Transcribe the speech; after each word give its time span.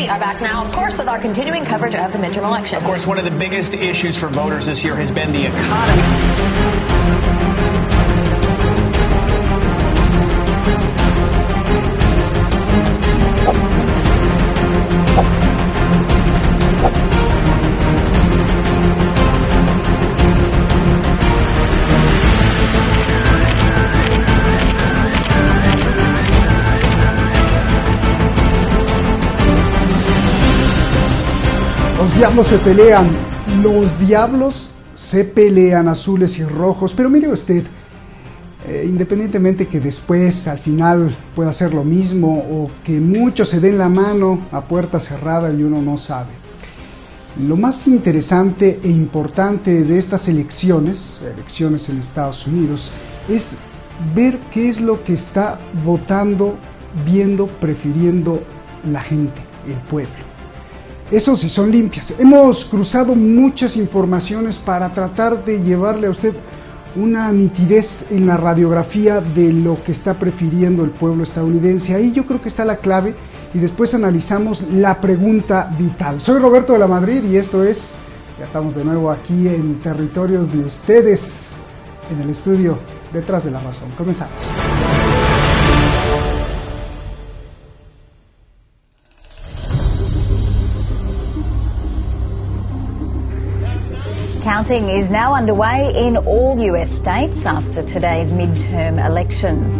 We 0.00 0.08
are 0.08 0.18
back 0.18 0.40
now, 0.40 0.64
of 0.64 0.72
course, 0.72 0.96
with 0.96 1.08
our 1.08 1.18
continuing 1.18 1.66
coverage 1.66 1.94
of 1.94 2.10
the 2.10 2.18
midterm 2.18 2.44
election. 2.44 2.78
Of 2.78 2.84
course, 2.84 3.06
one 3.06 3.18
of 3.18 3.24
the 3.26 3.30
biggest 3.30 3.74
issues 3.74 4.16
for 4.16 4.28
voters 4.28 4.64
this 4.64 4.82
year 4.82 4.96
has 4.96 5.12
been 5.12 5.30
the 5.30 5.44
economy. 5.44 7.29
Diablos 32.20 32.48
se 32.48 32.58
pelean, 32.58 33.08
los 33.62 33.98
diablos 33.98 34.72
se 34.92 35.24
pelean 35.24 35.88
azules 35.88 36.38
y 36.38 36.44
rojos, 36.44 36.92
pero 36.92 37.08
mire 37.08 37.28
usted, 37.28 37.64
eh, 38.68 38.84
independientemente 38.86 39.66
que 39.66 39.80
después 39.80 40.46
al 40.46 40.58
final 40.58 41.16
pueda 41.34 41.48
hacer 41.48 41.72
lo 41.72 41.82
mismo 41.82 42.44
o 42.50 42.70
que 42.84 43.00
muchos 43.00 43.48
se 43.48 43.58
den 43.58 43.78
la 43.78 43.88
mano 43.88 44.38
a 44.52 44.60
puerta 44.60 45.00
cerrada 45.00 45.50
y 45.50 45.62
uno 45.62 45.80
no 45.80 45.96
sabe. 45.96 46.32
Lo 47.38 47.56
más 47.56 47.88
interesante 47.88 48.80
e 48.84 48.88
importante 48.88 49.82
de 49.82 49.96
estas 49.96 50.28
elecciones, 50.28 51.22
elecciones 51.22 51.88
en 51.88 52.00
Estados 52.00 52.46
Unidos, 52.46 52.92
es 53.30 53.56
ver 54.14 54.38
qué 54.50 54.68
es 54.68 54.82
lo 54.82 55.02
que 55.04 55.14
está 55.14 55.58
votando, 55.86 56.58
viendo, 57.06 57.46
prefiriendo 57.46 58.42
la 58.92 59.00
gente, 59.00 59.40
el 59.66 59.78
pueblo. 59.88 60.29
Eso 61.10 61.34
sí 61.34 61.48
son 61.48 61.72
limpias. 61.72 62.14
Hemos 62.20 62.64
cruzado 62.64 63.16
muchas 63.16 63.76
informaciones 63.76 64.58
para 64.58 64.92
tratar 64.92 65.44
de 65.44 65.60
llevarle 65.60 66.06
a 66.06 66.10
usted 66.10 66.32
una 66.94 67.32
nitidez 67.32 68.12
en 68.12 68.28
la 68.28 68.36
radiografía 68.36 69.20
de 69.20 69.52
lo 69.52 69.82
que 69.82 69.90
está 69.90 70.18
prefiriendo 70.20 70.84
el 70.84 70.90
pueblo 70.90 71.24
estadounidense. 71.24 71.96
Ahí 71.96 72.12
yo 72.12 72.26
creo 72.26 72.40
que 72.40 72.48
está 72.48 72.64
la 72.64 72.76
clave 72.76 73.16
y 73.52 73.58
después 73.58 73.92
analizamos 73.92 74.70
la 74.72 75.00
pregunta 75.00 75.74
vital. 75.76 76.20
Soy 76.20 76.38
Roberto 76.38 76.74
de 76.74 76.78
la 76.78 76.86
Madrid 76.86 77.24
y 77.24 77.36
esto 77.36 77.64
es, 77.64 77.94
ya 78.38 78.44
estamos 78.44 78.76
de 78.76 78.84
nuevo 78.84 79.10
aquí 79.10 79.48
en 79.48 79.80
territorios 79.80 80.52
de 80.52 80.60
ustedes, 80.60 81.50
en 82.12 82.20
el 82.20 82.30
estudio 82.30 82.78
detrás 83.12 83.44
de 83.44 83.50
la 83.50 83.58
razón. 83.60 83.90
Comenzamos. 83.98 84.42
Counting 94.60 94.90
is 94.90 95.08
now 95.08 95.32
underway 95.34 95.90
in 95.96 96.18
all 96.18 96.60
US 96.60 96.90
states 96.90 97.46
after 97.46 97.82
today's 97.82 98.30
midterm 98.30 99.02
elections. 99.02 99.72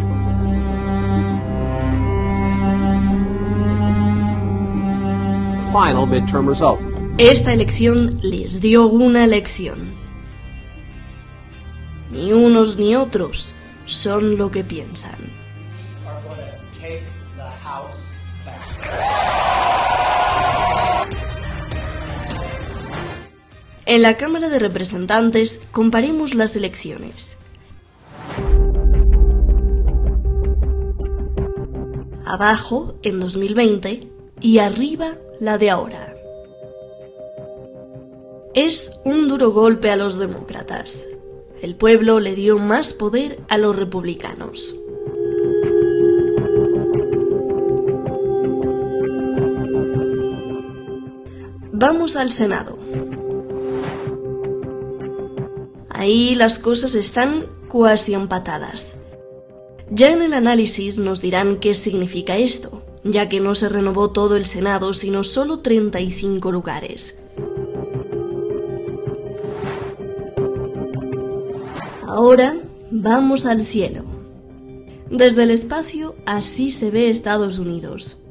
Final 5.70 6.06
midterm 6.06 6.48
result. 6.48 6.80
Esta 7.18 7.52
elección 7.52 8.20
les 8.22 8.62
dio 8.62 8.86
una 8.86 9.26
lección. 9.26 9.94
Ni 12.10 12.32
unos 12.32 12.78
ni 12.78 12.96
otros 12.96 13.54
son 13.84 14.38
lo 14.38 14.50
que 14.50 14.64
piensan. 14.64 15.49
En 23.86 24.02
la 24.02 24.16
Cámara 24.16 24.48
de 24.48 24.58
Representantes 24.58 25.62
comparemos 25.72 26.34
las 26.34 26.54
elecciones. 26.54 27.38
Abajo, 32.26 32.94
en 33.02 33.18
2020, 33.18 34.06
y 34.40 34.58
arriba, 34.58 35.16
la 35.40 35.58
de 35.58 35.70
ahora. 35.70 36.14
Es 38.54 39.00
un 39.04 39.28
duro 39.28 39.50
golpe 39.50 39.90
a 39.90 39.96
los 39.96 40.18
demócratas. 40.18 41.06
El 41.62 41.74
pueblo 41.74 42.20
le 42.20 42.34
dio 42.34 42.58
más 42.58 42.94
poder 42.94 43.38
a 43.48 43.58
los 43.58 43.76
republicanos. 43.76 44.76
Vamos 51.72 52.16
al 52.16 52.30
Senado. 52.30 52.78
Ahí 56.00 56.34
las 56.34 56.58
cosas 56.58 56.94
están 56.94 57.44
cuasi 57.68 58.14
empatadas. 58.14 58.96
Ya 59.90 60.10
en 60.10 60.22
el 60.22 60.32
análisis 60.32 60.98
nos 60.98 61.20
dirán 61.20 61.56
qué 61.56 61.74
significa 61.74 62.38
esto, 62.38 62.82
ya 63.04 63.28
que 63.28 63.38
no 63.38 63.54
se 63.54 63.68
renovó 63.68 64.08
todo 64.08 64.36
el 64.36 64.46
Senado, 64.46 64.94
sino 64.94 65.24
solo 65.24 65.58
35 65.58 66.52
lugares. 66.52 67.24
Ahora 72.06 72.56
vamos 72.90 73.44
al 73.44 73.62
cielo. 73.62 74.04
Desde 75.10 75.42
el 75.42 75.50
espacio 75.50 76.16
así 76.24 76.70
se 76.70 76.90
ve 76.90 77.10
Estados 77.10 77.58
Unidos. 77.58 78.24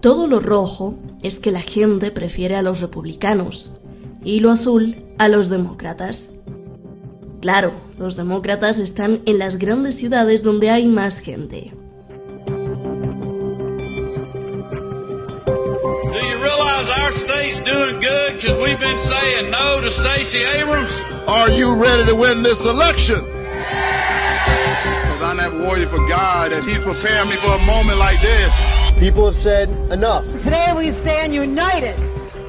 Todo 0.00 0.28
lo 0.28 0.38
rojo 0.38 0.94
es 1.24 1.40
que 1.40 1.50
la 1.50 1.60
gente 1.60 2.12
prefiere 2.12 2.54
a 2.54 2.62
los 2.62 2.80
republicanos 2.80 3.72
y 4.22 4.38
lo 4.38 4.52
azul 4.52 4.94
a 5.18 5.26
los 5.26 5.48
demócratas. 5.48 6.34
Claro, 7.40 7.72
los 7.98 8.16
demócratas 8.16 8.80
están 8.80 9.22
en 9.24 9.38
las 9.38 9.56
grandes 9.56 9.96
ciudades 9.96 10.42
donde 10.42 10.68
hay 10.70 10.86
más 10.86 11.20
gente. 11.20 11.72
Do 12.46 12.52
you 16.18 16.36
realize 16.38 16.88
our 17.00 17.12
state's 17.12 17.60
doing 17.60 18.00
good 18.00 18.34
because 18.34 18.58
we've 18.58 18.78
been 18.78 18.98
saying 18.98 19.50
no 19.50 19.80
to 19.80 19.90
Stacey 19.90 20.44
Abrams? 20.44 20.90
Are 21.26 21.50
you 21.50 21.74
ready 21.74 22.04
to 22.04 22.14
win 22.14 22.42
this 22.42 22.66
election? 22.66 23.24
Because 23.24 25.22
I'm 25.22 25.38
that 25.38 25.52
warrior 25.54 25.86
for 25.86 26.06
God, 26.08 26.52
and 26.52 26.62
He's 26.64 26.78
preparing 26.78 27.30
me 27.30 27.36
for 27.36 27.54
a 27.54 27.64
moment 27.64 27.98
like 27.98 28.20
this. 28.20 28.52
People 28.98 29.24
have 29.24 29.36
said 29.36 29.70
enough. 29.90 30.26
Today 30.42 30.74
we 30.76 30.90
stand 30.90 31.34
united. 31.34 31.96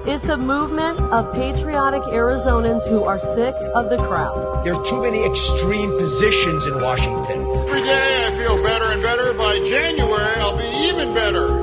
It's 0.03 0.29
a 0.29 0.37
movement 0.37 0.99
of 0.99 1.31
patriotic 1.31 2.01
Arizonans 2.01 2.89
who 2.89 3.03
are 3.03 3.19
sick 3.19 3.53
of 3.75 3.91
the 3.91 3.97
crowd. 3.97 4.65
There 4.65 4.73
are 4.73 4.83
too 4.83 4.99
many 4.99 5.23
extreme 5.23 5.95
positions 5.95 6.65
in 6.65 6.81
Washington. 6.81 7.45
Every 7.45 7.81
day 7.83 8.25
I 8.25 8.31
feel 8.31 8.63
better 8.63 8.85
and 8.85 9.01
better. 9.03 9.31
By 9.35 9.59
January, 9.63 10.39
I'll 10.39 10.57
be 10.57 10.65
even 10.89 11.13
better. 11.13 11.53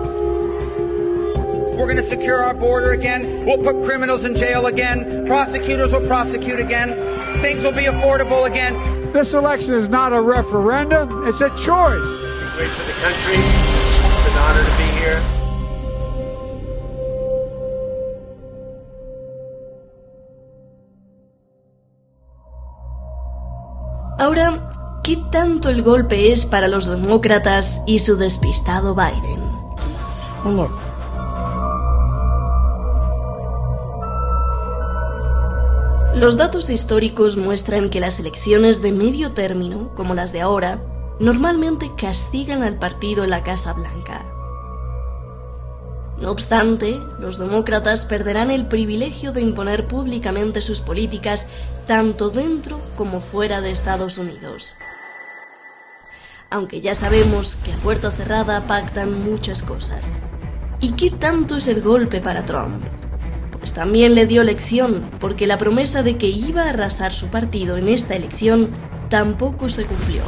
We're 1.75 1.87
going 1.87 1.97
to 1.97 2.03
secure 2.03 2.41
our 2.41 2.55
border 2.55 2.93
again. 2.93 3.45
We'll 3.45 3.59
put 3.59 3.85
criminals 3.85 4.25
in 4.25 4.37
jail 4.37 4.67
again. 4.67 5.27
Prosecutors 5.27 5.93
will 5.93 6.07
prosecute 6.07 6.61
again. 6.61 6.91
Things 7.43 7.65
will 7.65 7.73
be 7.73 7.87
affordable 7.87 8.47
again. 8.47 8.75
This 9.13 9.35
election 9.35 9.75
is 9.75 9.89
not 9.89 10.13
a 10.13 10.21
referendum, 10.21 11.27
it's 11.27 11.41
a 11.41 11.51
choice. 11.51 12.07
It's 12.07 12.55
great 12.55 12.71
for 12.71 12.87
the 12.87 12.93
country. 13.03 13.35
It's 13.35 14.31
an 14.31 14.39
honor 14.39 14.65
to 14.65 14.77
be 14.77 14.85
here. 15.01 15.38
Ahora, 24.19 24.69
¿qué 25.05 25.17
tanto 25.31 25.69
el 25.69 25.83
golpe 25.83 26.33
es 26.33 26.45
para 26.45 26.67
los 26.67 26.87
demócratas 26.87 27.83
y 27.87 28.01
su 28.01 28.17
despistado 28.17 28.97
Biden? 28.97 29.41
Los 36.17 36.37
datos 36.37 36.69
históricos 36.69 37.37
muestran 37.37 37.91
que 37.91 38.01
las 38.01 38.19
elecciones 38.19 38.83
de 38.83 38.91
medio 38.91 39.35
término, 39.35 39.91
como 39.95 40.15
las 40.15 40.33
de 40.33 40.41
ahora, 40.41 40.83
normalmente 41.21 41.93
castigan 41.97 42.65
al 42.65 42.77
partido 42.77 43.23
en 43.23 43.31
la 43.31 43.45
Casa 43.45 43.73
Blanca. 43.73 44.38
No 46.21 46.33
obstante, 46.33 46.99
los 47.21 47.39
demócratas 47.39 48.05
perderán 48.05 48.51
el 48.51 48.67
privilegio 48.67 49.33
de 49.33 49.41
imponer 49.41 49.87
públicamente 49.87 50.61
sus 50.63 50.81
políticas 50.81 51.47
tanto 51.87 52.31
dentro 52.31 52.81
como 52.97 53.21
fuera 53.21 53.61
de 53.61 53.71
Estados 53.71 54.19
Unidos. 54.19 54.77
Aunque 56.51 56.81
ya 56.81 56.97
sabemos 56.97 57.57
que 57.63 57.73
a 57.73 57.77
puerta 57.77 58.11
cerrada 58.11 58.67
pactan 58.67 59.23
muchas 59.23 59.63
cosas. 59.63 60.19
¿Y 60.81 60.93
qué 60.93 61.11
tanto 61.11 61.57
es 61.57 61.69
el 61.69 61.83
golpe 61.83 62.21
para 62.21 62.45
Trump? 62.45 62.83
Pues 63.53 63.73
también 63.73 64.15
le 64.15 64.27
dio 64.27 64.43
lección, 64.43 65.11
porque 65.21 65.47
la 65.47 65.59
promesa 65.59 66.03
de 66.03 66.17
que 66.17 66.29
iba 66.29 66.63
a 66.63 66.71
arrasar 66.71 67.13
su 67.13 67.29
partido 67.29 67.77
en 67.77 67.89
esta 67.89 68.17
elección 68.17 68.71
tampoco 69.09 69.69
se 69.69 69.85
cumplió. 69.85 70.23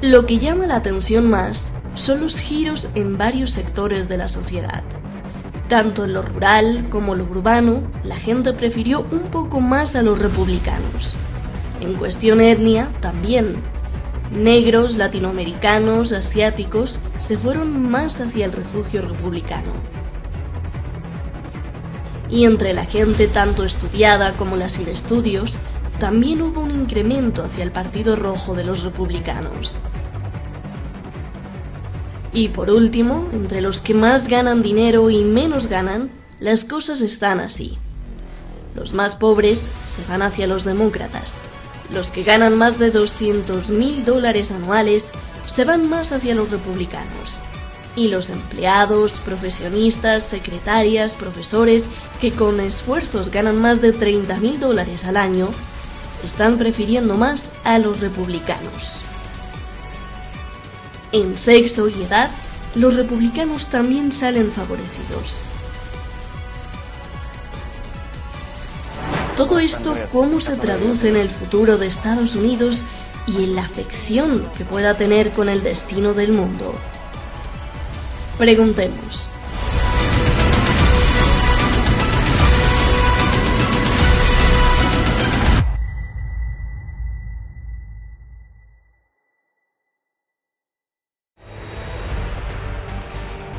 Lo 0.00 0.26
que 0.26 0.38
llama 0.38 0.66
la 0.66 0.76
atención 0.76 1.28
más 1.28 1.72
son 1.94 2.20
los 2.20 2.40
giros 2.40 2.88
en 2.94 3.18
varios 3.18 3.50
sectores 3.50 4.08
de 4.08 4.16
la 4.16 4.28
sociedad. 4.28 4.82
Tanto 5.68 6.04
en 6.04 6.14
lo 6.14 6.22
rural 6.22 6.88
como 6.90 7.12
en 7.12 7.20
lo 7.20 7.24
urbano, 7.24 7.90
la 8.02 8.16
gente 8.16 8.52
prefirió 8.52 9.06
un 9.12 9.30
poco 9.30 9.60
más 9.60 9.94
a 9.94 10.02
los 10.02 10.18
republicanos. 10.18 11.14
En 11.80 11.94
cuestión 11.94 12.40
etnia, 12.40 12.88
también. 13.00 13.56
Negros, 14.32 14.96
latinoamericanos, 14.96 16.12
asiáticos 16.12 17.00
se 17.18 17.38
fueron 17.38 17.90
más 17.90 18.20
hacia 18.20 18.46
el 18.46 18.52
refugio 18.52 19.02
republicano. 19.02 19.72
Y 22.28 22.44
entre 22.44 22.74
la 22.74 22.84
gente 22.84 23.26
tanto 23.26 23.64
estudiada 23.64 24.32
como 24.32 24.56
la 24.56 24.68
sin 24.68 24.88
estudios, 24.88 25.58
también 25.98 26.42
hubo 26.42 26.60
un 26.60 26.70
incremento 26.70 27.44
hacia 27.44 27.62
el 27.62 27.72
Partido 27.72 28.16
Rojo 28.16 28.54
de 28.54 28.64
los 28.64 28.84
Republicanos. 28.84 29.78
Y 32.32 32.48
por 32.48 32.70
último, 32.70 33.28
entre 33.32 33.60
los 33.60 33.80
que 33.80 33.94
más 33.94 34.28
ganan 34.28 34.62
dinero 34.62 35.10
y 35.10 35.24
menos 35.24 35.66
ganan, 35.66 36.10
las 36.38 36.64
cosas 36.64 37.00
están 37.00 37.40
así. 37.40 37.76
Los 38.76 38.92
más 38.94 39.16
pobres 39.16 39.66
se 39.84 40.04
van 40.08 40.22
hacia 40.22 40.46
los 40.46 40.64
demócratas. 40.64 41.34
Los 41.92 42.10
que 42.10 42.22
ganan 42.22 42.56
más 42.56 42.78
de 42.78 42.92
200 42.92 43.70
mil 43.70 44.04
dólares 44.04 44.52
anuales 44.52 45.10
se 45.46 45.64
van 45.64 45.88
más 45.88 46.12
hacia 46.12 46.36
los 46.36 46.50
republicanos. 46.50 47.38
Y 47.96 48.06
los 48.06 48.30
empleados, 48.30 49.20
profesionistas, 49.20 50.22
secretarias, 50.22 51.16
profesores 51.16 51.86
que 52.20 52.30
con 52.30 52.60
esfuerzos 52.60 53.30
ganan 53.30 53.60
más 53.60 53.80
de 53.80 53.92
30 53.92 54.38
mil 54.38 54.60
dólares 54.60 55.04
al 55.04 55.16
año, 55.16 55.48
están 56.22 56.58
prefiriendo 56.58 57.16
más 57.16 57.50
a 57.64 57.78
los 57.80 57.98
republicanos. 57.98 59.02
En 61.12 61.36
sexo 61.36 61.88
y 61.88 62.02
edad, 62.02 62.30
los 62.74 62.94
republicanos 62.94 63.68
también 63.68 64.12
salen 64.12 64.50
favorecidos. 64.52 65.40
Todo 69.36 69.58
esto, 69.58 69.96
¿cómo 70.12 70.38
se 70.38 70.56
traduce 70.56 71.08
en 71.08 71.16
el 71.16 71.30
futuro 71.30 71.78
de 71.78 71.86
Estados 71.86 72.36
Unidos 72.36 72.84
y 73.26 73.44
en 73.44 73.56
la 73.56 73.62
afección 73.62 74.46
que 74.56 74.64
pueda 74.64 74.94
tener 74.94 75.30
con 75.30 75.48
el 75.48 75.62
destino 75.62 76.12
del 76.12 76.32
mundo? 76.32 76.74
Preguntemos. 78.38 79.28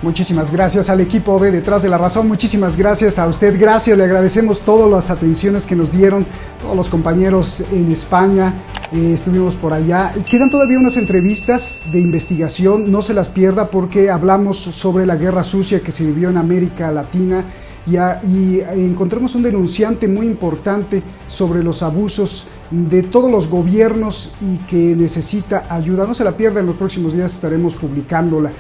Muchísimas 0.02 0.52
gracias 0.52 0.90
al 0.90 1.00
equipo 1.00 1.40
de 1.40 1.52
Detrás 1.52 1.84
de 1.84 1.90
la 1.90 2.00
Razón, 2.00 2.28
muchísimas 2.28 2.76
gracias 2.76 3.20
a 3.20 3.28
usted, 3.28 3.60
gracias, 3.60 3.96
le 3.96 4.04
agradecemos 4.04 4.62
todas 4.62 4.90
las 4.90 5.12
atenciones 5.12 5.68
que 5.68 5.76
nos 5.76 5.92
dieron, 5.92 6.26
todos 6.60 6.76
los 6.76 6.90
compañeros 6.90 7.64
en 7.72 7.92
España, 7.92 8.56
eh, 8.92 9.12
estuvimos 9.14 9.56
por 9.56 9.74
allá. 9.74 10.12
Quedan 10.28 10.50
todavía 10.50 10.80
unas 10.80 10.98
entrevistas 10.98 11.84
de 11.92 12.00
investigación, 12.00 12.92
no 12.92 13.04
se 13.04 13.14
las 13.14 13.30
pierda 13.30 13.70
porque 13.70 14.10
hablamos 14.10 14.58
sobre 14.58 15.06
la 15.06 15.18
guerra 15.18 15.44
sucia 15.44 15.82
que 15.82 15.92
se 15.92 16.04
vivió 16.04 16.32
en 16.32 16.38
América 16.38 16.92
Latina. 16.92 17.46
Y, 17.88 17.96
y 17.96 18.64
encontramos 18.76 19.34
un 19.34 19.42
denunciante 19.42 20.08
muy 20.08 20.28
importante 20.28 21.02
sobre 21.28 21.64
los 21.64 21.82
abusos 21.82 22.48
de 22.70 23.02
todos 23.02 23.32
los 23.32 23.48
gobiernos 23.48 24.34
y 24.40 24.58
que 24.68 24.96
necesita 24.96 25.66
ayuda. 25.68 26.06
No 26.06 26.14
se 26.14 26.24
la 26.24 26.38
pierda, 26.38 26.60
en 26.60 26.68
los 26.68 26.76
próximos 26.76 27.16
días 27.16 27.34
estaremos 27.34 27.76
publicándola. 27.76 28.52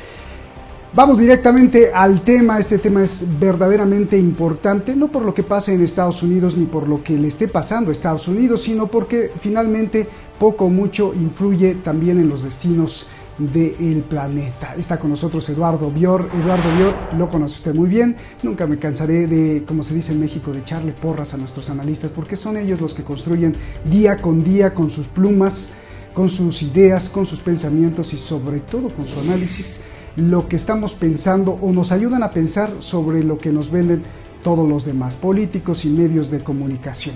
Vamos 0.94 1.20
directamente 1.20 1.90
al 1.94 2.22
tema. 2.22 2.60
Este 2.60 2.78
tema 2.78 3.02
es 3.02 3.26
verdaderamente 3.40 4.18
importante, 4.18 4.94
no 4.94 5.10
por 5.10 5.24
lo 5.24 5.34
que 5.34 5.42
pase 5.42 5.74
en 5.74 5.82
Estados 5.82 6.22
Unidos 6.22 6.58
ni 6.58 6.66
por 6.66 6.90
lo 6.90 7.02
que 7.02 7.18
le 7.18 7.30
esté 7.30 7.48
pasando 7.48 7.90
a 7.90 7.92
Estados 7.94 8.28
Unidos, 8.28 8.64
sino 8.64 8.88
porque 8.88 9.32
finalmente 9.40 10.06
poco 10.38 10.66
o 10.66 10.70
mucho 10.70 11.14
influye 11.14 11.76
también 11.76 12.20
en 12.20 12.28
los 12.28 12.44
destinos 12.44 13.08
del 13.38 14.02
planeta. 14.02 14.76
Está 14.78 15.00
con 15.00 15.12
nosotros 15.12 15.48
Eduardo 15.48 15.90
Bior. 15.90 16.30
Eduardo 16.34 16.70
Bior 16.76 16.94
lo 17.18 17.30
conoce 17.30 17.60
usted 17.60 17.74
muy 17.74 17.88
bien. 17.88 18.18
Nunca 18.44 18.68
me 18.68 18.78
cansaré 18.78 19.28
de, 19.28 19.64
como 19.66 19.84
se 19.84 19.94
dice 19.94 20.12
en 20.12 20.20
México, 20.20 20.52
de 20.52 20.60
echarle 20.60 20.92
porras 20.92 21.34
a 21.34 21.38
nuestros 21.38 21.70
analistas, 21.70 22.12
porque 22.12 22.36
son 22.36 22.58
ellos 22.58 22.82
los 22.82 22.94
que 22.94 23.04
construyen 23.04 23.56
día 23.86 24.18
con 24.18 24.44
día 24.44 24.74
con 24.74 24.90
sus 24.90 25.08
plumas, 25.08 25.72
con 26.14 26.28
sus 26.28 26.62
ideas, 26.64 27.08
con 27.08 27.26
sus 27.26 27.40
pensamientos 27.40 28.14
y 28.14 28.18
sobre 28.18 28.60
todo 28.60 28.90
con 28.90 29.08
su 29.08 29.22
análisis 29.22 29.80
lo 30.16 30.48
que 30.48 30.56
estamos 30.56 30.94
pensando 30.94 31.58
o 31.62 31.72
nos 31.72 31.92
ayudan 31.92 32.24
a 32.24 32.32
pensar 32.32 32.72
sobre 32.80 33.24
lo 33.24 33.38
que 33.38 33.52
nos 33.52 33.72
venden 33.72 34.04
todos 34.44 34.68
los 34.68 34.86
demás 34.86 35.16
políticos 35.16 35.86
y 35.86 35.90
medios 35.90 36.32
de 36.32 36.44
comunicación. 36.44 37.16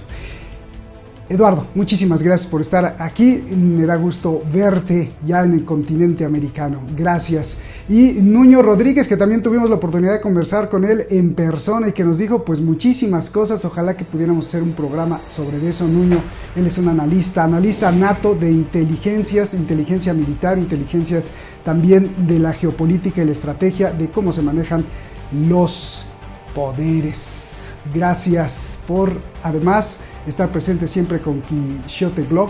Eduardo, 1.28 1.66
muchísimas 1.74 2.22
gracias 2.22 2.48
por 2.48 2.62
estar 2.62 2.98
aquí. 3.00 3.44
Me 3.50 3.88
da 3.88 3.96
gusto 3.96 4.44
verte 4.54 5.14
ya 5.26 5.44
en 5.44 5.54
el 5.54 5.66
continente 5.66 6.24
americano. 6.24 6.82
Gracias. 6.96 7.64
Y 7.90 8.22
Nuño 8.22 8.62
Rodríguez, 8.62 9.08
que 9.08 9.18
también 9.18 9.42
tuvimos 9.42 9.68
la 9.68 9.78
oportunidad 9.78 10.14
de 10.14 10.22
conversar 10.22 10.70
con 10.70 10.86
él 10.86 11.08
en 11.10 11.34
persona 11.34 11.88
y 11.88 11.94
que 11.94 12.04
nos 12.04 12.20
dijo 12.20 12.46
pues 12.46 12.62
muchísimas 12.62 13.32
cosas. 13.32 13.66
Ojalá 13.66 13.98
que 13.98 14.06
pudiéramos 14.06 14.48
hacer 14.48 14.62
un 14.62 14.74
programa 14.74 15.22
sobre 15.26 15.68
eso. 15.68 15.88
Nuño, 15.88 16.22
él 16.56 16.68
es 16.68 16.78
un 16.78 16.90
analista, 16.90 17.44
analista 17.44 17.92
nato 17.92 18.36
de 18.36 18.52
inteligencias, 18.52 19.56
inteligencia 19.56 20.14
militar, 20.14 20.60
inteligencias 20.60 21.32
también 21.64 22.28
de 22.28 22.38
la 22.38 22.54
geopolítica 22.54 23.24
y 23.24 23.26
la 23.26 23.32
estrategia, 23.32 23.92
de 23.92 24.12
cómo 24.12 24.32
se 24.32 24.44
manejan 24.44 24.86
los 25.32 26.06
poderes. 26.54 27.74
Gracias 27.92 28.78
por 28.86 29.12
además 29.42 30.02
estar 30.28 30.52
presente 30.52 30.88
siempre 30.88 31.20
con 31.20 31.42
Quixote 31.42 32.24
Blog, 32.24 32.50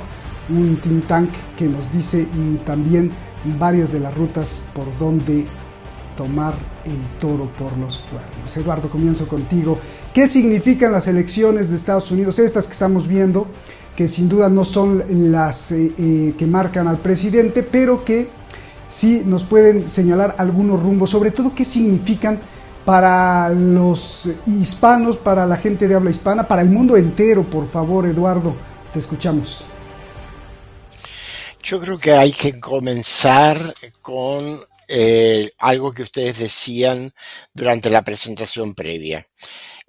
un 0.49 0.77
think 0.77 1.07
tank 1.07 1.29
que 1.57 1.65
nos 1.65 1.91
dice 1.91 2.27
también 2.65 3.11
varias 3.57 3.91
de 3.91 3.99
las 3.99 4.15
rutas 4.15 4.67
por 4.73 4.85
donde 4.97 5.45
tomar 6.15 6.53
el 6.85 7.19
toro 7.19 7.49
por 7.59 7.77
los 7.77 7.99
cuernos. 7.99 8.57
Eduardo, 8.57 8.89
comienzo 8.89 9.27
contigo. 9.27 9.77
¿Qué 10.13 10.27
significan 10.27 10.91
las 10.91 11.07
elecciones 11.07 11.69
de 11.69 11.75
Estados 11.75 12.09
Unidos, 12.11 12.39
estas 12.39 12.67
que 12.67 12.73
estamos 12.73 13.07
viendo, 13.07 13.47
que 13.95 14.07
sin 14.07 14.29
duda 14.29 14.49
no 14.49 14.63
son 14.63 15.03
las 15.31 15.71
eh, 15.71 15.93
eh, 15.97 16.33
que 16.37 16.47
marcan 16.47 16.87
al 16.87 16.99
presidente, 16.99 17.63
pero 17.63 18.03
que 18.03 18.29
sí 18.87 19.23
nos 19.25 19.43
pueden 19.43 19.87
señalar 19.87 20.35
algunos 20.37 20.81
rumbos, 20.81 21.09
sobre 21.09 21.31
todo 21.31 21.53
qué 21.55 21.65
significan 21.65 22.39
para 22.85 23.49
los 23.49 24.29
hispanos, 24.45 25.17
para 25.17 25.45
la 25.47 25.57
gente 25.57 25.87
de 25.87 25.95
habla 25.95 26.11
hispana, 26.11 26.47
para 26.47 26.61
el 26.61 26.69
mundo 26.69 26.95
entero, 26.95 27.43
por 27.43 27.67
favor, 27.67 28.05
Eduardo, 28.05 28.55
te 28.93 28.99
escuchamos. 28.99 29.65
Yo 31.63 31.81
creo 31.81 31.97
que 31.97 32.11
hay 32.11 32.31
que 32.31 32.59
comenzar 32.59 33.73
con 34.03 34.59
eh, 34.87 35.51
algo 35.57 35.91
que 35.91 36.03
ustedes 36.03 36.37
decían 36.37 37.11
durante 37.53 37.89
la 37.89 38.03
presentación 38.03 38.75
previa. 38.75 39.27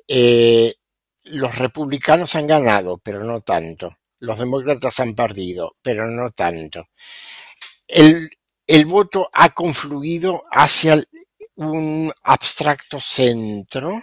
Eh, 0.09 0.75
los 1.25 1.59
republicanos 1.59 2.35
han 2.35 2.47
ganado, 2.47 2.97
pero 2.97 3.23
no 3.25 3.41
tanto. 3.41 3.95
Los 4.21 4.38
demócratas 4.38 4.99
han 5.00 5.15
perdido, 5.15 5.76
pero 5.83 6.11
no 6.11 6.31
tanto. 6.31 6.87
El, 7.87 8.31
el 8.67 8.87
voto 8.87 9.29
ha 9.35 9.50
confluido 9.50 10.45
hacia 10.50 11.05
un 11.56 12.12
abstracto 12.22 13.00
centro 13.00 14.02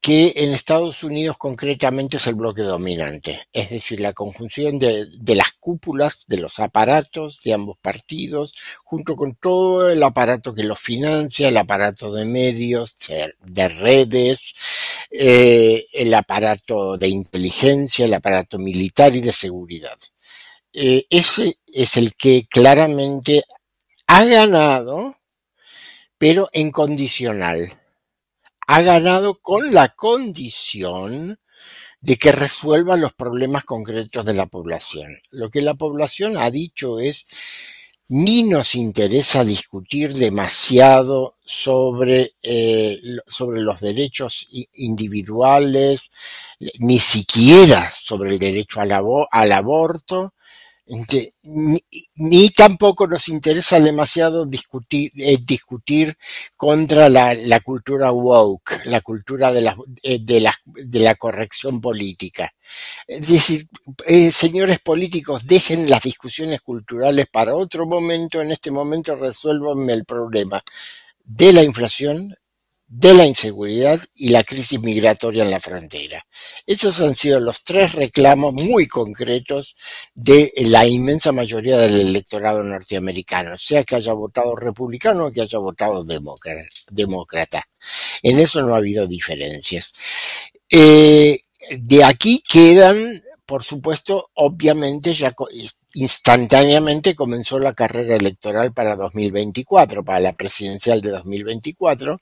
que 0.00 0.32
en 0.36 0.50
Estados 0.54 1.02
Unidos 1.02 1.36
concretamente 1.38 2.18
es 2.18 2.26
el 2.28 2.36
bloque 2.36 2.62
dominante, 2.62 3.48
es 3.52 3.70
decir, 3.70 4.00
la 4.00 4.12
conjunción 4.12 4.78
de, 4.78 5.08
las 5.34 5.52
cúpulas 5.58 6.24
de 6.28 6.38
los 6.38 6.60
aparatos 6.60 7.40
de 7.42 7.52
ambos 7.52 7.78
partidos, 7.82 8.54
junto 8.84 9.16
con 9.16 9.34
todo 9.34 9.90
el 9.90 10.02
aparato 10.02 10.54
que 10.54 10.62
los 10.62 10.78
financia, 10.78 11.48
el 11.48 11.56
aparato 11.56 12.12
de 12.12 12.24
medios, 12.24 12.96
de 13.40 13.68
redes, 13.68 14.54
eh, 15.10 15.84
el 15.92 16.14
aparato 16.14 16.96
de 16.96 17.08
inteligencia, 17.08 18.06
el 18.06 18.14
aparato 18.14 18.58
militar 18.58 19.16
y 19.16 19.20
de 19.20 19.32
seguridad. 19.32 19.98
Eh, 20.72 21.06
ese 21.10 21.58
es 21.66 21.96
el 21.96 22.14
que 22.14 22.46
claramente 22.48 23.42
ha 24.06 24.24
ganado 24.24 25.17
pero 26.18 26.48
en 26.52 26.70
condicional. 26.70 27.80
Ha 28.66 28.82
ganado 28.82 29.40
con 29.40 29.72
la 29.72 29.88
condición 29.94 31.38
de 32.00 32.16
que 32.16 32.32
resuelva 32.32 32.96
los 32.96 33.12
problemas 33.12 33.64
concretos 33.64 34.24
de 34.24 34.34
la 34.34 34.46
población. 34.46 35.18
Lo 35.30 35.50
que 35.50 35.62
la 35.62 35.74
población 35.74 36.36
ha 36.36 36.50
dicho 36.50 37.00
es, 37.00 37.26
ni 38.08 38.42
nos 38.42 38.74
interesa 38.74 39.44
discutir 39.44 40.14
demasiado 40.14 41.36
sobre, 41.44 42.32
eh, 42.42 43.00
sobre 43.26 43.60
los 43.60 43.80
derechos 43.80 44.48
individuales, 44.74 46.10
ni 46.78 46.98
siquiera 46.98 47.90
sobre 47.90 48.30
el 48.30 48.38
derecho 48.38 48.80
al, 48.80 48.92
al 49.30 49.52
aborto, 49.52 50.34
Ni, 52.14 52.50
tampoco 52.50 53.06
nos 53.06 53.28
interesa 53.28 53.78
demasiado 53.78 54.46
discutir, 54.46 55.12
eh, 55.16 55.36
discutir 55.44 56.16
contra 56.56 57.10
la, 57.10 57.34
la, 57.34 57.60
cultura 57.60 58.10
woke, 58.10 58.80
la 58.86 59.02
cultura 59.02 59.52
de 59.52 59.60
la, 59.60 59.76
eh, 60.02 60.18
de, 60.20 60.40
la, 60.40 60.54
de 60.64 61.00
la 61.00 61.14
corrección 61.16 61.80
política. 61.80 62.54
Es 63.06 63.28
decir, 63.28 63.66
eh, 64.06 64.32
señores 64.32 64.78
políticos, 64.80 65.46
dejen 65.46 65.90
las 65.90 66.02
discusiones 66.02 66.62
culturales 66.62 67.26
para 67.30 67.54
otro 67.54 67.86
momento, 67.86 68.40
en 68.40 68.50
este 68.50 68.70
momento 68.70 69.14
resuélvanme 69.14 69.92
el 69.92 70.04
problema 70.06 70.62
de 71.24 71.52
la 71.52 71.62
inflación, 71.62 72.34
de 72.88 73.12
la 73.12 73.26
inseguridad 73.26 74.00
y 74.14 74.30
la 74.30 74.44
crisis 74.44 74.80
migratoria 74.80 75.44
en 75.44 75.50
la 75.50 75.60
frontera. 75.60 76.24
Esos 76.66 77.00
han 77.02 77.14
sido 77.14 77.38
los 77.38 77.62
tres 77.62 77.92
reclamos 77.92 78.54
muy 78.54 78.88
concretos 78.88 79.76
de 80.14 80.52
la 80.56 80.86
inmensa 80.86 81.30
mayoría 81.30 81.76
del 81.76 82.00
electorado 82.00 82.62
norteamericano, 82.62 83.58
sea 83.58 83.84
que 83.84 83.96
haya 83.96 84.14
votado 84.14 84.56
republicano 84.56 85.26
o 85.26 85.32
que 85.32 85.42
haya 85.42 85.58
votado 85.58 86.02
demócrata. 86.04 87.68
En 88.22 88.40
eso 88.40 88.62
no 88.62 88.74
ha 88.74 88.78
habido 88.78 89.06
diferencias. 89.06 89.92
Eh, 90.70 91.38
de 91.70 92.04
aquí 92.04 92.42
quedan, 92.48 93.22
por 93.44 93.62
supuesto, 93.62 94.30
obviamente 94.34 95.12
ya 95.12 95.34
instantáneamente 95.98 97.14
comenzó 97.14 97.58
la 97.58 97.72
carrera 97.72 98.16
electoral 98.16 98.72
para 98.72 98.96
2024, 98.96 100.04
para 100.04 100.20
la 100.20 100.32
presidencial 100.32 101.00
de 101.00 101.10
2024, 101.10 102.20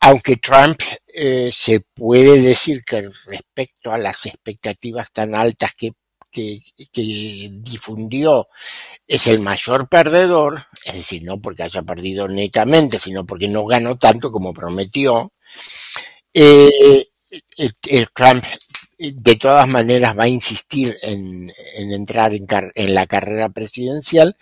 aunque 0.00 0.36
Trump 0.36 0.80
eh, 1.12 1.50
se 1.52 1.80
puede 1.80 2.40
decir 2.40 2.82
que 2.84 3.10
respecto 3.26 3.92
a 3.92 3.98
las 3.98 4.24
expectativas 4.26 5.12
tan 5.12 5.34
altas 5.34 5.74
que, 5.74 5.92
que, 6.30 6.60
difundió 7.50 8.48
es 9.06 9.26
el 9.26 9.40
mayor 9.40 9.88
perdedor, 9.88 10.66
es 10.84 10.94
decir, 10.94 11.22
no 11.24 11.40
porque 11.40 11.64
haya 11.64 11.82
perdido 11.82 12.28
netamente, 12.28 12.98
sino 12.98 13.24
porque 13.24 13.48
no 13.48 13.64
ganó 13.64 13.96
tanto 13.96 14.30
como 14.30 14.52
prometió, 14.52 15.32
eh, 16.32 17.04
el 17.88 18.08
Trump 18.14 18.44
de 18.98 19.36
todas 19.36 19.68
maneras 19.68 20.18
va 20.18 20.24
a 20.24 20.28
insistir 20.28 20.96
en, 21.02 21.52
en 21.74 21.92
entrar 21.92 22.34
en, 22.34 22.46
en, 22.74 22.94
la 22.94 23.06
carrera 23.06 23.48
presidencial, 23.50 24.36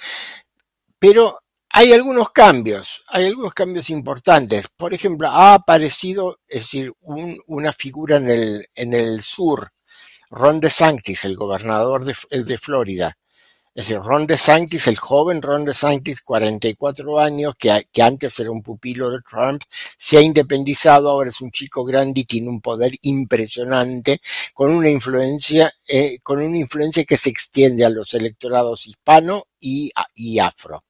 pero 0.98 1.40
hay 1.70 1.92
algunos 1.92 2.30
cambios, 2.30 3.04
hay 3.08 3.26
algunos 3.26 3.52
cambios 3.52 3.90
importantes. 3.90 4.68
Por 4.68 4.94
ejemplo, 4.94 5.28
ha 5.28 5.54
aparecido, 5.54 6.38
es 6.46 6.60
decir, 6.60 6.92
un, 7.00 7.38
una 7.46 7.72
figura 7.72 8.16
en 8.16 8.30
el, 8.30 8.66
en 8.76 8.94
el 8.94 9.22
sur, 9.22 9.70
Ron 10.30 10.60
DeSantis, 10.60 11.24
el 11.24 11.36
gobernador 11.36 12.04
de 12.04 12.58
Florida, 12.58 13.16
es 13.74 13.88
decir, 13.88 14.00
Ron 14.04 14.26
DeSantis, 14.28 14.86
el 14.86 14.96
joven 14.96 15.42
Ron 15.42 15.64
DeSantis, 15.64 16.22
44 16.22 17.18
años, 17.18 17.54
que, 17.58 18.02
antes 18.02 18.38
era 18.38 18.52
un 18.52 18.62
pupilo 18.62 19.10
de 19.10 19.18
Trump, 19.28 19.62
se 19.98 20.16
ha 20.16 20.20
independizado, 20.20 21.10
ahora 21.10 21.30
es 21.30 21.40
un 21.40 21.50
chico 21.50 21.84
grande 21.84 22.20
y 22.20 22.24
tiene 22.24 22.48
un 22.50 22.60
poder 22.60 22.92
impresionante, 23.02 24.20
con 24.54 24.70
una 24.70 24.90
influencia, 24.90 25.72
eh, 25.88 26.18
con 26.22 26.40
una 26.40 26.56
influencia 26.56 27.04
que 27.04 27.16
se 27.16 27.30
extiende 27.30 27.84
a 27.84 27.90
los 27.90 28.14
electorados 28.14 28.86
hispano 28.86 29.48
y, 29.58 29.90
y 30.14 30.38
afro. 30.38 30.84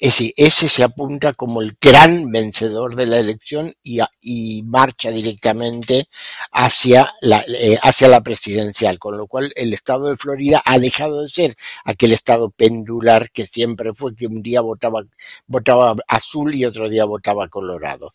Ese, 0.00 0.32
ese 0.38 0.66
se 0.68 0.82
apunta 0.82 1.34
como 1.34 1.60
el 1.60 1.76
gran 1.78 2.30
vencedor 2.32 2.96
de 2.96 3.04
la 3.04 3.18
elección 3.18 3.74
y, 3.82 4.00
y 4.22 4.62
marcha 4.62 5.10
directamente 5.10 6.08
hacia 6.50 7.12
la, 7.20 7.44
eh, 7.46 7.78
hacia 7.82 8.08
la 8.08 8.22
presidencial, 8.22 8.98
con 8.98 9.18
lo 9.18 9.26
cual 9.26 9.52
el 9.56 9.74
estado 9.74 10.08
de 10.08 10.16
Florida 10.16 10.62
ha 10.64 10.78
dejado 10.78 11.20
de 11.22 11.28
ser 11.28 11.54
aquel 11.84 12.12
estado 12.12 12.50
pendular 12.50 13.30
que 13.30 13.46
siempre 13.46 13.92
fue, 13.94 14.16
que 14.16 14.26
un 14.26 14.42
día 14.42 14.62
votaba, 14.62 15.02
votaba 15.46 15.94
azul 16.08 16.54
y 16.54 16.64
otro 16.64 16.88
día 16.88 17.04
votaba 17.04 17.48
colorado. 17.48 18.14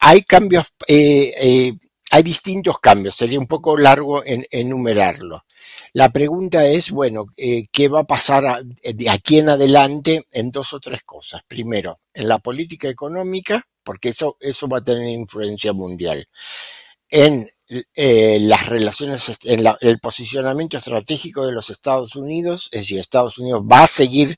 Hay 0.00 0.22
cambios, 0.22 0.66
eh, 0.88 1.32
eh, 1.40 1.72
hay 2.16 2.22
distintos 2.22 2.78
cambios, 2.78 3.14
sería 3.14 3.38
un 3.38 3.46
poco 3.46 3.76
largo 3.76 4.24
en, 4.24 4.46
enumerarlo. 4.50 5.44
La 5.92 6.10
pregunta 6.10 6.66
es, 6.66 6.90
bueno, 6.90 7.26
eh, 7.36 7.66
¿qué 7.70 7.88
va 7.88 8.00
a 8.00 8.06
pasar 8.06 8.64
de 8.64 9.10
aquí 9.10 9.38
en 9.38 9.50
adelante 9.50 10.24
en 10.32 10.50
dos 10.50 10.72
o 10.72 10.80
tres 10.80 11.02
cosas? 11.04 11.42
Primero, 11.46 12.00
en 12.14 12.28
la 12.28 12.38
política 12.38 12.88
económica, 12.88 13.66
porque 13.82 14.10
eso, 14.10 14.36
eso 14.40 14.66
va 14.68 14.78
a 14.78 14.84
tener 14.84 15.08
influencia 15.08 15.72
mundial. 15.72 16.26
En 17.08 17.48
eh, 17.94 18.38
las 18.40 18.66
relaciones, 18.66 19.38
en 19.44 19.64
el 19.80 19.98
posicionamiento 19.98 20.76
estratégico 20.76 21.44
de 21.44 21.52
los 21.52 21.70
Estados 21.70 22.16
Unidos, 22.16 22.68
es 22.72 22.80
decir, 22.80 22.98
Estados 22.98 23.38
Unidos 23.38 23.62
va 23.62 23.82
a 23.82 23.86
seguir 23.88 24.36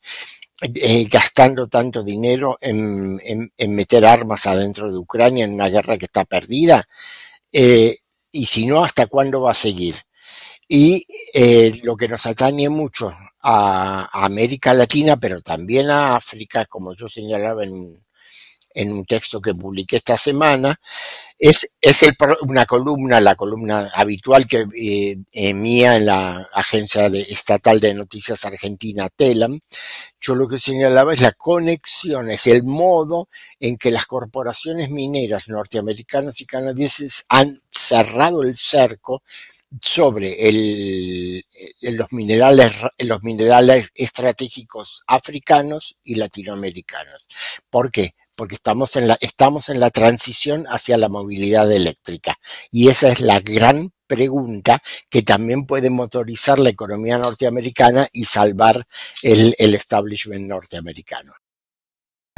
eh, 0.60 1.04
gastando 1.04 1.68
tanto 1.68 2.02
dinero 2.02 2.58
en, 2.60 3.20
en, 3.22 3.74
meter 3.76 4.04
armas 4.04 4.44
adentro 4.46 4.90
de 4.90 4.98
Ucrania 4.98 5.44
en 5.44 5.54
una 5.54 5.68
guerra 5.68 5.96
que 5.96 6.06
está 6.06 6.24
perdida. 6.24 6.88
Eh, 7.52 7.96
y 8.30 8.46
si 8.46 8.66
no, 8.66 8.84
¿hasta 8.84 9.06
cuándo 9.06 9.40
va 9.40 9.52
a 9.52 9.54
seguir? 9.54 9.96
Y 10.68 11.06
eh, 11.34 11.80
lo 11.82 11.96
que 11.96 12.08
nos 12.08 12.26
atañe 12.26 12.68
mucho 12.68 13.12
a, 13.42 14.24
América 14.24 14.74
Latina, 14.74 15.16
pero 15.16 15.40
también 15.40 15.90
a 15.90 16.16
África, 16.16 16.66
como 16.66 16.94
yo 16.94 17.08
señalaba 17.08 17.64
en 17.64 17.94
en 18.74 18.92
un 18.92 19.04
texto 19.04 19.40
que 19.40 19.54
publiqué 19.54 19.96
esta 19.96 20.16
semana, 20.16 20.78
es, 21.38 21.72
es 21.80 22.04
una 22.42 22.66
columna, 22.66 23.20
la 23.20 23.36
columna 23.36 23.90
habitual 23.94 24.46
que 24.46 24.66
eh, 25.32 25.54
mía 25.54 25.96
en 25.96 26.06
la 26.06 26.48
agencia 26.52 27.06
estatal 27.06 27.80
de 27.80 27.94
noticias 27.94 28.44
argentina, 28.44 29.08
TELAM. 29.08 29.60
Yo 30.20 30.34
lo 30.34 30.48
que 30.48 30.58
señalaba 30.58 31.14
es 31.14 31.20
la 31.20 31.32
conexión, 31.32 32.30
es 32.30 32.46
el 32.48 32.64
modo 32.64 33.28
en 33.60 33.76
que 33.76 33.90
las 33.90 34.06
corporaciones 34.06 34.90
mineras 34.90 35.48
norteamericanas 35.48 36.40
y 36.40 36.46
canadienses 36.46 37.24
han 37.28 37.58
cerrado 37.70 38.42
el 38.42 38.56
cerco 38.56 39.22
sobre 39.80 40.48
el, 40.48 41.44
los 41.82 42.12
minerales 42.12 42.72
los 42.98 43.22
minerales 43.22 43.90
estratégicos 43.94 45.04
africanos 45.06 45.98
y 46.02 46.14
latinoamericanos. 46.14 47.28
¿Por 47.70 47.90
qué? 47.90 48.14
Porque 48.38 48.54
estamos 48.54 48.94
en 48.94 49.08
la 49.08 49.18
estamos 49.20 49.68
en 49.68 49.80
la 49.80 49.90
transición 49.90 50.64
hacia 50.68 50.96
la 50.96 51.08
movilidad 51.08 51.72
eléctrica. 51.72 52.38
Y 52.70 52.88
esa 52.88 53.08
es 53.08 53.20
la 53.20 53.40
gran 53.40 53.90
pregunta 54.06 54.80
que 55.10 55.22
también 55.22 55.66
puede 55.66 55.90
motorizar 55.90 56.60
la 56.60 56.70
economía 56.70 57.18
norteamericana 57.18 58.08
y 58.12 58.26
salvar 58.26 58.86
el, 59.24 59.56
el 59.58 59.74
establishment 59.74 60.46
norteamericano 60.48 61.32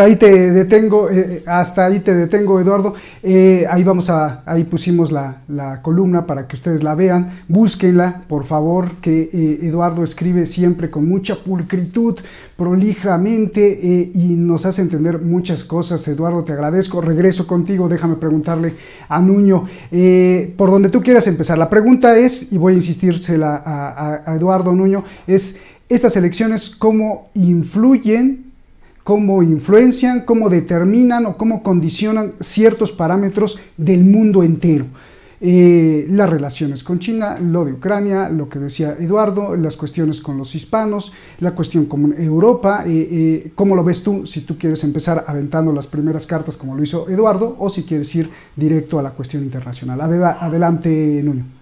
ahí 0.03 0.17
te 0.17 0.53
detengo, 0.53 1.11
eh, 1.11 1.43
hasta 1.47 1.87
ahí 1.87 2.01
te 2.01 2.15
detengo, 2.15 2.61
Eduardo. 2.61 2.95
Eh, 3.23 3.67
ahí 3.71 3.85
vamos 3.85 4.11
a, 4.11 4.43
ahí 4.47 4.65
pusimos 4.65 5.13
la, 5.13 5.39
columna 5.83 6.27
para 6.27 6.47
que 6.47 6.57
ustedes 6.57 6.83
la 6.83 6.95
vean. 6.95 7.27
Búsquenla, 7.49 8.23
por 8.29 8.45
favor, 8.45 8.93
que 9.01 9.31
eh, 9.33 9.59
Eduardo 9.63 10.03
escribe 10.05 10.47
siempre 10.47 10.91
con 10.91 11.09
mucha 11.09 11.37
pulcritud, 11.37 12.19
prolijamente 12.57 14.11
y 14.15 14.35
nos 14.37 14.67
hace 14.67 14.83
entender 14.83 15.21
muchas 15.21 15.65
cosas. 15.65 16.07
Eduardo, 16.09 16.45
te 16.45 16.53
agradezco. 16.53 17.01
Regreso 17.01 17.47
contigo. 17.47 17.89
Déjame 17.89 18.17
preguntarle 18.17 18.75
a 19.09 19.21
Nuño 19.23 19.67
por 20.57 20.71
donde 20.71 20.91
tú 20.91 21.03
quieras 21.03 21.27
empezar. 21.27 21.57
La 21.57 21.71
pregunta 21.71 22.19
es, 22.19 22.53
y 22.53 22.59
voy 22.59 22.75
a 22.75 22.77
insistírsela 22.77 23.63
a 23.65 24.35
Eduardo 24.37 24.75
Nuño, 24.75 25.05
es 25.27 25.59
estas 25.89 26.17
elecciones 26.17 26.71
cómo 26.71 27.31
influyen 27.35 28.50
cómo 29.11 29.43
influencian, 29.43 30.21
cómo 30.21 30.49
determinan 30.49 31.27
o 31.27 31.37
cómo 31.37 31.65
condicionan 31.65 32.35
ciertos 32.39 32.93
parámetros 32.93 33.59
del 33.77 34.05
mundo 34.05 34.45
entero. 34.45 34.87
Eh, 35.41 36.07
las 36.11 36.31
relaciones 36.31 36.85
con 36.85 37.01
China, 37.01 37.41
lo 37.41 37.65
de 37.65 37.73
Ucrania, 37.73 38.29
lo 38.29 38.49
que 38.49 38.61
decía 38.61 38.95
Eduardo, 39.01 39.57
las 39.57 39.77
cuestiones 39.77 40.21
con 40.21 40.39
los 40.39 40.55
hispanos, 40.55 41.13
la 41.41 41.57
cuestión 41.57 41.87
con 41.87 42.15
Europa, 42.23 42.85
eh, 42.87 43.09
eh, 43.11 43.53
¿cómo 43.57 43.75
lo 43.75 43.83
ves 43.83 44.05
tú? 44.05 44.25
Si 44.29 44.43
tú 44.43 44.57
quieres 44.57 44.85
empezar 44.85 45.25
aventando 45.27 45.73
las 45.73 45.89
primeras 45.89 46.25
cartas 46.25 46.57
como 46.57 46.77
lo 46.77 46.83
hizo 46.85 47.11
Eduardo 47.11 47.57
o 47.59 47.69
si 47.69 47.83
quieres 47.83 48.15
ir 48.15 48.31
directo 48.55 48.97
a 49.01 49.03
la 49.03 49.11
cuestión 49.11 49.43
internacional. 49.43 50.01
adelante, 50.01 51.21
Nuño 51.25 51.60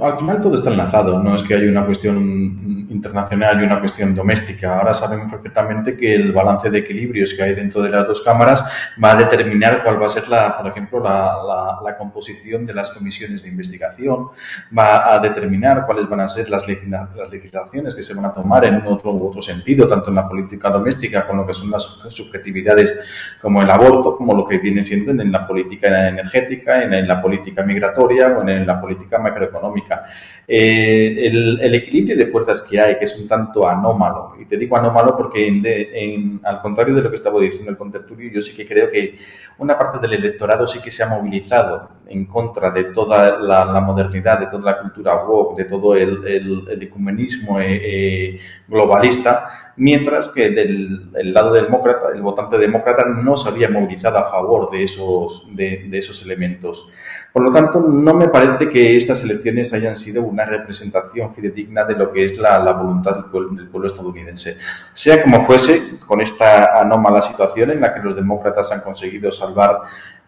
al 0.00 0.18
final 0.18 0.40
todo 0.40 0.54
está 0.54 0.70
enlazado, 0.70 1.18
no 1.22 1.34
es 1.34 1.42
que 1.42 1.54
haya 1.54 1.70
una 1.70 1.84
cuestión 1.84 2.86
internacional 2.90 3.60
y 3.60 3.64
una 3.64 3.80
cuestión 3.80 4.14
doméstica. 4.14 4.78
Ahora 4.78 4.94
sabemos 4.94 5.30
perfectamente 5.30 5.96
que 5.96 6.14
el 6.14 6.32
balance 6.32 6.70
de 6.70 6.78
equilibrios 6.78 7.34
que 7.34 7.42
hay 7.42 7.54
dentro 7.54 7.82
de 7.82 7.90
las 7.90 8.06
dos 8.06 8.20
cámaras 8.22 8.64
va 9.02 9.12
a 9.12 9.16
determinar 9.16 9.82
cuál 9.82 10.00
va 10.00 10.06
a 10.06 10.08
ser, 10.08 10.28
la, 10.28 10.56
por 10.56 10.68
ejemplo, 10.68 11.00
la, 11.02 11.78
la, 11.84 11.96
composición 11.96 12.66
de 12.66 12.74
las 12.74 12.90
comisiones 12.90 13.42
de 13.42 13.48
investigación, 13.48 14.28
va 14.76 15.12
a 15.12 15.18
determinar 15.18 15.84
cuáles 15.86 16.08
van 16.08 16.20
a 16.20 16.28
ser 16.28 16.48
las, 16.48 16.66
las 16.68 17.32
legislaciones 17.32 17.94
que 17.94 18.02
se 18.02 18.14
van 18.14 18.24
a 18.24 18.34
tomar 18.34 18.64
en 18.64 18.76
un 18.76 18.86
otro 18.86 19.12
u 19.12 19.28
otro 19.28 19.42
sentido, 19.42 19.86
tanto 19.86 20.10
en 20.10 20.16
la 20.16 20.28
política 20.28 20.70
doméstica 20.70 21.26
con 21.26 21.36
lo 21.36 21.46
que 21.46 21.54
son 21.54 21.70
las 21.70 21.82
subjetividades 21.82 23.00
como 23.40 23.62
el 23.62 23.70
aborto, 23.70 24.16
como 24.16 24.34
lo 24.34 24.46
que 24.46 24.58
viene 24.58 24.82
siendo 24.82 25.10
en 25.10 25.30
la 25.30 25.46
política 25.46 26.08
energética, 26.08 26.82
en, 26.82 27.06
la 27.06 27.20
política 27.20 27.62
migratoria 27.62 28.28
o 28.28 28.48
en 28.48 28.66
la 28.66 28.80
política 28.80 29.18
macroeconómica 29.18 29.69
económica. 29.70 30.06
Eh, 30.46 31.26
el, 31.28 31.60
el, 31.60 31.74
equilibrio 31.76 32.16
de 32.16 32.26
fuerzas 32.26 32.62
que 32.62 32.80
hay, 32.80 32.98
que 32.98 33.04
es 33.04 33.16
un 33.20 33.28
tanto 33.28 33.68
anómalo, 33.68 34.34
y 34.40 34.46
te 34.46 34.56
digo 34.56 34.76
anómalo 34.76 35.16
porque 35.16 35.46
en, 35.46 35.62
en, 35.64 36.40
al 36.42 36.60
contrario 36.60 36.96
de 36.96 37.02
lo 37.02 37.10
que 37.10 37.16
estaba 37.16 37.40
diciendo 37.40 37.70
el 37.70 37.76
contertulio, 37.76 38.32
yo 38.32 38.42
sí 38.42 38.56
que 38.56 38.66
creo 38.66 38.90
que 38.90 39.16
una 39.58 39.78
parte 39.78 39.98
del 39.98 40.14
electorado 40.14 40.66
sí 40.66 40.80
que 40.82 40.90
se 40.90 41.04
ha 41.04 41.06
movilizado 41.06 41.90
en 42.08 42.26
contra 42.26 42.72
de 42.72 42.84
toda 42.84 43.38
la, 43.38 43.64
la 43.64 43.80
modernidad, 43.80 44.40
de 44.40 44.46
toda 44.46 44.72
la 44.72 44.80
cultura 44.80 45.24
woke, 45.24 45.58
de 45.58 45.64
todo 45.66 45.94
el, 45.94 46.26
el, 46.26 46.64
el 46.68 46.82
ecumenismo 46.82 47.60
eh, 47.60 47.80
eh, 47.82 48.40
globalista, 48.66 49.69
mientras 49.80 50.28
que 50.28 50.50
del 50.50 51.10
el 51.14 51.32
lado 51.32 51.52
demócrata, 51.52 52.08
el 52.14 52.20
votante 52.20 52.58
demócrata 52.58 53.06
no 53.06 53.34
se 53.36 53.48
había 53.48 53.70
movilizado 53.70 54.18
a 54.18 54.30
favor 54.30 54.70
de 54.70 54.84
esos, 54.84 55.48
de, 55.56 55.88
esos 55.92 56.22
elementos. 56.22 56.90
Por 57.32 57.42
lo 57.42 57.50
tanto, 57.50 57.80
no 57.80 58.12
me 58.12 58.28
parece 58.28 58.68
que 58.68 58.96
estas 58.96 59.24
elecciones 59.24 59.72
hayan 59.72 59.96
sido 59.96 60.22
una 60.22 60.44
representación 60.44 61.34
fidedigna 61.34 61.84
de 61.84 61.94
lo 61.94 62.12
que 62.12 62.26
es 62.26 62.38
la, 62.38 62.58
voluntad 62.72 63.14
del 63.14 63.24
pueblo, 63.24 63.54
del 63.54 63.68
pueblo, 63.68 63.86
estadounidense. 63.86 64.56
Sea 64.92 65.22
como 65.22 65.40
fuese, 65.40 65.98
con 66.06 66.20
esta 66.20 66.78
anómala 66.78 67.22
situación 67.22 67.70
en 67.70 67.80
la 67.80 67.94
que 67.94 68.00
los 68.00 68.14
demócratas 68.14 68.70
han 68.72 68.82
conseguido 68.82 69.32
salvar 69.32 69.78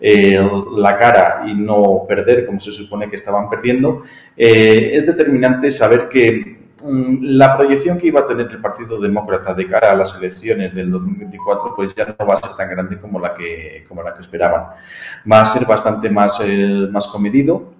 eh, 0.00 0.40
la 0.76 0.96
cara 0.96 1.42
y 1.46 1.54
no 1.54 2.04
perder 2.08 2.46
como 2.46 2.58
se 2.58 2.72
supone 2.72 3.10
que 3.10 3.16
estaban 3.16 3.50
perdiendo, 3.50 4.02
eh, 4.34 4.92
es 4.94 5.04
determinante 5.04 5.70
saber 5.70 6.08
que 6.08 6.61
la 6.84 7.56
proyección 7.56 7.98
que 7.98 8.08
iba 8.08 8.20
a 8.20 8.26
tener 8.26 8.48
el 8.50 8.60
Partido 8.60 9.00
Demócrata 9.00 9.54
de 9.54 9.66
cara 9.66 9.90
a 9.90 9.96
las 9.96 10.16
elecciones 10.18 10.74
del 10.74 10.90
2024 10.90 11.74
pues 11.74 11.94
ya 11.94 12.06
no 12.06 12.26
va 12.26 12.34
a 12.34 12.36
ser 12.36 12.56
tan 12.56 12.70
grande 12.70 12.98
como 12.98 13.18
la 13.18 13.34
que, 13.34 13.84
como 13.88 14.02
la 14.02 14.14
que 14.14 14.20
esperaban. 14.20 14.66
Va 15.30 15.40
a 15.40 15.44
ser 15.44 15.66
bastante 15.66 16.10
más, 16.10 16.40
eh, 16.44 16.88
más 16.90 17.06
comedido. 17.08 17.72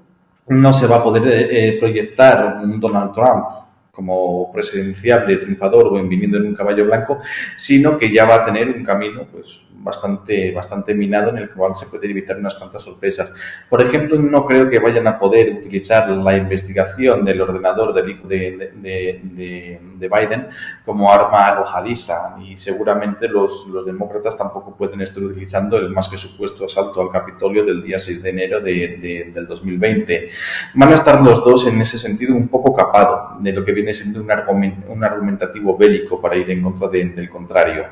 No 0.49 0.73
se 0.73 0.87
va 0.87 0.97
a 0.97 1.05
poder 1.05 1.23
eh, 1.27 1.77
proyectar 1.79 2.59
un 2.63 2.81
Donald 2.81 3.13
Trump 3.13 3.45
como 3.93 4.51
presidenciable, 4.53 5.37
triunfador 5.37 5.89
o 5.89 5.99
en 5.99 6.09
viniendo 6.09 6.39
en 6.39 6.47
un 6.47 6.55
caballo 6.55 6.87
blanco, 6.87 7.21
sino 7.57 7.99
que 7.99 8.13
ya 8.13 8.25
va 8.25 8.37
a 8.37 8.45
tener 8.45 8.69
un 8.71 8.83
camino 8.83 9.27
pues 9.31 9.61
bastante, 9.83 10.53
bastante 10.53 10.95
minado 10.95 11.31
en 11.31 11.39
el 11.39 11.51
cual 11.51 11.75
se 11.75 11.87
puede 11.87 12.09
evitar 12.11 12.37
unas 12.39 12.55
cuantas 12.55 12.83
sorpresas. 12.83 13.33
Por 13.69 13.83
ejemplo, 13.83 14.19
no 14.19 14.47
creo 14.47 14.69
que 14.71 14.79
vayan 14.79 15.07
a 15.07 15.19
poder 15.19 15.53
utilizar 15.55 16.09
la 16.09 16.37
investigación 16.37 17.25
del 17.25 17.41
ordenador 17.41 17.93
del 17.93 18.11
hijo 18.11 18.29
de, 18.29 18.73
de, 18.77 19.21
de, 19.23 19.81
de 19.99 20.09
Biden 20.09 20.49
como 20.85 21.11
arma 21.11 21.49
arrojadiza 21.49 22.37
y 22.45 22.57
seguramente 22.57 23.29
los, 23.29 23.67
los, 23.69 23.85
demócratas 23.85 24.39
tampoco 24.39 24.77
pueden 24.77 25.01
estar 25.01 25.23
utilizando 25.23 25.77
el 25.77 25.91
más 25.91 26.09
que 26.09 26.17
supuesto 26.17 26.65
asalto 26.65 27.01
al 27.01 27.11
Capitolio 27.11 27.65
del 27.65 27.83
día 27.83 27.99
6 27.99 28.23
de 28.23 28.31
enero 28.31 28.61
del 28.61 29.47
2020. 29.47 30.31
Van 30.75 30.91
a 30.91 30.95
estar 30.95 31.21
los 31.21 31.45
dos 31.45 31.67
en 31.67 31.81
ese 31.81 31.99
sentido 31.99 32.35
un 32.35 32.49
poco 32.49 32.73
capado 32.73 33.37
de 33.41 33.53
lo 33.53 33.65
que 33.65 33.73
viene 33.73 33.93
siendo 33.93 34.21
un, 34.21 34.31
argument, 34.31 34.85
un 34.89 35.03
argumentativo 35.03 35.77
bélico 35.77 36.21
para 36.21 36.37
ir 36.37 36.51
en 36.51 36.63
contra 36.63 36.89
del 36.89 37.29
contrario. 37.29 37.87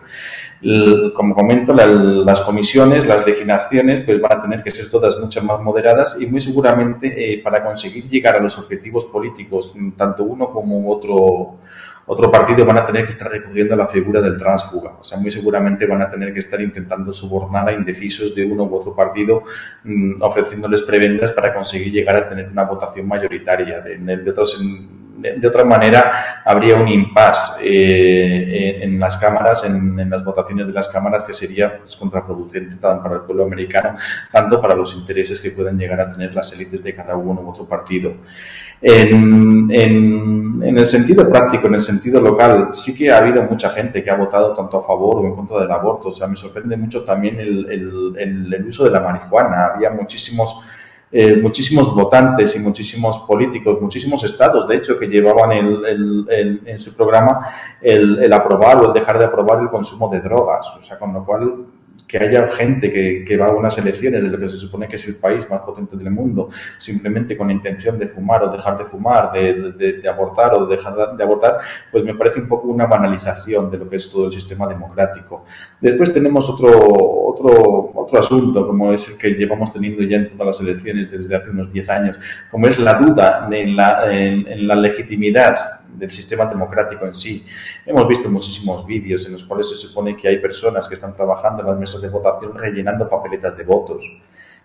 Como 1.14 1.34
comento, 1.34 1.72
la, 1.72 1.86
las 1.86 2.42
comisiones, 2.42 3.06
las 3.06 3.26
legislaciones, 3.26 4.02
pues 4.04 4.20
van 4.20 4.38
a 4.38 4.40
tener 4.42 4.62
que 4.62 4.70
ser 4.70 4.90
todas 4.90 5.18
mucho 5.18 5.42
más 5.42 5.60
moderadas 5.60 6.20
y 6.20 6.26
muy 6.26 6.40
seguramente 6.40 7.06
eh, 7.08 7.40
para 7.42 7.64
conseguir 7.64 8.04
llegar 8.04 8.36
a 8.36 8.40
los 8.40 8.58
objetivos 8.58 9.06
políticos, 9.06 9.74
tanto 9.96 10.24
uno 10.24 10.50
como 10.50 10.90
otro, 10.90 11.56
otro 12.06 12.30
partido 12.30 12.66
van 12.66 12.76
a 12.76 12.84
tener 12.84 13.04
que 13.04 13.12
estar 13.12 13.30
recurriendo 13.30 13.72
a 13.72 13.76
la 13.78 13.86
figura 13.86 14.20
del 14.20 14.36
transfuga. 14.36 14.96
O 15.00 15.04
sea, 15.04 15.16
muy 15.16 15.30
seguramente 15.30 15.86
van 15.86 16.02
a 16.02 16.10
tener 16.10 16.34
que 16.34 16.40
estar 16.40 16.60
intentando 16.60 17.12
sobornar 17.12 17.68
a 17.68 17.72
indecisos 17.72 18.34
de 18.34 18.44
uno 18.44 18.64
u 18.64 18.74
otro 18.74 18.94
partido, 18.94 19.44
mmm, 19.84 20.20
ofreciéndoles 20.20 20.82
prebendas 20.82 21.32
para 21.32 21.54
conseguir 21.54 21.92
llegar 21.92 22.16
a 22.16 22.28
tener 22.28 22.48
una 22.48 22.64
votación 22.64 23.06
mayoritaria. 23.08 23.80
De, 23.80 23.96
de 23.96 24.30
otros, 24.30 24.60
de, 25.20 25.46
otra 25.46 25.64
manera, 25.64 26.42
habría 26.44 26.76
un 26.76 26.88
impasse 26.88 27.60
eh, 27.62 28.82
en, 28.82 28.94
en, 28.94 29.00
las 29.00 29.16
cámaras, 29.16 29.64
en, 29.64 29.98
en, 29.98 30.10
las 30.10 30.24
votaciones 30.24 30.66
de 30.66 30.72
las 30.72 30.88
cámaras, 30.88 31.24
que 31.24 31.32
sería 31.32 31.78
pues, 31.78 31.96
contraproducente 31.96 32.76
tanto 32.76 33.02
para 33.02 33.16
el 33.16 33.22
pueblo 33.22 33.44
americano, 33.44 33.96
tanto 34.32 34.60
para 34.60 34.74
los 34.74 34.94
intereses 34.94 35.40
que 35.40 35.50
puedan 35.50 35.78
llegar 35.78 36.00
a 36.00 36.12
tener 36.12 36.34
las 36.34 36.52
élites 36.52 36.82
de 36.82 36.94
cada 36.94 37.16
uno 37.16 37.40
u 37.42 37.50
otro 37.50 37.66
partido. 37.66 38.14
En, 38.82 39.70
en, 39.70 40.62
en, 40.62 40.78
el 40.78 40.86
sentido 40.86 41.28
práctico, 41.28 41.66
en 41.66 41.74
el 41.74 41.82
sentido 41.82 42.18
local, 42.18 42.70
sí 42.72 42.96
que 42.96 43.10
ha 43.10 43.18
habido 43.18 43.42
mucha 43.42 43.68
gente 43.70 44.02
que 44.02 44.10
ha 44.10 44.16
votado 44.16 44.54
tanto 44.54 44.78
a 44.78 44.86
favor 44.86 45.16
o 45.18 45.26
en 45.26 45.34
contra 45.34 45.60
del 45.60 45.70
aborto. 45.70 46.08
O 46.08 46.12
sea, 46.12 46.26
me 46.26 46.36
sorprende 46.36 46.78
mucho 46.78 47.04
también 47.04 47.38
el, 47.38 47.70
el, 47.70 48.14
el, 48.16 48.54
el 48.54 48.66
uso 48.66 48.84
de 48.84 48.90
la 48.90 49.00
marihuana. 49.00 49.66
Había 49.74 49.90
muchísimos, 49.90 50.62
eh, 51.12 51.36
muchísimos 51.36 51.94
votantes 51.94 52.54
y 52.54 52.58
muchísimos 52.60 53.18
políticos, 53.20 53.78
muchísimos 53.80 54.22
estados, 54.24 54.68
de 54.68 54.76
hecho, 54.76 54.98
que 54.98 55.06
llevaban 55.06 55.52
en 55.52 56.78
su 56.78 56.94
programa 56.94 57.46
el 57.80 58.32
aprobar 58.32 58.78
o 58.78 58.86
el 58.88 58.92
dejar 58.92 59.18
de 59.18 59.24
aprobar 59.24 59.60
el 59.60 59.68
consumo 59.68 60.08
de 60.08 60.20
drogas. 60.20 60.68
O 60.78 60.82
sea, 60.82 60.98
con 60.98 61.12
lo 61.12 61.24
cual 61.24 61.66
que 62.10 62.18
haya 62.18 62.48
gente 62.48 62.92
que, 62.92 63.24
que, 63.24 63.36
va 63.36 63.46
a 63.46 63.52
unas 63.52 63.78
elecciones 63.78 64.20
de 64.20 64.28
lo 64.28 64.38
que 64.38 64.48
se 64.48 64.56
supone 64.56 64.88
que 64.88 64.96
es 64.96 65.06
el 65.06 65.14
país 65.14 65.48
más 65.48 65.60
potente 65.60 65.96
del 65.96 66.10
mundo, 66.10 66.48
simplemente 66.76 67.36
con 67.36 67.52
intención 67.52 68.00
de 68.00 68.08
fumar 68.08 68.42
o 68.42 68.50
dejar 68.50 68.76
de 68.76 68.84
fumar, 68.84 69.30
de, 69.30 70.02
abortar 70.08 70.54
o 70.54 70.66
de 70.66 70.74
dejar 70.74 71.16
de 71.16 71.22
abortar, 71.22 71.58
pues 71.92 72.02
me 72.02 72.14
parece 72.14 72.40
un 72.40 72.48
poco 72.48 72.66
una 72.66 72.86
banalización 72.86 73.70
de 73.70 73.78
lo 73.78 73.88
que 73.88 73.94
es 73.94 74.10
todo 74.10 74.26
el 74.26 74.32
sistema 74.32 74.66
democrático. 74.66 75.44
Después 75.80 76.12
tenemos 76.12 76.50
otro, 76.50 76.68
otro, 77.28 77.92
otro 77.94 78.18
asunto, 78.18 78.66
como 78.66 78.92
es 78.92 79.08
el 79.08 79.16
que 79.16 79.30
llevamos 79.30 79.72
teniendo 79.72 80.02
ya 80.02 80.16
en 80.16 80.28
todas 80.28 80.46
las 80.46 80.68
elecciones 80.68 81.12
desde 81.12 81.36
hace 81.36 81.50
unos 81.50 81.72
10 81.72 81.90
años, 81.90 82.18
como 82.50 82.66
es 82.66 82.76
la 82.80 82.94
duda 82.94 83.48
en 83.52 83.76
la, 83.76 84.12
en 84.12 84.66
la 84.66 84.74
legitimidad 84.74 85.79
del 85.94 86.10
sistema 86.10 86.46
democrático 86.46 87.06
en 87.06 87.14
sí. 87.14 87.46
Hemos 87.86 88.06
visto 88.08 88.28
muchísimos 88.30 88.86
vídeos 88.86 89.26
en 89.26 89.32
los 89.32 89.44
cuales 89.44 89.68
se 89.68 89.76
supone 89.76 90.16
que 90.16 90.28
hay 90.28 90.38
personas 90.38 90.88
que 90.88 90.94
están 90.94 91.14
trabajando 91.14 91.62
en 91.62 91.68
las 91.68 91.78
mesas 91.78 92.02
de 92.02 92.08
votación 92.08 92.54
rellenando 92.56 93.08
papeletas 93.08 93.56
de 93.56 93.64
votos. 93.64 94.04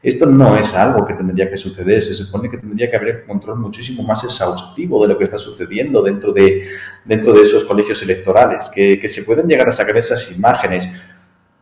Esto 0.05 0.27
no 0.27 0.55
es 0.55 0.73
algo 0.75 1.03
que 1.03 1.15
tendría 1.15 1.49
que 1.49 1.57
suceder, 1.57 1.99
se 1.99 2.13
supone 2.13 2.47
que 2.47 2.57
tendría 2.57 2.91
que 2.91 2.95
haber 2.95 3.21
un 3.21 3.27
control 3.27 3.57
muchísimo 3.57 4.03
más 4.03 4.23
exhaustivo 4.23 5.01
de 5.01 5.07
lo 5.11 5.17
que 5.17 5.23
está 5.23 5.39
sucediendo 5.39 6.03
dentro 6.03 6.31
de, 6.31 6.67
dentro 7.03 7.33
de 7.33 7.41
esos 7.41 7.63
colegios 7.63 8.03
electorales, 8.03 8.69
que, 8.69 8.99
que 8.99 9.09
se 9.09 9.23
pueden 9.23 9.47
llegar 9.47 9.67
a 9.67 9.71
sacar 9.71 9.97
esas 9.97 10.31
imágenes, 10.31 10.87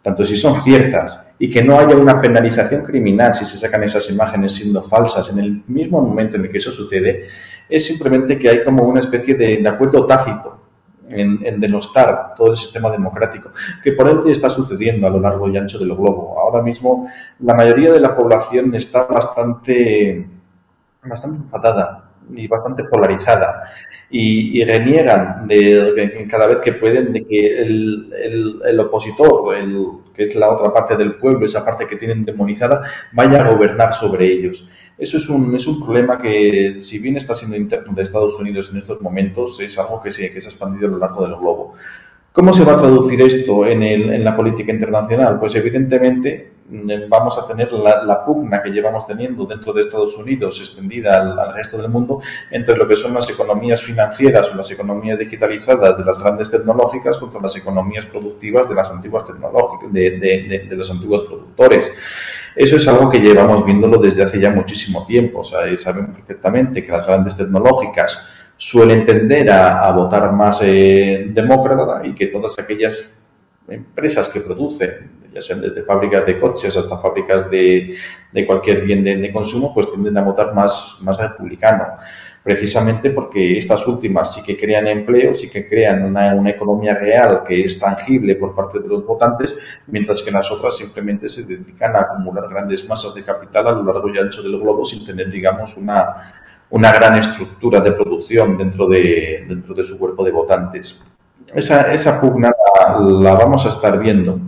tanto 0.02 0.26
si 0.26 0.36
son 0.36 0.62
ciertas, 0.62 1.34
y 1.40 1.50
que 1.50 1.64
no 1.64 1.80
haya 1.80 1.96
una 1.96 2.20
penalización 2.20 2.84
criminal 2.84 3.34
si 3.34 3.46
se 3.46 3.58
sacan 3.58 3.84
esas 3.84 4.10
imágenes 4.10 4.52
siendo 4.52 4.84
falsas 4.84 5.30
en 5.30 5.40
el 5.40 5.64
mismo 5.68 6.02
momento 6.02 6.36
en 6.36 6.44
el 6.44 6.52
que 6.52 6.58
eso 6.58 6.72
sucede, 6.74 7.30
es 7.70 7.86
simplemente 7.86 8.38
que 8.38 8.50
hay 8.50 8.64
como 8.64 8.84
una 8.84 9.00
especie 9.00 9.36
de, 9.36 9.68
acuerdo 9.68 10.06
tácito 10.06 10.60
en, 11.10 11.46
en, 11.46 11.60
denostar 11.60 12.34
todo 12.36 12.52
el 12.52 12.58
sistema 12.58 12.90
democrático, 12.90 13.52
que 13.84 13.94
por 13.94 14.10
ende 14.10 14.32
está 14.32 14.50
sucediendo 14.50 15.08
a 15.08 15.10
lo 15.10 15.20
largo 15.20 15.50
y 15.50 15.58
ancho 15.58 15.78
del 15.78 15.96
globo. 15.96 16.40
Ahora 16.40 16.62
mismo 16.62 17.08
la 17.40 17.54
mayoría 17.54 17.92
de 17.92 18.00
la 18.00 18.16
población 18.16 18.74
está 18.76 19.06
bastante, 19.06 20.28
bastante 21.04 21.38
enfadada 21.44 22.10
y 22.34 22.48
bastante 22.48 22.86
polarizada 22.86 23.64
y, 24.10 24.64
reniegan 24.64 25.48
de, 25.48 25.92
de, 25.94 26.28
cada 26.30 26.48
vez 26.48 26.60
que 26.60 26.74
pueden 26.74 27.12
de 27.12 27.26
que 27.26 27.62
el, 27.62 28.14
el, 28.14 28.62
el 28.66 28.80
opositor, 28.80 29.56
el, 29.56 29.88
que 30.14 30.24
es 30.24 30.36
la 30.36 30.50
otra 30.50 30.72
parte 30.72 30.96
del 30.96 31.16
pueblo, 31.16 31.46
esa 31.46 31.66
parte 31.66 31.88
que 31.88 31.96
tienen 31.96 32.24
demonizada, 32.24 32.82
vaya 33.12 33.42
a 33.42 33.52
gobernar 33.52 33.94
sobre 33.94 34.32
ellos. 34.32 34.70
Eso 34.98 35.18
es 35.18 35.28
un, 35.30 35.56
es 35.56 35.66
un 35.68 35.84
problema 35.84 36.18
que, 36.18 36.78
si 36.80 37.00
bien 37.00 37.18
está 37.18 37.34
siendo 37.34 37.58
interno 37.58 37.94
de 37.94 38.04
Estados 38.04 38.40
Unidos 38.40 38.70
en 38.72 38.78
estos 38.78 39.02
momentos, 39.02 39.60
es 39.60 39.78
algo 39.80 40.02
que 40.02 40.12
se, 40.12 40.32
que 40.32 40.40
se 40.40 40.48
ha 40.48 40.52
expandido 40.52 40.88
a 40.88 40.92
lo 40.92 40.98
largo 41.00 41.24
del 41.24 41.36
globo. 41.36 41.74
¿Cómo 42.32 42.54
se 42.54 42.64
va 42.64 42.74
a 42.74 42.82
traducir 42.82 43.22
esto 43.22 43.66
en, 43.66 43.84
el, 43.84 44.12
en 44.12 44.24
la 44.24 44.36
política 44.36 44.72
internacional? 44.72 45.40
Pues 45.40 45.56
evidentemente 45.56 46.53
vamos 47.10 47.38
a 47.38 47.48
tener 47.48 47.72
la, 47.74 48.24
pugna 48.26 48.62
que 48.62 48.70
llevamos 48.70 49.06
teniendo 49.06 49.46
dentro 49.46 49.74
de 49.74 49.82
Estados 49.82 50.18
Unidos 50.18 50.60
extendida 50.60 51.14
al, 51.14 51.54
resto 51.54 51.78
del 51.78 51.90
mundo 51.90 52.22
entre 52.50 52.78
lo 52.78 52.88
que 52.88 52.96
son 52.96 53.14
las 53.14 53.30
economías 53.30 53.82
financieras 53.82 54.52
o 54.52 54.56
las 54.56 54.72
economías 54.72 55.20
digitalizadas 55.20 55.98
de 55.98 56.06
las 56.06 56.20
grandes 56.20 56.50
tecnológicas 56.50 57.18
contra 57.18 57.42
las 57.42 57.56
economías 57.56 58.06
productivas 58.06 58.70
de 58.70 58.76
las 58.76 58.90
antiguas 58.90 59.26
tecnológicas, 59.26 59.92
de, 59.92 60.12
de, 60.12 60.68
de, 60.70 60.76
los 60.76 60.90
antiguos 60.90 61.24
productores. 61.24 61.94
Eso 62.56 62.78
es 62.78 62.88
algo 62.88 63.10
que 63.10 63.20
llevamos 63.20 63.66
viéndolo 63.66 63.98
desde 63.98 64.24
hace 64.24 64.40
ya 64.40 64.50
muchísimo 64.50 65.06
tiempo. 65.06 65.40
O 65.40 65.44
sea, 65.44 65.60
sabemos 65.78 66.16
perfectamente 66.16 66.86
que 66.86 66.92
las 66.92 67.06
grandes 67.06 67.36
tecnológicas 67.36 68.30
suelen 68.56 69.06
tender 69.06 69.50
a, 69.50 69.80
a 69.86 69.92
votar 69.92 70.32
más 70.32 70.62
eh, 70.64 71.26
demócrata 71.30 72.06
y 72.06 72.14
que 72.14 72.28
todas 72.28 72.58
aquellas 72.60 73.23
empresas 73.68 74.30
que 74.30 74.42
producen, 74.42 75.24
ya 75.34 75.42
sean 75.42 75.62
desde 75.62 75.84
fábricas 75.84 76.26
de 76.26 76.40
coches 76.40 76.76
hasta 76.78 76.98
fábricas 76.98 77.50
de, 77.50 77.96
de 78.32 78.46
cualquier 78.46 78.82
bien 78.82 79.04
de, 79.04 79.32
consumo, 79.32 79.74
pues 79.74 79.92
tienden 79.92 80.18
a 80.18 80.24
votar 80.24 80.54
más, 80.54 81.00
más 81.02 81.18
republicano. 81.20 81.86
Precisamente 82.44 83.10
porque 83.10 83.58
estas 83.58 83.88
últimas 83.88 84.34
sí 84.34 84.44
que 84.44 84.58
crean 84.58 84.88
empleo, 84.88 85.34
sí 85.34 85.50
que 85.50 85.68
crean 85.68 86.04
una, 86.04 86.36
una 86.36 86.50
economía 86.50 86.94
real 86.94 87.42
que 87.48 87.64
es 87.64 87.80
tangible 87.80 88.36
por 88.36 88.54
parte 88.54 88.80
de 88.80 88.88
los 88.88 89.06
votantes, 89.06 89.58
mientras 89.88 90.22
que 90.22 90.30
las 90.30 90.52
otras 90.52 90.78
simplemente 90.78 91.30
se 91.30 91.46
dedican 91.46 91.96
a 91.96 92.02
acumular 92.02 92.50
grandes 92.50 92.88
masas 92.88 93.16
de 93.16 93.24
capital 93.24 93.68
a 93.68 93.72
lo 93.72 93.84
largo 93.84 94.14
y 94.14 94.18
ancho 94.18 94.44
del 94.44 94.60
globo 94.60 94.84
sin 94.84 95.06
tener, 95.06 95.32
digamos, 95.32 95.78
una, 95.78 96.34
una 96.70 96.92
gran 96.92 97.18
estructura 97.18 97.80
de 97.80 97.94
producción 97.94 98.58
dentro 98.58 98.90
de, 98.90 99.46
dentro 99.48 99.74
de 99.74 99.84
su 99.86 99.98
cuerpo 99.98 100.26
de 100.26 100.32
votantes. 100.32 101.13
Esa, 101.54 101.94
esa 101.94 102.20
pugna 102.20 102.52
la, 103.22 103.34
vamos 103.34 103.66
a 103.66 103.70
estar 103.70 104.00
viendo. 104.00 104.40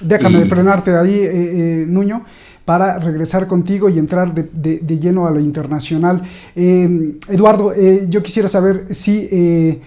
Déjame 0.00 0.44
frenarte 0.46 0.94
ahí, 0.94 1.14
eh, 1.14 1.30
eh, 1.32 1.84
Nuño 1.88 2.22
para 2.66 2.98
regresar 2.98 3.46
contigo 3.46 3.88
y 3.88 3.98
entrar 3.98 4.34
de, 4.34 4.98
lleno 4.98 5.28
a 5.28 5.30
lo 5.30 5.38
internacional. 5.38 6.20
Eh, 6.56 7.16
Eduardo, 7.28 7.72
eh, 7.72 8.06
yo 8.08 8.24
quisiera 8.24 8.48
saber 8.48 8.86
si 8.90 9.28
eh, 9.30 9.80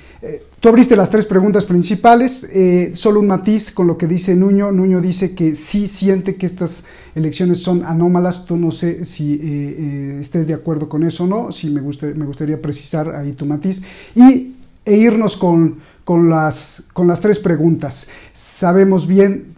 tú 0.62 0.70
abriste 0.70 0.96
las 0.96 1.10
tres 1.10 1.26
preguntas 1.26 1.66
principales, 1.66 2.50
solo 2.94 3.20
un 3.20 3.28
matiz 3.28 3.72
con 3.72 3.86
lo 3.86 3.98
que 3.98 4.08
dice 4.08 4.34
Nuño. 4.34 4.72
Nuño 4.72 5.02
dice 5.02 5.36
que 5.36 5.56
sí 5.56 5.90
siente 5.90 6.38
que 6.38 6.46
estas 6.46 6.86
elecciones 7.16 7.60
son 7.60 7.84
anómalas, 7.84 8.46
tú 8.46 8.56
no 8.56 8.72
sé 8.72 9.04
si 9.04 10.18
estés 10.22 10.48
de 10.48 10.54
acuerdo 10.54 10.88
con 10.88 11.04
eso 11.04 11.26
o 11.26 11.28
no, 11.28 11.52
si 11.52 11.70
me, 11.70 11.82
me 11.82 12.26
gustaría 12.26 12.62
precisar 12.62 13.14
ahí 13.14 13.34
tu 13.34 13.46
matiz. 13.46 13.84
Y, 14.16 14.54
e 14.86 14.96
irnos 14.96 15.36
con, 15.36 15.80
con, 16.10 16.28
las, 16.28 16.88
con 16.92 17.06
las 17.06 17.22
tres 17.22 17.38
preguntas. 17.38 18.08
Sabemos 18.34 19.06
bien 19.06 19.54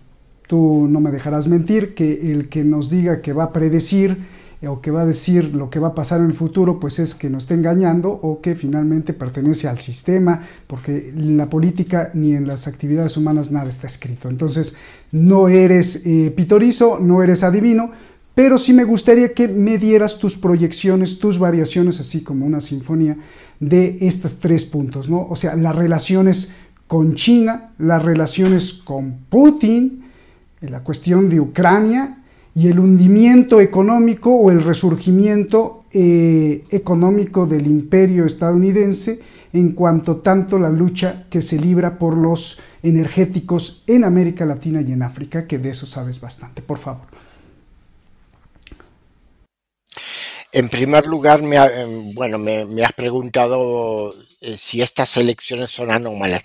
Tú 0.51 0.85
no 0.89 0.99
me 0.99 1.11
dejarás 1.11 1.47
mentir 1.47 1.93
que 1.93 2.33
el 2.33 2.49
que 2.49 2.65
nos 2.65 2.89
diga 2.89 3.21
que 3.21 3.31
va 3.31 3.45
a 3.45 3.53
predecir 3.53 4.17
eh, 4.61 4.67
o 4.67 4.81
que 4.81 4.91
va 4.91 5.03
a 5.03 5.05
decir 5.05 5.55
lo 5.55 5.69
que 5.69 5.79
va 5.79 5.87
a 5.87 5.95
pasar 5.95 6.19
en 6.19 6.25
el 6.25 6.33
futuro, 6.33 6.77
pues 6.77 6.99
es 6.99 7.15
que 7.15 7.29
nos 7.29 7.43
está 7.43 7.53
engañando 7.53 8.09
o 8.11 8.41
que 8.41 8.55
finalmente 8.55 9.13
pertenece 9.13 9.69
al 9.69 9.79
sistema, 9.79 10.41
porque 10.67 11.13
en 11.15 11.37
la 11.37 11.49
política 11.49 12.11
ni 12.15 12.33
en 12.33 12.47
las 12.47 12.67
actividades 12.67 13.15
humanas 13.15 13.49
nada 13.49 13.69
está 13.69 13.87
escrito. 13.87 14.27
Entonces, 14.27 14.75
no 15.13 15.47
eres 15.47 16.05
eh, 16.05 16.33
pitorizo, 16.35 16.99
no 16.99 17.23
eres 17.23 17.45
adivino, 17.45 17.91
pero 18.33 18.57
sí 18.57 18.73
me 18.73 18.83
gustaría 18.83 19.33
que 19.33 19.47
me 19.47 19.77
dieras 19.77 20.17
tus 20.17 20.37
proyecciones, 20.37 21.19
tus 21.19 21.37
variaciones, 21.37 21.99
así 21.99 22.21
como 22.21 22.45
una 22.45 22.61
sinfonía 22.61 23.17
de 23.59 23.97
estos 24.01 24.39
tres 24.39 24.65
puntos, 24.65 25.09
¿no? 25.09 25.27
O 25.29 25.35
sea, 25.35 25.55
las 25.55 25.75
relaciones 25.75 26.53
con 26.87 27.15
China, 27.15 27.71
las 27.77 28.03
relaciones 28.03 28.73
con 28.73 29.19
Putin, 29.29 30.03
la 30.61 30.83
cuestión 30.83 31.29
de 31.29 31.39
Ucrania 31.39 32.17
y 32.53 32.67
el 32.67 32.79
hundimiento 32.79 33.61
económico 33.61 34.35
o 34.35 34.51
el 34.51 34.61
resurgimiento 34.61 35.85
eh, 35.91 36.65
económico 36.69 37.45
del 37.45 37.67
imperio 37.67 38.25
estadounidense 38.25 39.19
en 39.53 39.71
cuanto 39.71 40.17
tanto 40.17 40.57
la 40.59 40.69
lucha 40.69 41.25
que 41.29 41.41
se 41.41 41.59
libra 41.59 41.97
por 41.97 42.17
los 42.17 42.59
energéticos 42.83 43.83
en 43.87 44.03
América 44.03 44.45
Latina 44.45 44.81
y 44.81 44.91
en 44.91 45.03
África, 45.03 45.45
que 45.45 45.59
de 45.59 45.69
eso 45.71 45.85
sabes 45.85 46.21
bastante. 46.21 46.61
Por 46.61 46.77
favor. 46.77 47.20
En 50.53 50.67
primer 50.69 51.05
lugar, 51.05 51.41
me, 51.41 51.55
em, 51.55 52.13
bueno, 52.13 52.37
me, 52.37 52.83
has 52.83 52.93
preguntado 52.93 54.13
eh, 54.41 54.57
si 54.57 54.81
estas 54.81 55.15
elecciones 55.17 55.71
son 55.71 55.91
anómalas. 55.91 56.41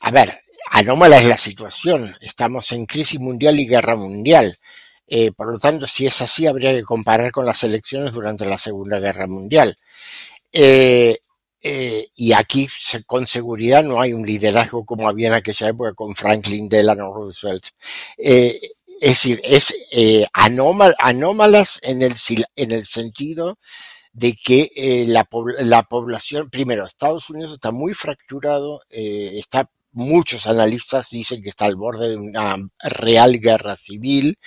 A 0.00 0.10
ver, 0.10 0.40
anómala 0.70 1.18
es 1.18 1.24
la 1.26 1.38
situación. 1.38 2.14
Estamos 2.20 2.70
en 2.72 2.86
crisis 2.86 3.18
mundial 3.18 3.58
y 3.58 3.66
guerra 3.66 3.96
mundial. 3.96 4.58
Eh, 5.06 5.32
por 5.32 5.52
lo 5.52 5.58
tanto, 5.58 5.86
si 5.86 6.06
es 6.06 6.20
así, 6.20 6.46
habría 6.46 6.72
que 6.72 6.82
comparar 6.82 7.30
con 7.32 7.46
las 7.46 7.62
elecciones 7.64 8.12
durante 8.12 8.44
la 8.44 8.58
Segunda 8.58 8.98
Guerra 8.98 9.26
Mundial. 9.26 9.78
Eh, 10.52 11.18
y 12.14 12.32
aquí, 12.32 12.68
con 13.06 13.26
seguridad, 13.26 13.82
no 13.82 14.00
hay 14.00 14.12
un 14.12 14.24
liderazgo 14.24 14.84
como 14.84 15.08
había 15.08 15.28
en 15.28 15.34
aquella 15.34 15.68
época 15.68 15.94
con 15.94 16.14
Franklin 16.14 16.68
Delano 16.68 17.12
Roosevelt. 17.12 17.64
Es 19.00 19.10
decir, 19.10 19.40
es 19.44 19.74
anómalas 20.32 21.80
en 21.82 22.02
el, 22.02 22.14
en 22.56 22.72
el 22.72 22.86
sentido 22.86 23.58
de 24.12 24.34
que 24.34 25.04
la, 25.08 25.28
la, 25.58 25.82
población, 25.82 26.48
primero, 26.48 26.84
Estados 26.84 27.28
Unidos 27.30 27.52
está 27.52 27.70
muy 27.72 27.92
fracturado, 27.92 28.80
está 28.90 29.70
muchos 29.96 30.46
analistas 30.46 31.08
dicen 31.10 31.42
que 31.42 31.48
está 31.48 31.64
al 31.64 31.76
borde 31.76 32.10
de 32.10 32.16
una 32.16 32.56
real 32.82 33.40
guerra 33.40 33.76
civil, 33.76 34.38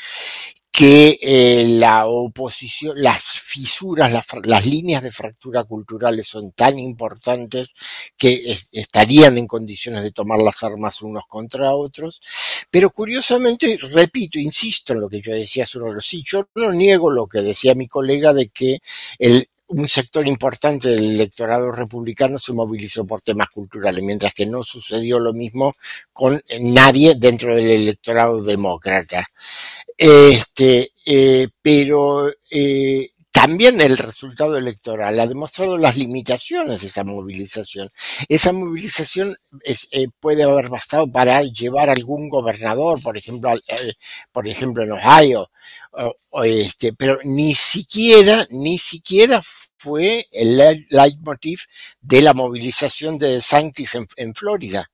que 0.79 1.19
eh, 1.21 1.65
la 1.67 2.07
oposición, 2.07 2.93
las 3.03 3.21
fisuras, 3.21 4.13
las, 4.45 4.65
líneas 4.65 5.03
de 5.03 5.11
fractura 5.11 5.65
culturales 5.65 6.25
son 6.25 6.53
tan 6.53 6.79
importantes 6.79 7.75
que 8.15 8.57
estarían 8.71 9.37
en 9.37 9.45
condiciones 9.45 10.03
de 10.03 10.11
tomar 10.11 10.41
las 10.41 10.63
armas 10.63 11.01
unos 11.01 11.27
contra 11.27 11.75
otros. 11.75 12.21
Pero 12.69 12.91
curiosamente, 12.91 13.77
repito, 13.91 14.39
insisto 14.39 14.93
en 14.93 15.01
lo 15.01 15.09
que 15.09 15.19
yo 15.19 15.33
decía 15.33 15.65
sobre 15.65 15.99
sí, 15.99 16.23
yo 16.25 16.47
no 16.55 16.71
niego 16.71 17.11
lo 17.11 17.27
que 17.27 17.41
decía 17.41 17.75
mi 17.75 17.89
colega 17.89 18.33
de 18.33 18.47
que 18.47 18.79
el 19.17 19.49
un 19.69 19.87
sector 19.87 20.27
importante 20.27 20.89
del 20.89 21.11
electorado 21.11 21.71
republicano 21.71 22.39
se 22.39 22.53
movilizó 22.53 23.05
por 23.05 23.21
temas 23.21 23.49
culturales, 23.49 24.03
mientras 24.03 24.33
que 24.33 24.47
no 24.47 24.63
sucedió 24.63 25.19
lo 25.19 25.31
mismo 25.31 25.75
con 26.11 26.41
nadie 26.59 27.15
dentro 27.15 27.55
del 27.55 27.69
electorado 27.69 28.41
demócrata. 28.41 29.29
Este, 29.99 30.93
eh, 31.05 31.49
pero 31.61 32.31
eh, 32.49 33.09
también 33.31 33.81
el 33.81 33.97
resultado 33.97 34.55
electoral 34.57 35.19
ha 35.19 35.27
demostrado 35.27 35.77
las 35.77 35.97
limitaciones 35.97 36.79
de 36.81 36.87
esa 36.87 37.03
movilización. 37.03 37.89
Esa 38.29 38.53
movilización 38.53 39.35
eh, 39.65 40.07
puede 40.21 40.43
haber 40.43 40.69
bastado 40.69 41.11
para 41.11 41.41
llevar 41.43 41.89
a 41.89 41.93
algún 41.93 42.29
gobernador, 42.29 43.01
por 43.03 43.17
ejemplo, 43.17 43.53
eh, 43.55 43.93
por 44.31 44.47
ejemplo 44.47 44.83
en 44.85 44.93
Ohio, 44.93 45.51
o, 46.29 46.43
este, 46.45 46.93
pero 46.93 47.19
ni 47.25 47.53
siquiera, 47.53 48.47
ni 48.51 48.79
siquiera 48.79 49.41
fue 49.77 50.25
el 50.31 50.85
leitmotiv 50.89 51.59
de 51.99 52.21
la 52.21 52.33
movilización 52.33 53.17
de 53.17 53.33
DeSantis 53.33 53.97
en 54.15 54.33
Florida. 54.33 54.89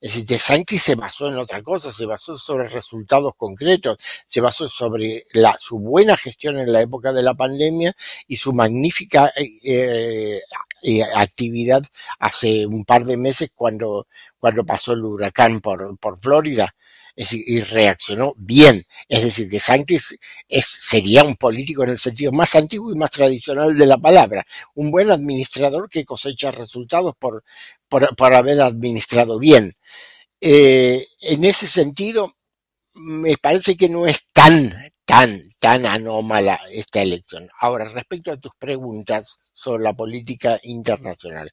Es 0.00 0.12
decir, 0.12 0.26
DeSantis 0.26 0.82
se 0.82 0.94
basó 0.94 1.28
en 1.28 1.36
otra 1.36 1.62
cosa, 1.62 1.92
se 1.92 2.06
basó 2.06 2.36
sobre 2.36 2.68
resultados 2.68 3.34
concretos, 3.36 3.98
se 4.26 4.40
basó 4.40 4.66
sobre 4.68 5.24
la, 5.34 5.56
su 5.58 5.78
buena 5.78 6.16
gestión 6.16 6.58
en 6.58 6.72
la 6.72 6.80
época 6.80 7.12
de 7.12 7.22
la 7.22 7.34
pandemia 7.34 7.94
y 8.26 8.36
su 8.36 8.54
magnífica 8.54 9.30
eh, 9.36 10.40
eh, 10.82 11.02
actividad 11.14 11.82
hace 12.18 12.66
un 12.66 12.84
par 12.86 13.04
de 13.04 13.18
meses 13.18 13.50
cuando, 13.54 14.06
cuando 14.38 14.64
pasó 14.64 14.92
el 14.94 15.04
huracán 15.04 15.60
por, 15.60 15.98
por 15.98 16.18
Florida. 16.18 16.74
Es 17.16 17.30
decir, 17.30 17.44
y 17.46 17.60
reaccionó 17.60 18.32
bien. 18.38 18.84
Es 19.08 19.22
decir, 19.22 19.50
que 19.50 19.60
Sánchez 19.60 20.16
es, 20.48 20.64
sería 20.64 21.24
un 21.24 21.36
político 21.36 21.84
en 21.84 21.90
el 21.90 21.98
sentido 21.98 22.32
más 22.32 22.54
antiguo 22.54 22.92
y 22.92 22.96
más 22.96 23.10
tradicional 23.10 23.76
de 23.76 23.84
la 23.84 23.98
palabra. 23.98 24.46
Un 24.74 24.90
buen 24.90 25.10
administrador 25.10 25.90
que 25.90 26.04
cosecha 26.06 26.50
resultados 26.50 27.14
por, 27.18 27.44
por, 27.90 28.34
haber 28.34 28.62
administrado 28.62 29.38
bien. 29.38 29.74
Eh, 30.40 31.04
en 31.20 31.44
ese 31.44 31.66
sentido, 31.66 32.36
me 32.94 33.36
parece 33.36 33.76
que 33.76 33.88
no 33.88 34.06
es 34.06 34.30
tan, 34.32 34.92
tan, 35.04 35.42
tan 35.58 35.84
anómala 35.84 36.58
esta 36.72 37.02
elección. 37.02 37.48
Ahora, 37.58 37.86
respecto 37.88 38.32
a 38.32 38.38
tus 38.38 38.54
preguntas 38.58 39.40
sobre 39.52 39.82
la 39.82 39.92
política 39.92 40.58
internacional. 40.62 41.50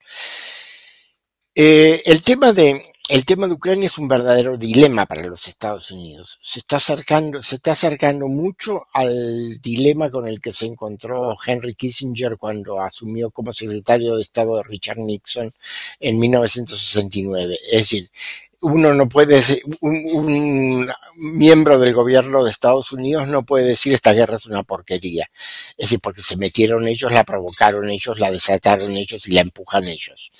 Eh, 1.55 2.03
el 2.05 2.21
tema 2.21 2.53
de 2.53 2.93
el 3.09 3.25
tema 3.25 3.47
de 3.47 3.53
Ucrania 3.53 3.85
es 3.85 3.97
un 3.97 4.07
verdadero 4.07 4.57
dilema 4.57 5.05
para 5.05 5.23
los 5.23 5.47
Estados 5.47 5.91
Unidos. 5.91 6.39
Se 6.41 6.59
está 6.59 6.75
acercando, 6.75 7.41
se 7.41 7.55
está 7.55 7.71
acercando 7.71 8.27
mucho 8.27 8.87
al 8.93 9.59
dilema 9.61 10.09
con 10.09 10.27
el 10.27 10.41
que 10.41 10.51
se 10.51 10.65
encontró 10.65 11.37
Henry 11.45 11.75
Kissinger 11.75 12.37
cuando 12.37 12.81
asumió 12.81 13.31
como 13.31 13.53
secretario 13.53 14.15
de 14.15 14.21
Estado 14.21 14.57
de 14.57 14.63
Richard 14.63 14.97
Nixon 14.97 15.51
en 15.99 16.19
1969. 16.19 17.57
Es 17.71 17.79
decir, 17.79 18.11
uno 18.59 18.93
no 18.93 19.07
puede 19.07 19.41
un, 19.81 20.03
un, 20.13 20.89
miembro 21.15 21.79
del 21.79 21.93
gobierno 21.93 22.43
de 22.43 22.51
Estados 22.51 22.91
Unidos 22.91 23.27
no 23.27 23.43
puede 23.43 23.65
decir 23.65 23.93
esta 23.93 24.13
guerra 24.13 24.35
es 24.35 24.47
una 24.47 24.63
porquería. 24.63 25.29
Es 25.77 25.85
decir, 25.85 25.99
porque 26.01 26.23
se 26.23 26.37
metieron 26.37 26.87
ellos, 26.87 27.11
la 27.11 27.23
provocaron 27.23 27.89
ellos, 27.89 28.19
la 28.19 28.31
desataron 28.31 28.91
ellos 28.97 29.27
y 29.27 29.31
la 29.33 29.41
empujan 29.41 29.87
ellos. 29.87 30.31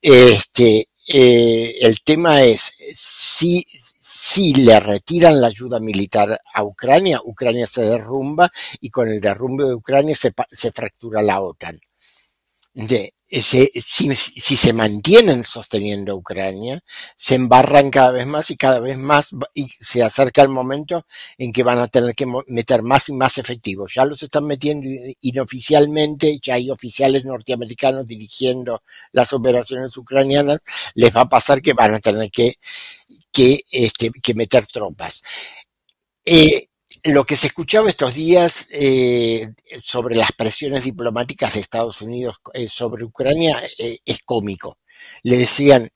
Este, 0.00 0.88
eh, 1.08 1.76
el 1.80 2.02
tema 2.02 2.42
es 2.42 2.74
si, 2.94 3.64
si 3.68 4.54
le 4.54 4.78
retiran 4.80 5.40
la 5.40 5.48
ayuda 5.48 5.80
militar 5.80 6.40
a 6.54 6.62
Ucrania, 6.64 7.20
Ucrania 7.24 7.66
se 7.66 7.82
derrumba 7.82 8.50
y 8.80 8.90
con 8.90 9.08
el 9.08 9.20
derrumbe 9.20 9.64
de 9.64 9.74
Ucrania 9.74 10.14
se, 10.14 10.32
se 10.50 10.72
fractura 10.72 11.22
la 11.22 11.40
OTAN 11.40 11.80
si, 13.40 13.66
si, 14.14 14.56
se 14.56 14.72
mantienen 14.74 15.42
sosteniendo 15.44 16.14
Ucrania, 16.14 16.80
se 17.16 17.36
embarran 17.36 17.90
cada 17.90 18.10
vez 18.10 18.26
más 18.26 18.50
y 18.50 18.56
cada 18.56 18.78
vez 18.78 18.98
más 18.98 19.30
y 19.54 19.70
se 19.80 20.02
acerca 20.02 20.42
el 20.42 20.50
momento 20.50 21.06
en 21.38 21.50
que 21.50 21.62
van 21.62 21.78
a 21.78 21.88
tener 21.88 22.14
que 22.14 22.26
meter 22.48 22.82
más 22.82 23.08
y 23.08 23.14
más 23.14 23.38
efectivos. 23.38 23.94
Ya 23.94 24.04
los 24.04 24.22
están 24.22 24.44
metiendo 24.44 24.86
inoficialmente, 25.22 26.38
ya 26.42 26.54
hay 26.54 26.70
oficiales 26.70 27.24
norteamericanos 27.24 28.06
dirigiendo 28.06 28.82
las 29.12 29.32
operaciones 29.32 29.96
ucranianas, 29.96 30.60
les 30.94 31.14
va 31.16 31.22
a 31.22 31.28
pasar 31.28 31.62
que 31.62 31.72
van 31.72 31.94
a 31.94 32.00
tener 32.00 32.30
que, 32.30 32.56
que, 33.32 33.62
este, 33.70 34.10
que 34.10 34.34
meter 34.34 34.66
tropas. 34.66 35.22
Eh, 36.24 36.68
lo 37.04 37.24
que 37.24 37.36
se 37.36 37.48
escuchaba 37.48 37.88
estos 37.88 38.14
días 38.14 38.68
eh, 38.72 39.52
sobre 39.82 40.14
las 40.14 40.32
presiones 40.32 40.84
diplomáticas 40.84 41.54
de 41.54 41.60
Estados 41.60 42.00
Unidos 42.00 42.36
eh, 42.54 42.68
sobre 42.68 43.04
Ucrania 43.04 43.60
eh, 43.78 43.98
es 44.04 44.22
cómico. 44.22 44.78
Le 45.22 45.36
decían, 45.36 45.90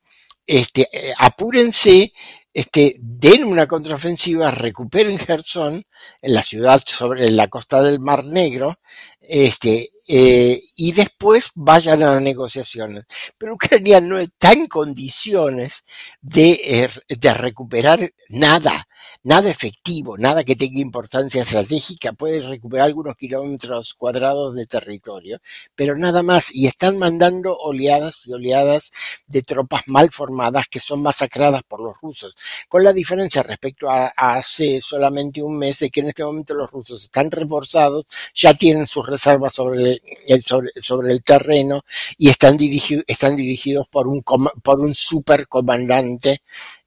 este, 0.45 0.87
eh, 0.91 1.13
apúrense, 1.17 2.13
este, 2.53 2.95
den 2.99 3.43
una 3.43 3.67
contraofensiva, 3.67 4.49
recuperen 4.51 5.17
Gerson, 5.17 5.83
en 6.21 6.33
la 6.33 6.41
ciudad 6.41 6.81
sobre 6.85 7.29
la 7.29 7.47
costa 7.49 7.81
del 7.83 7.99
Mar 7.99 8.25
Negro, 8.25 8.79
este, 9.27 9.89
eh, 10.09 10.59
y 10.77 10.93
después 10.93 11.51
vayan 11.55 12.01
a 12.01 12.13
las 12.13 12.21
negociaciones. 12.21 13.05
Pero 13.37 13.55
Ucrania 13.55 13.99
no 13.99 14.19
está 14.19 14.53
en 14.53 14.67
condiciones 14.67 15.83
de, 16.21 16.51
eh, 16.63 16.89
de 17.09 17.33
recuperar 17.33 18.11
nada, 18.29 18.87
nada 19.23 19.49
efectivo, 19.49 20.17
nada 20.17 20.45
que 20.45 20.55
tenga 20.55 20.79
importancia 20.79 21.41
estratégica. 21.41 22.13
Puede 22.13 22.39
recuperar 22.39 22.85
algunos 22.85 23.15
kilómetros 23.17 23.93
cuadrados 23.95 24.55
de 24.55 24.65
territorio, 24.65 25.39
pero 25.75 25.97
nada 25.97 26.23
más. 26.23 26.55
Y 26.55 26.67
están 26.67 26.97
mandando 26.97 27.57
oleadas 27.57 28.21
y 28.25 28.33
oleadas 28.33 28.91
de 29.27 29.41
tropas 29.41 29.83
mal 29.87 30.09
formadas 30.11 30.67
que 30.69 30.79
son 30.79 31.01
masacradas 31.01 31.63
por 31.67 31.81
los 31.81 31.99
rusos. 32.01 32.35
Con 32.69 32.83
la 32.83 32.93
diferencia 32.93 33.43
respecto 33.43 33.89
a, 33.89 34.13
a 34.15 34.35
hace 34.35 34.79
solamente 34.79 35.41
un 35.41 35.57
mes 35.57 35.79
de 35.79 35.89
que 35.89 35.99
en 35.99 36.07
este 36.07 36.23
momento 36.23 36.53
los 36.53 36.71
rusos 36.71 37.03
están 37.03 37.29
reforzados, 37.29 38.07
ya 38.33 38.53
tienen 38.53 38.87
sus 38.87 39.05
reservas 39.17 39.53
sobre 39.53 40.01
el, 40.27 40.41
sobre, 40.41 40.69
sobre 40.75 41.11
el 41.11 41.23
terreno 41.23 41.81
y 42.17 42.29
están, 42.29 42.57
dirigi 42.57 43.03
están 43.07 43.35
dirigidos 43.35 43.87
por 43.89 44.07
un, 44.07 44.23
por 44.23 44.79
un 44.79 44.93
supercomandante 44.93 46.41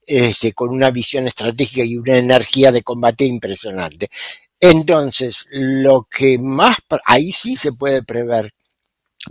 este, 0.05 0.53
con 0.53 0.69
una 0.69 0.91
visión 0.91 1.27
estratégica 1.27 1.83
y 1.85 1.97
una 1.97 2.17
energía 2.17 2.71
de 2.71 2.83
combate 2.83 3.25
impresionante. 3.25 4.09
Entonces, 4.59 5.47
lo 5.51 6.07
que 6.09 6.37
más, 6.37 6.77
ahí 7.05 7.31
sí 7.31 7.55
se 7.55 7.71
puede 7.73 8.03
prever 8.03 8.53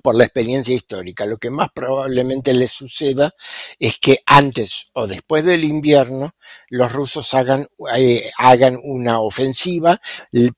por 0.02 0.14
la 0.14 0.24
experiencia 0.24 0.74
histórica. 0.74 1.26
Lo 1.26 1.38
que 1.38 1.50
más 1.50 1.68
probablemente 1.74 2.54
les 2.54 2.72
suceda 2.72 3.34
es 3.78 3.98
que 3.98 4.18
antes 4.26 4.88
o 4.92 5.06
después 5.06 5.44
del 5.44 5.64
invierno 5.64 6.34
los 6.68 6.92
rusos 6.92 7.34
hagan, 7.34 7.68
eh, 7.96 8.30
hagan 8.38 8.78
una 8.82 9.20
ofensiva, 9.20 10.00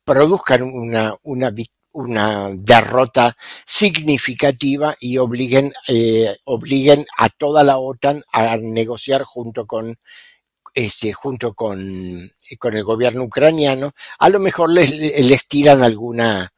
produzcan 0.04 0.62
una, 0.62 1.14
una 1.22 1.50
una 1.92 2.50
derrota 2.52 3.36
significativa 3.66 4.94
y 5.00 5.18
obliguen, 5.18 5.72
eh, 5.88 6.36
obliguen 6.44 7.06
a 7.18 7.28
toda 7.28 7.64
la 7.64 7.78
OTAN 7.78 8.22
a 8.32 8.56
negociar 8.56 9.22
junto 9.24 9.66
con 9.66 9.96
este, 10.74 11.12
junto 11.12 11.54
con, 11.54 12.30
con 12.58 12.74
el 12.74 12.84
gobierno 12.84 13.24
ucraniano, 13.24 13.92
a 14.18 14.28
lo 14.30 14.38
mejor 14.38 14.70
les, 14.70 15.20
les 15.20 15.46
tiran 15.46 15.82
alguna, 15.82 16.52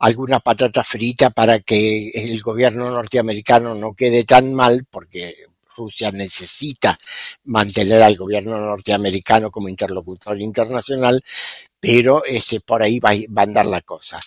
alguna 0.00 0.40
patata 0.40 0.82
frita 0.82 1.30
para 1.30 1.60
que 1.60 2.10
el 2.10 2.40
gobierno 2.42 2.90
norteamericano 2.90 3.74
no 3.74 3.94
quede 3.94 4.24
tan 4.24 4.54
mal, 4.54 4.86
porque 4.90 5.46
Rusia 5.76 6.10
necesita 6.12 6.98
mantener 7.44 8.02
al 8.02 8.16
gobierno 8.16 8.58
norteamericano 8.58 9.50
como 9.50 9.68
interlocutor 9.68 10.40
internacional, 10.40 11.22
pero 11.78 12.24
este, 12.24 12.60
por 12.60 12.82
ahí 12.82 13.00
va, 13.00 13.10
a 13.10 13.42
andar 13.42 13.66
la 13.66 13.80
cosa. 13.80 14.18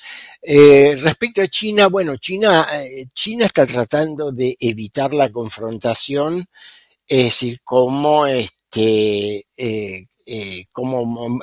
Eh, 0.42 0.96
respecto 1.00 1.42
a 1.42 1.48
China, 1.48 1.88
bueno, 1.88 2.18
China, 2.18 2.68
eh, 2.74 3.06
China 3.14 3.46
está 3.46 3.66
tratando 3.66 4.32
de 4.32 4.56
evitar 4.60 5.14
la 5.14 5.32
confrontación, 5.32 6.46
es 7.08 7.24
decir, 7.26 7.62
como 7.64 8.26
este, 8.26 9.46
eh, 10.26 10.66
como, 10.72 11.40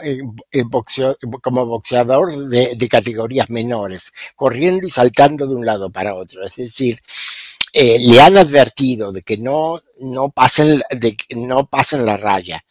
boxeo, 0.66 1.16
como 1.42 1.66
boxeador 1.66 2.48
de, 2.48 2.88
categorías 2.88 3.50
menores, 3.50 4.10
corriendo 4.34 4.86
y 4.86 4.90
saltando 4.90 5.46
de 5.46 5.54
un 5.54 5.66
lado 5.66 5.90
para 5.90 6.14
otro. 6.14 6.44
Es 6.44 6.56
decir, 6.56 7.00
eh, 7.72 7.98
le 8.00 8.20
han 8.20 8.36
advertido 8.36 9.12
de 9.12 9.22
que 9.22 9.36
no, 9.36 9.80
no 10.02 10.30
pasen, 10.30 10.82
de 10.90 11.16
no 11.36 11.66
pasen 11.66 12.04
la 12.06 12.16
raya. 12.16 12.64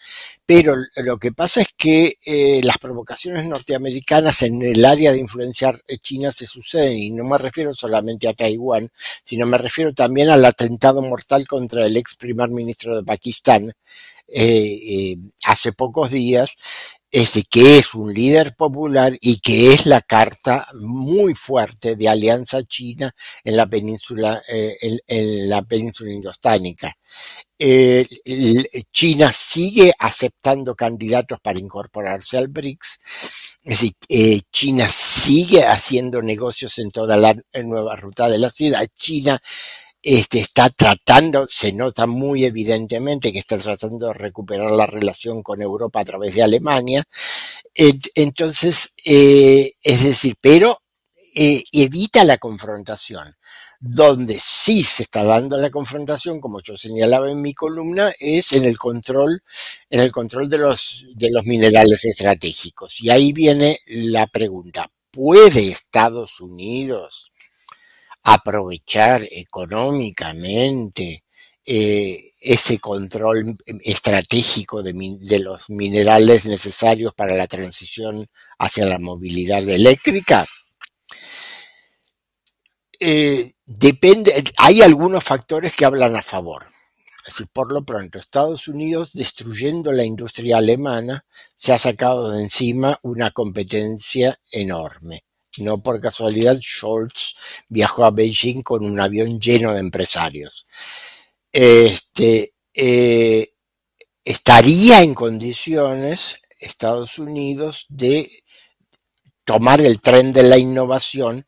Pero 0.45 0.75
lo 0.95 1.17
que 1.19 1.31
pasa 1.31 1.62
es 1.62 1.69
que 1.77 2.17
eh, 2.25 2.62
las 2.63 2.79
provocaciones 2.79 3.45
norteamericanas 3.47 4.41
en 4.41 4.62
el 4.63 4.83
área 4.83 5.12
de 5.12 5.19
influenciar 5.19 5.81
China 6.01 6.31
se 6.31 6.47
suceden, 6.47 6.97
y 6.97 7.12
no 7.12 7.23
me 7.23 7.38
refiero 7.38 7.73
solamente 7.73 8.27
a 8.27 8.33
Taiwán, 8.33 8.89
sino 9.23 9.45
me 9.45 9.57
refiero 9.57 9.93
también 9.93 10.29
al 10.29 10.43
atentado 10.43 11.01
mortal 11.01 11.47
contra 11.47 11.85
el 11.85 11.95
ex 11.97 12.15
primer 12.15 12.49
ministro 12.49 12.95
de 12.95 13.03
Pakistán, 13.03 13.73
eh, 14.31 14.79
eh, 15.12 15.17
hace 15.45 15.71
pocos 15.73 16.12
días, 16.12 16.57
ese 17.11 17.43
que 17.43 17.79
es 17.79 17.95
un 17.95 18.13
líder 18.13 18.55
popular 18.55 19.13
y 19.19 19.39
que 19.39 19.73
es 19.73 19.85
la 19.85 20.01
carta 20.01 20.67
muy 20.73 21.33
fuerte 21.33 21.95
de 21.95 22.07
alianza 22.07 22.63
china 22.63 23.13
en 23.43 23.57
la 23.57 23.67
península, 23.67 24.41
eh, 24.47 24.77
en, 24.81 24.99
en, 25.07 25.49
la 25.49 25.61
península 25.63 26.11
indostánica. 26.11 26.95
Eh, 27.57 28.07
China 28.91 29.33
sigue 29.33 29.91
aceptando 29.99 30.75
candidatos 30.75 31.39
para 31.41 31.59
incorporarse 31.59 32.37
al 32.37 32.47
BRICS. 32.47 32.99
Es 33.63 33.81
decir, 33.81 33.91
eh, 34.07 34.41
China 34.51 34.87
sigue 34.89 35.65
haciendo 35.65 36.21
negocios 36.21 36.77
en 36.79 36.91
toda 36.91 37.17
la 37.17 37.35
nueva 37.63 37.95
ruta 37.95 38.29
de 38.29 38.37
la 38.37 38.49
ciudad. 38.49 38.85
China 38.95 39.41
este, 40.01 40.39
está 40.39 40.69
tratando, 40.69 41.45
se 41.49 41.73
nota 41.73 42.07
muy 42.07 42.45
evidentemente 42.45 43.31
que 43.31 43.39
está 43.39 43.57
tratando 43.57 44.07
de 44.07 44.13
recuperar 44.13 44.71
la 44.71 44.85
relación 44.85 45.43
con 45.43 45.62
Europa 45.62 45.99
a 46.01 46.05
través 46.05 46.35
de 46.35 46.43
Alemania. 46.43 47.03
Entonces, 47.75 48.93
eh, 49.05 49.71
es 49.81 50.03
decir, 50.03 50.35
pero 50.41 50.81
eh, 51.35 51.63
evita 51.71 52.23
la 52.23 52.38
confrontación. 52.38 53.35
Donde 53.81 54.38
sí 54.39 54.83
se 54.83 55.03
está 55.03 55.23
dando 55.23 55.57
la 55.57 55.69
confrontación, 55.69 56.41
como 56.41 56.59
yo 56.59 56.75
señalaba 56.75 57.31
en 57.31 57.41
mi 57.41 57.53
columna, 57.53 58.13
es 58.19 58.51
en 58.51 58.65
el 58.65 58.77
control, 58.77 59.41
en 59.89 60.01
el 60.01 60.12
control 60.12 60.49
de 60.49 60.57
los, 60.57 61.07
de 61.15 61.29
los 61.31 61.45
minerales 61.45 62.03
estratégicos. 62.03 63.01
Y 63.01 63.09
ahí 63.09 63.31
viene 63.31 63.79
la 63.88 64.27
pregunta, 64.27 64.91
¿puede 65.12 65.69
Estados 65.69 66.41
Unidos 66.41 67.28
aprovechar 68.23 69.27
económicamente 69.32 71.23
eh, 71.65 72.32
ese 72.41 72.79
control 72.79 73.58
estratégico 73.84 74.82
de, 74.82 74.93
de, 75.21 75.39
los 75.39 75.69
minerales 75.69 76.45
necesarios 76.45 77.13
para 77.13 77.36
la 77.36 77.47
transición 77.47 78.27
hacia 78.58 78.86
la 78.86 78.99
movilidad 78.99 79.67
eléctrica? 79.67 80.45
Eh, 82.99 83.53
depende, 83.65 84.43
hay 84.58 84.82
algunos 84.82 85.23
factores 85.23 85.73
que 85.73 85.86
hablan 85.86 86.15
a 86.15 86.21
favor. 86.21 86.67
Decir, 87.25 87.47
por 87.53 87.71
lo 87.71 87.84
pronto, 87.86 88.17
Estados 88.17 88.67
Unidos, 88.67 89.13
destruyendo 89.13 89.91
la 89.91 90.03
industria 90.03 90.58
alemana, 90.58 91.25
se 91.55 91.73
ha 91.73 91.77
sacado 91.77 92.32
de 92.32 92.41
encima 92.41 92.99
una 93.03 93.32
competencia 93.32 94.39
enorme. 94.51 95.23
No 95.59 95.81
por 95.81 95.99
casualidad, 95.99 96.59
Scholz 96.61 97.35
viajó 97.67 98.05
a 98.05 98.11
Beijing 98.11 98.61
con 98.61 98.83
un 98.83 98.99
avión 98.99 99.39
lleno 99.39 99.73
de 99.73 99.79
empresarios. 99.79 100.67
Este, 101.51 102.53
eh, 102.73 103.49
estaría 104.23 105.01
en 105.01 105.13
condiciones 105.13 106.37
Estados 106.59 107.19
Unidos 107.19 107.85
de 107.89 108.27
tomar 109.45 109.81
el 109.81 110.01
tren 110.01 110.33
de 110.33 110.43
la 110.43 110.57
innovación, 110.57 111.45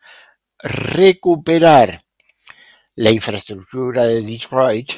recuperar 0.59 2.01
la 2.95 3.11
infraestructura 3.11 4.05
de 4.05 4.21
Detroit, 4.21 4.91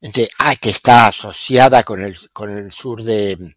de, 0.00 0.28
ah, 0.38 0.56
que 0.56 0.70
está 0.70 1.06
asociada 1.06 1.82
con 1.82 2.02
el, 2.02 2.16
con 2.32 2.50
el 2.50 2.72
sur 2.72 3.02
de 3.02 3.56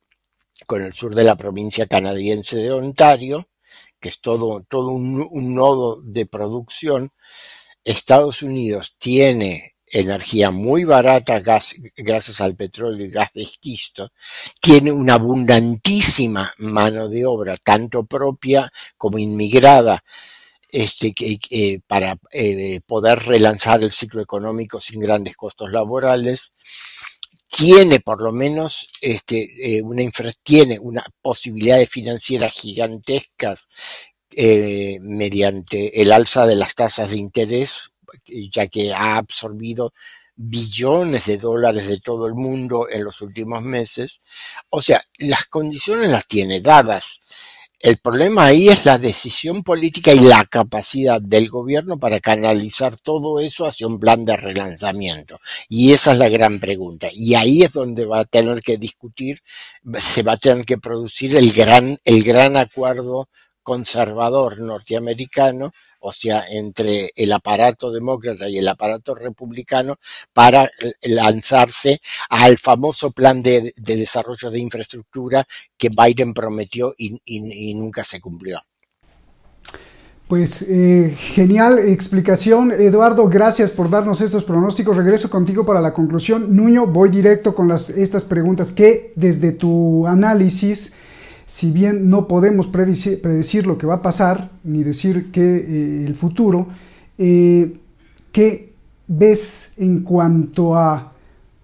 con 0.66 0.82
el 0.82 0.94
sur 0.94 1.16
de 1.16 1.24
la 1.24 1.36
provincia 1.36 1.86
canadiense 1.88 2.58
de 2.58 2.72
Ontario, 2.72 3.50
que 4.00 4.10
es 4.10 4.22
todo, 4.22 4.64
todo 4.68 4.92
un, 4.92 5.56
nodo 5.56 6.02
de 6.02 6.26
producción, 6.26 7.12
Estados 7.84 8.42
Unidos 8.44 8.96
tiene 8.98 9.76
energía 9.88 10.52
muy 10.52 10.84
barata 10.84 11.40
gas, 11.40 11.76
gracias 11.96 12.42
al 12.42 12.56
petróleo 12.56 13.06
y 13.06 13.10
gas 13.10 13.30
de 13.34 13.44
esquisto, 13.44 14.12
tiene 14.60 14.92
una 14.92 15.14
abundantísima 15.14 16.54
mano 16.58 17.08
de 17.08 17.26
obra, 17.26 17.56
tanto 17.58 18.06
propia 18.06 18.72
como 18.98 19.18
inmigrada, 19.18 20.04
este, 20.70 21.14
que, 21.14 21.40
eh, 21.50 21.80
para 21.88 22.20
eh, 22.32 22.82
poder 22.86 23.20
relanzar 23.20 23.84
el 23.84 23.92
ciclo 23.92 24.22
económico 24.22 24.82
sin 24.82 25.00
grandes 25.00 25.38
costos 25.38 25.72
laborales 25.72 26.54
tiene 27.50 28.00
por 28.00 28.22
lo 28.22 28.32
menos 28.32 28.92
este, 29.02 29.78
eh, 29.78 29.82
una 29.82 30.02
infra, 30.04 30.32
tiene 30.44 30.80
una 30.80 31.06
posibilidades 31.22 31.90
financieras 31.90 32.54
gigantescas 32.54 33.70
eh, 34.36 35.00
mediante 35.02 36.02
el 36.02 36.12
alza 36.12 36.46
de 36.46 36.56
las 36.56 36.76
tasas 36.76 37.12
de 37.12 37.18
interés, 37.18 37.92
ya 38.26 38.68
que 38.68 38.94
ha 38.94 39.18
absorbido 39.18 39.94
billones 40.36 41.26
de 41.26 41.38
dólares 41.38 41.88
de 41.88 42.00
todo 42.00 42.28
el 42.28 42.36
mundo 42.36 42.88
en 42.90 43.04
los 43.04 43.22
últimos 43.22 43.62
meses. 43.64 44.22
O 44.70 44.82
sea, 44.82 45.02
las 45.18 45.48
condiciones 45.48 46.10
las 46.10 46.28
tiene 46.28 46.62
dadas. 46.62 47.22
El 47.80 47.98
problema 47.98 48.46
ahí 48.46 48.70
es 48.70 48.86
la 48.86 48.98
decisión 48.98 49.62
política 49.62 50.12
y 50.12 50.20
la 50.20 50.46
capacidad 50.46 51.22
del 51.22 51.48
gobierno 51.48 52.00
para 52.00 52.20
canalizar 52.20 52.98
todo 52.98 53.40
eso 53.40 53.68
hacia 53.68 53.86
un 53.86 54.00
plan 54.00 54.26
de 54.26 54.36
relanzamiento. 54.36 55.40
Y 55.70 55.94
esa 55.94 56.14
es 56.14 56.18
la 56.18 56.28
gran 56.28 56.60
pregunta. 56.60 57.10
Y 57.14 57.36
ahí 57.36 57.62
es 57.62 57.74
donde 57.74 58.06
va 58.06 58.22
a 58.22 58.26
tener 58.26 58.62
que 58.62 58.78
discutir, 58.78 59.42
se 59.98 60.24
va 60.24 60.34
a 60.34 60.38
tener 60.38 60.66
que 60.66 60.80
producir 60.80 61.38
el 61.38 61.52
gran, 61.52 62.00
el 62.04 62.24
gran 62.24 62.58
acuerdo 62.58 63.30
conservador 63.62 64.60
norteamericano, 64.60 65.72
o 66.08 66.14
sea, 66.14 66.46
entre 66.50 67.12
el 67.18 67.34
aparato 67.34 67.92
demócrata 67.92 68.48
y 68.48 68.58
el 68.58 68.68
aparato 68.70 69.14
republicano, 69.14 69.98
para 70.32 70.70
lanzarse 71.02 72.00
al 72.30 72.58
famoso 72.58 73.12
plan 73.12 73.44
de, 73.44 73.74
desarrollo 73.76 74.50
de 74.50 74.60
infraestructura 74.60 75.46
que 75.78 75.90
Biden 75.90 76.34
prometió 76.34 76.94
y, 76.98 77.74
nunca 77.76 78.06
se 78.06 78.22
cumplió. 78.22 78.62
Pues 80.30 80.62
eh, 80.70 81.14
genial 81.18 81.78
explicación, 81.80 82.72
Eduardo. 82.72 83.28
Gracias 83.28 83.72
por 83.72 83.90
darnos 83.90 84.22
estos 84.22 84.46
pronósticos. 84.46 84.96
Regreso 84.96 85.30
contigo 85.30 85.66
para 85.66 85.82
la 85.82 85.94
conclusión. 85.94 86.56
Nuño, 86.56 86.88
voy 86.88 87.10
directo 87.10 87.54
con 87.54 87.68
las, 87.68 87.90
estas 87.90 88.24
preguntas 88.24 88.72
que 88.72 89.12
desde 89.18 89.52
tu 89.52 90.08
análisis 90.08 90.94
si 91.48 91.72
bien 91.72 92.10
no 92.10 92.28
podemos 92.28 92.68
predecir, 92.68 93.66
lo 93.66 93.78
que 93.78 93.88
va 93.88 93.96
a 93.96 94.02
pasar, 94.02 94.52
ni 94.66 94.84
decir 94.84 95.32
que 95.32 95.56
eh, 95.56 96.06
el 96.06 96.14
futuro, 96.14 96.68
eh, 97.18 97.78
¿qué 98.34 98.74
ves 99.08 99.72
en 99.78 100.02
cuanto 100.02 100.76
a 100.76 101.14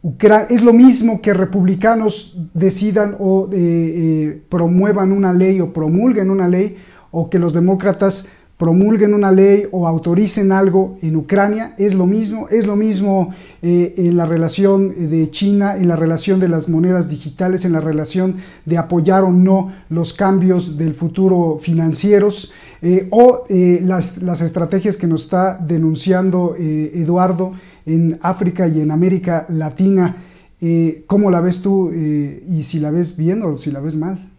Ucrania? 0.01 0.47
Es 0.49 0.63
lo 0.63 0.71
mismo 0.71 1.21
que 1.21 1.33
republicanos 1.33 2.39
decidan 2.53 3.17
o 3.19 3.49
eh, 3.51 4.41
promuevan 4.47 5.11
una 5.11 5.33
ley 5.33 5.59
o 5.59 5.73
promulguen 5.73 6.29
una 6.29 6.47
ley, 6.47 6.77
o 7.11 7.29
que 7.29 7.37
los 7.37 7.51
demócratas 7.51 8.29
promulguen 8.57 9.13
una 9.13 9.31
ley 9.31 9.65
o 9.71 9.87
autoricen 9.87 10.51
algo 10.51 10.95
en 11.01 11.15
Ucrania, 11.15 11.73
es 11.77 11.95
lo 11.95 12.05
mismo, 12.05 12.47
es 12.49 12.67
lo 12.67 12.75
mismo 12.75 13.33
eh, 13.61 13.95
en 13.97 14.15
la 14.15 14.25
relación 14.25 15.09
de 15.09 15.29
China, 15.31 15.75
en 15.75 15.87
la 15.87 15.95
relación 15.95 16.39
de 16.39 16.47
las 16.47 16.69
monedas 16.69 17.09
digitales, 17.09 17.65
en 17.65 17.73
la 17.73 17.81
relación 17.81 18.35
de 18.65 18.77
apoyar 18.77 19.23
o 19.23 19.31
no 19.31 19.71
los 19.89 20.13
cambios 20.13 20.77
del 20.77 20.93
futuro 20.93 21.57
financieros 21.59 22.53
eh, 22.81 23.07
o 23.09 23.43
eh, 23.49 23.81
las, 23.83 24.21
las, 24.21 24.41
estrategias 24.41 24.97
que 24.97 25.07
nos 25.07 25.23
está 25.23 25.57
denunciando 25.57 26.55
Eduardo 26.57 27.53
en 27.85 28.19
África 28.21 28.67
y 28.67 28.81
en 28.81 28.91
América 28.91 29.45
Latina. 29.49 30.17
¿Cómo 31.07 31.29
la 31.29 31.41
ves 31.41 31.61
tú 31.61 31.91
y 31.91 32.63
si 32.63 32.79
la 32.79 32.89
ves 32.89 33.17
bien 33.17 33.41
o 33.41 33.57
si 33.57 33.69
la 33.69 33.81
ves 33.81 33.97
mal? 33.97 34.32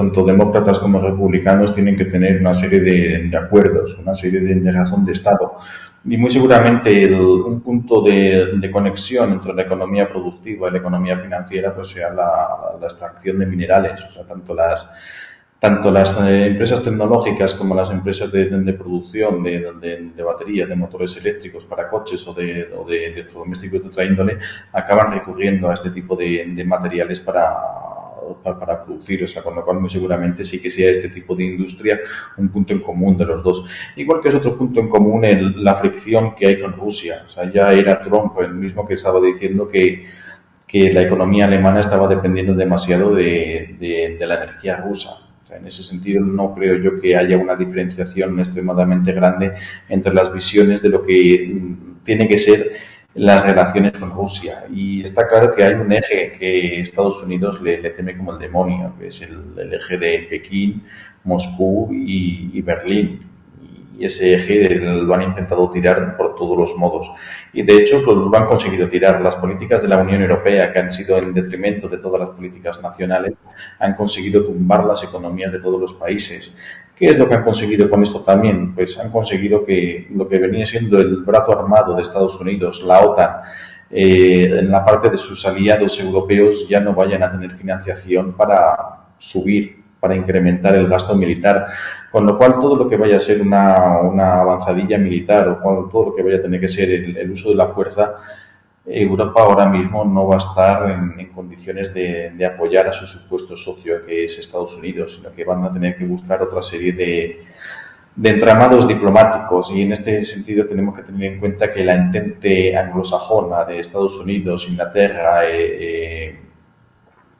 Tanto 0.00 0.24
demócratas 0.24 0.78
como 0.78 0.98
republicanos 0.98 1.74
tienen 1.74 1.94
que 1.94 2.06
tener 2.06 2.40
una 2.40 2.54
serie 2.54 2.80
de, 2.80 3.36
acuerdos, 3.36 3.98
una 3.98 4.14
serie 4.14 4.40
de, 4.40 4.72
razón 4.72 5.04
de 5.04 5.12
Estado. 5.12 5.58
Y 6.04 6.16
muy 6.16 6.30
seguramente 6.30 7.14
un 7.14 7.60
punto 7.60 8.00
de, 8.00 8.70
conexión 8.72 9.32
entre 9.32 9.52
la 9.52 9.62
economía 9.62 10.08
productiva 10.08 10.68
y 10.68 10.72
la 10.72 10.78
economía 10.78 11.18
financiera 11.18 11.74
pues 11.74 11.90
sea 11.90 12.10
la, 12.14 12.78
extracción 12.82 13.38
de 13.38 13.46
minerales, 13.46 14.02
o 14.04 14.10
sea, 14.10 14.24
tanto 14.24 14.54
las, 14.54 14.90
tanto 15.58 15.90
las 15.90 16.18
eh, 16.22 16.46
empresas 16.46 16.82
tecnológicas 16.82 17.52
como 17.52 17.74
las 17.74 17.90
empresas 17.90 18.32
de, 18.32 18.46
producción 18.72 19.42
de, 19.42 20.22
baterías, 20.24 20.66
de 20.66 20.76
motores 20.76 21.14
eléctricos 21.18 21.66
para 21.66 21.90
coches 21.90 22.26
o 22.26 22.32
de, 22.32 22.70
o 22.74 22.88
de 22.88 23.12
electrodomésticos 23.12 23.82
de 23.82 23.88
otra 23.88 24.04
índole 24.06 24.38
acaban 24.72 25.12
recurriendo 25.12 25.68
a 25.68 25.74
este 25.74 25.90
tipo 25.90 26.16
de 26.16 26.64
materiales 26.64 27.20
para 27.20 27.99
para, 28.36 28.84
producir, 28.84 29.24
o 29.24 29.28
sea, 29.28 29.42
con 29.42 29.54
lo 29.54 29.64
cual 29.64 29.80
muy 29.80 29.90
seguramente 29.90 30.44
sí 30.44 30.60
que 30.60 30.70
sea 30.70 30.90
este 30.90 31.08
tipo 31.08 31.34
de 31.34 31.44
industria 31.44 32.00
un 32.36 32.48
punto 32.48 32.72
en 32.72 32.80
común 32.80 33.16
de 33.16 33.26
los 33.26 33.42
dos. 33.42 33.64
Igual 33.96 34.20
que 34.20 34.28
es 34.28 34.34
otro 34.34 34.56
punto 34.56 34.80
en 34.80 34.88
común 34.88 35.24
el, 35.24 35.62
la 35.62 35.76
fricción 35.76 36.34
que 36.34 36.46
hay 36.46 36.60
con 36.60 36.72
Rusia, 36.72 37.24
o 37.26 37.28
sea, 37.28 37.50
ya 37.50 37.72
era 37.72 38.00
Trump 38.00 38.38
el 38.40 38.54
mismo 38.54 38.86
que 38.86 38.94
estaba 38.94 39.20
diciendo 39.20 39.68
que, 39.68 40.06
que 40.66 40.92
la 40.92 41.02
economía 41.02 41.46
alemana 41.46 41.80
estaba 41.80 42.06
dependiendo 42.08 42.54
demasiado 42.54 43.14
de, 43.14 43.76
de, 43.78 44.26
la 44.26 44.42
energía 44.42 44.76
rusa. 44.76 45.10
en 45.50 45.66
ese 45.66 45.82
sentido, 45.82 46.24
no 46.24 46.54
creo 46.54 46.76
yo 46.76 47.00
que 47.00 47.16
haya 47.16 47.36
una 47.36 47.56
diferenciación 47.56 48.38
extremadamente 48.38 49.12
grande 49.12 49.52
entre 49.88 50.14
las 50.14 50.32
visiones 50.32 50.80
de 50.80 50.88
lo 50.90 51.04
que 51.04 51.52
mm, 51.52 52.04
tiene 52.04 52.28
que 52.28 52.38
ser 52.38 52.89
las 53.14 53.44
relaciones 53.44 53.92
con 53.92 54.10
Rusia. 54.10 54.64
Y 54.72 55.02
está 55.02 55.26
claro 55.26 55.54
que 55.54 55.64
hay 55.64 55.74
un 55.74 55.92
eje 55.92 56.32
que 56.38 56.80
Estados 56.80 57.22
Unidos 57.22 57.60
le, 57.60 57.78
teme 57.90 58.16
como 58.16 58.32
el 58.32 58.38
demonio, 58.38 58.94
que 58.98 59.08
es 59.08 59.20
el, 59.22 59.72
eje 59.72 59.98
de 59.98 60.26
Pekín, 60.30 60.84
Moscú 61.24 61.88
y, 61.92 62.60
Berlín. 62.62 63.26
Y 63.98 64.06
ese 64.06 64.34
eje 64.34 64.76
lo 64.80 65.12
han 65.14 65.22
intentado 65.22 65.68
tirar 65.68 66.16
por 66.16 66.34
todos 66.34 66.56
los 66.56 66.76
modos. 66.76 67.10
Y 67.52 67.62
de 67.62 67.76
hecho 67.76 68.00
lo 68.00 68.34
han 68.34 68.46
conseguido 68.46 68.88
tirar. 68.88 69.20
Las 69.20 69.36
políticas 69.36 69.82
de 69.82 69.88
la 69.88 69.98
Unión 69.98 70.22
Europea, 70.22 70.72
que 70.72 70.78
han 70.78 70.90
sido 70.90 71.18
en 71.18 71.34
detrimento 71.34 71.86
de 71.88 71.98
todas 71.98 72.20
las 72.20 72.30
políticas 72.30 72.80
nacionales, 72.80 73.34
han 73.78 73.94
conseguido 73.94 74.42
tumbar 74.42 74.84
las 74.84 75.04
economías 75.04 75.52
de 75.52 75.58
todos 75.58 75.78
los 75.78 75.92
países. 75.94 76.56
¿Qué 77.00 77.06
es 77.06 77.18
lo 77.18 77.26
que 77.26 77.34
han 77.34 77.42
conseguido 77.42 77.88
con 77.88 78.02
esto 78.02 78.20
también? 78.20 78.74
Pues 78.74 78.98
han 78.98 79.10
conseguido 79.10 79.64
que 79.64 80.06
lo 80.14 80.28
que 80.28 80.38
venía 80.38 80.66
siendo 80.66 81.00
el 81.00 81.24
brazo 81.24 81.58
armado 81.58 81.96
de 81.96 82.02
Estados 82.02 82.38
Unidos, 82.38 82.84
la 82.86 83.00
OTAN, 83.00 83.36
eh, 83.90 84.58
en 84.58 84.70
la 84.70 84.84
parte 84.84 85.08
de 85.08 85.16
sus 85.16 85.46
aliados 85.46 85.98
europeos 85.98 86.68
ya 86.68 86.78
no 86.78 86.92
vayan 86.92 87.22
a 87.22 87.32
tener 87.32 87.52
financiación 87.52 88.34
para 88.34 88.76
subir, 89.16 89.82
para 89.98 90.14
incrementar 90.14 90.74
el 90.74 90.88
gasto 90.88 91.14
militar. 91.16 91.68
Con 92.12 92.26
lo 92.26 92.36
cual, 92.36 92.58
todo 92.58 92.76
lo 92.76 92.86
que 92.86 92.98
vaya 92.98 93.16
a 93.16 93.20
ser 93.20 93.40
una, 93.40 94.00
una 94.00 94.42
avanzadilla 94.42 94.98
militar 94.98 95.48
o 95.48 95.88
todo 95.88 96.10
lo 96.10 96.14
que 96.14 96.22
vaya 96.22 96.36
a 96.36 96.42
tener 96.42 96.60
que 96.60 96.68
ser 96.68 96.90
el 96.90 97.30
uso 97.30 97.48
de 97.48 97.54
la 97.54 97.68
fuerza 97.68 98.16
Europa 98.84 99.42
ahora 99.42 99.66
mismo 99.66 100.04
no 100.04 100.26
va 100.26 100.36
a 100.36 100.38
estar 100.38 100.90
en, 100.90 101.28
condiciones 101.32 101.92
de, 101.92 102.44
apoyar 102.44 102.88
a 102.88 102.92
su 102.92 103.06
supuesto 103.06 103.56
socio, 103.56 104.04
que 104.04 104.24
es 104.24 104.38
Estados 104.38 104.76
Unidos, 104.76 105.16
sino 105.16 105.32
que 105.32 105.44
van 105.44 105.64
a 105.64 105.72
tener 105.72 105.96
que 105.96 106.04
buscar 106.04 106.42
otra 106.42 106.62
serie 106.62 106.92
de, 106.92 107.44
entramados 108.22 108.88
diplomáticos. 108.88 109.70
Y 109.72 109.82
en 109.82 109.92
este 109.92 110.24
sentido 110.24 110.66
tenemos 110.66 110.96
que 110.96 111.02
tener 111.02 111.32
en 111.34 111.40
cuenta 111.40 111.72
que 111.72 111.84
la 111.84 111.94
entente 111.94 112.76
anglosajona 112.76 113.64
de 113.64 113.80
Estados 113.80 114.18
Unidos, 114.18 114.66
Inglaterra, 114.68 115.44
eh, 115.46 116.28
eh, 116.28 116.40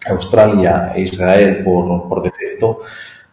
Australia 0.08 0.92
e 0.94 1.02
Israel 1.02 1.62
por, 1.64 2.08
por 2.08 2.22
defecto, 2.22 2.80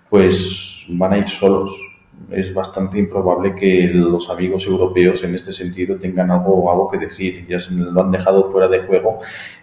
pues 0.10 0.86
van 0.90 1.14
a 1.14 1.18
ir 1.18 1.28
solos 1.28 1.87
es 2.30 2.54
bastante 2.54 3.00
improbable 3.00 3.56
que 3.56 3.90
los 3.94 4.30
amigos 4.30 4.68
europeos 4.68 5.24
en 5.24 5.34
este 5.34 5.54
sentido 5.54 5.96
tengan 5.96 6.30
algo, 6.30 6.70
algo 6.70 6.90
que 6.90 6.98
decir. 6.98 7.46
Ya 7.48 7.60
se 7.60 7.74
lo 7.74 8.02
han 8.02 8.12
dejado 8.12 8.52
fuera 8.52 8.68
de 8.68 8.80
juego 8.80 9.20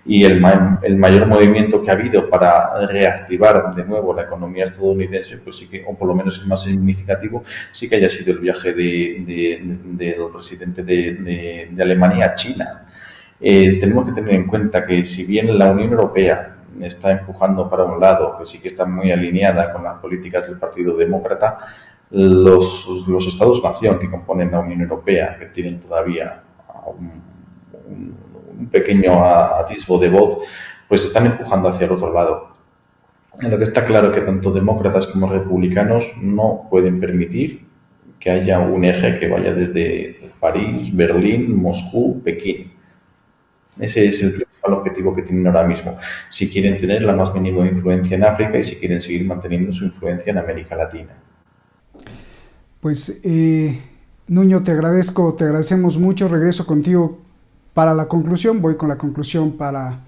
y 0.07 0.25
el, 0.25 0.43
el 0.83 0.97
mayor 0.97 1.27
movimiento 1.27 1.83
que 1.83 1.91
ha 1.91 1.95
habido 1.95 2.29
para 2.31 2.87
reactivar 2.87 3.75
de 3.75 3.85
nuevo 3.85 4.15
la 4.15 4.23
economía 4.23 4.65
estadounidense, 4.65 5.39
pues 5.39 5.57
sí 5.57 5.69
que, 5.69 5.85
o 5.87 5.95
por 5.95 6.09
lo 6.09 6.15
menos 6.15 6.39
el 6.41 6.47
más 6.47 6.63
significativo, 6.63 7.45
sí 7.71 7.89
que 7.89 7.97
haya 7.97 8.09
sido 8.09 8.33
el 8.33 8.39
viaje 8.39 8.73
de, 8.73 9.77
del 9.85 10.27
presidente 10.33 10.83
de, 10.83 11.71
Alemania 11.79 12.27
a 12.27 12.35
China. 12.35 12.87
Eh, 13.41 13.79
tenemos 13.79 14.07
que 14.07 14.13
tener 14.13 14.35
en 14.35 14.47
cuenta 14.47 14.87
que 14.87 15.05
si 15.05 15.25
bien 15.25 15.59
la 15.59 15.71
Unión 15.71 15.91
Europea 15.93 16.57
está 16.81 17.13
empujando 17.13 17.69
para 17.69 17.85
un 17.85 18.01
lado, 18.01 18.39
que 18.39 18.45
sí 18.47 18.59
que 18.61 18.69
está 18.69 18.87
muy 18.87 19.11
alineada 19.11 19.73
con 19.73 19.85
las 19.85 19.99
políticas 19.99 20.49
del 20.49 20.59
Partido 20.59 20.97
Demócrata, 20.97 21.59
los, 22.11 23.27
Estados-nación 23.27 23.99
que 23.99 24.11
componen 24.11 24.51
la 24.51 24.61
Unión 24.61 24.83
Europea, 24.83 25.37
que 25.39 25.47
tienen 25.47 25.81
todavía 25.81 26.43
un, 26.87 27.23
pequeño 28.71 29.25
atisbo 29.25 29.99
de 29.99 30.09
voz, 30.09 30.39
pues 30.89 31.05
están 31.05 31.27
empujando 31.27 31.69
hacia 31.69 31.87
el 31.87 31.93
otro 31.93 32.13
lado. 32.13 32.55
En 33.41 33.51
lo 33.51 33.59
que 33.59 33.65
está 33.65 33.85
claro 33.85 34.13
que 34.13 34.21
tanto 34.21 34.53
demócratas 34.53 35.09
como 35.09 35.27
republicanos 35.27 36.15
no 36.23 36.69
pueden 36.71 37.01
permitir 37.01 37.67
que 38.21 38.31
haya 38.31 38.61
un 38.61 38.85
eje 38.85 39.19
que 39.19 39.29
vaya 39.29 39.53
desde 39.53 40.31
París, 40.39 40.95
Berlín, 40.95 41.61
Moscú, 41.61 42.23
Pekín. 42.23 42.73
Ese 43.79 44.07
es 44.07 44.23
el 44.23 44.35
principal 44.35 44.75
objetivo 44.75 45.15
que 45.15 45.23
tienen 45.23 45.47
ahora 45.47 45.67
mismo. 45.67 45.99
Si 46.31 46.49
quieren 46.51 46.81
tener 46.81 47.03
la 47.03 47.13
más 47.13 47.35
mínima 47.35 47.67
influencia 47.67 48.17
en 48.17 48.25
África 48.25 48.57
y 48.59 48.65
si 48.65 48.77
quieren 48.77 49.01
seguir 49.01 49.27
manteniendo 49.27 49.73
su 49.73 49.85
influencia 49.87 50.31
en 50.31 50.39
América 50.39 50.77
Latina. 50.77 51.15
Pues 52.85 53.19
eh, 53.25 53.81
Nuño, 54.29 54.63
te 54.63 54.73
agradezco, 54.73 55.33
te 55.33 55.45
agradecemos 55.45 55.97
mucho. 55.97 56.29
Regreso 56.29 56.67
contigo 56.67 57.17
para 57.73 57.95
la 57.95 58.09
conclusión. 58.09 58.61
Voy 58.61 58.77
con 58.77 58.91
la 58.91 58.99
conclusión 58.99 59.53
para 59.53 60.01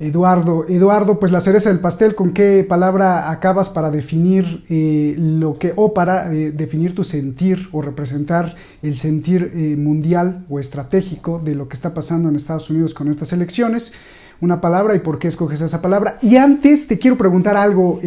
Eduardo. 0.00 0.64
Eduardo, 0.66 1.20
pues 1.20 1.30
la 1.30 1.40
cereza 1.40 1.68
del 1.68 1.78
pastel, 1.78 2.14
¿con 2.14 2.32
qué 2.32 2.64
palabra 2.66 3.30
acabas 3.30 3.68
para 3.68 3.90
definir 3.90 4.64
eh, 4.70 5.14
lo 5.18 5.58
que, 5.58 5.74
o 5.76 5.92
para 5.92 6.32
eh, 6.32 6.52
definir 6.52 6.94
tu 6.94 7.04
sentir 7.04 7.68
o 7.70 7.82
representar 7.82 8.56
el 8.80 8.96
sentir 8.96 9.52
mundial 9.76 10.46
o 10.48 10.58
estratégico 10.58 11.38
de 11.38 11.54
lo 11.54 11.68
que 11.68 11.74
está 11.74 11.92
pasando 11.92 12.30
en 12.30 12.36
Estados 12.36 12.70
Unidos 12.70 12.94
con 12.94 13.08
estas 13.08 13.34
elecciones? 13.34 13.92
una 14.38 14.60
palabra 14.60 14.94
y 14.94 14.98
por 14.98 15.18
qué 15.18 15.28
escoges 15.28 15.62
esa 15.62 15.80
palabra. 15.80 16.18
Y 16.20 16.36
antes 16.36 16.86
te 16.86 16.98
quiero 16.98 17.16
preguntar 17.16 17.56
algo 17.56 18.00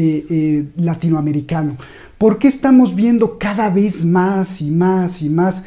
latinoamericano. 0.75 1.75
¿Por 2.19 2.37
qué 2.37 2.49
estamos 2.49 2.95
viendo 2.95 3.39
cada 3.39 3.69
vez 3.69 4.03
más 4.03 4.61
y 4.61 4.71
más 4.71 5.21
y 5.21 5.29
más 5.29 5.63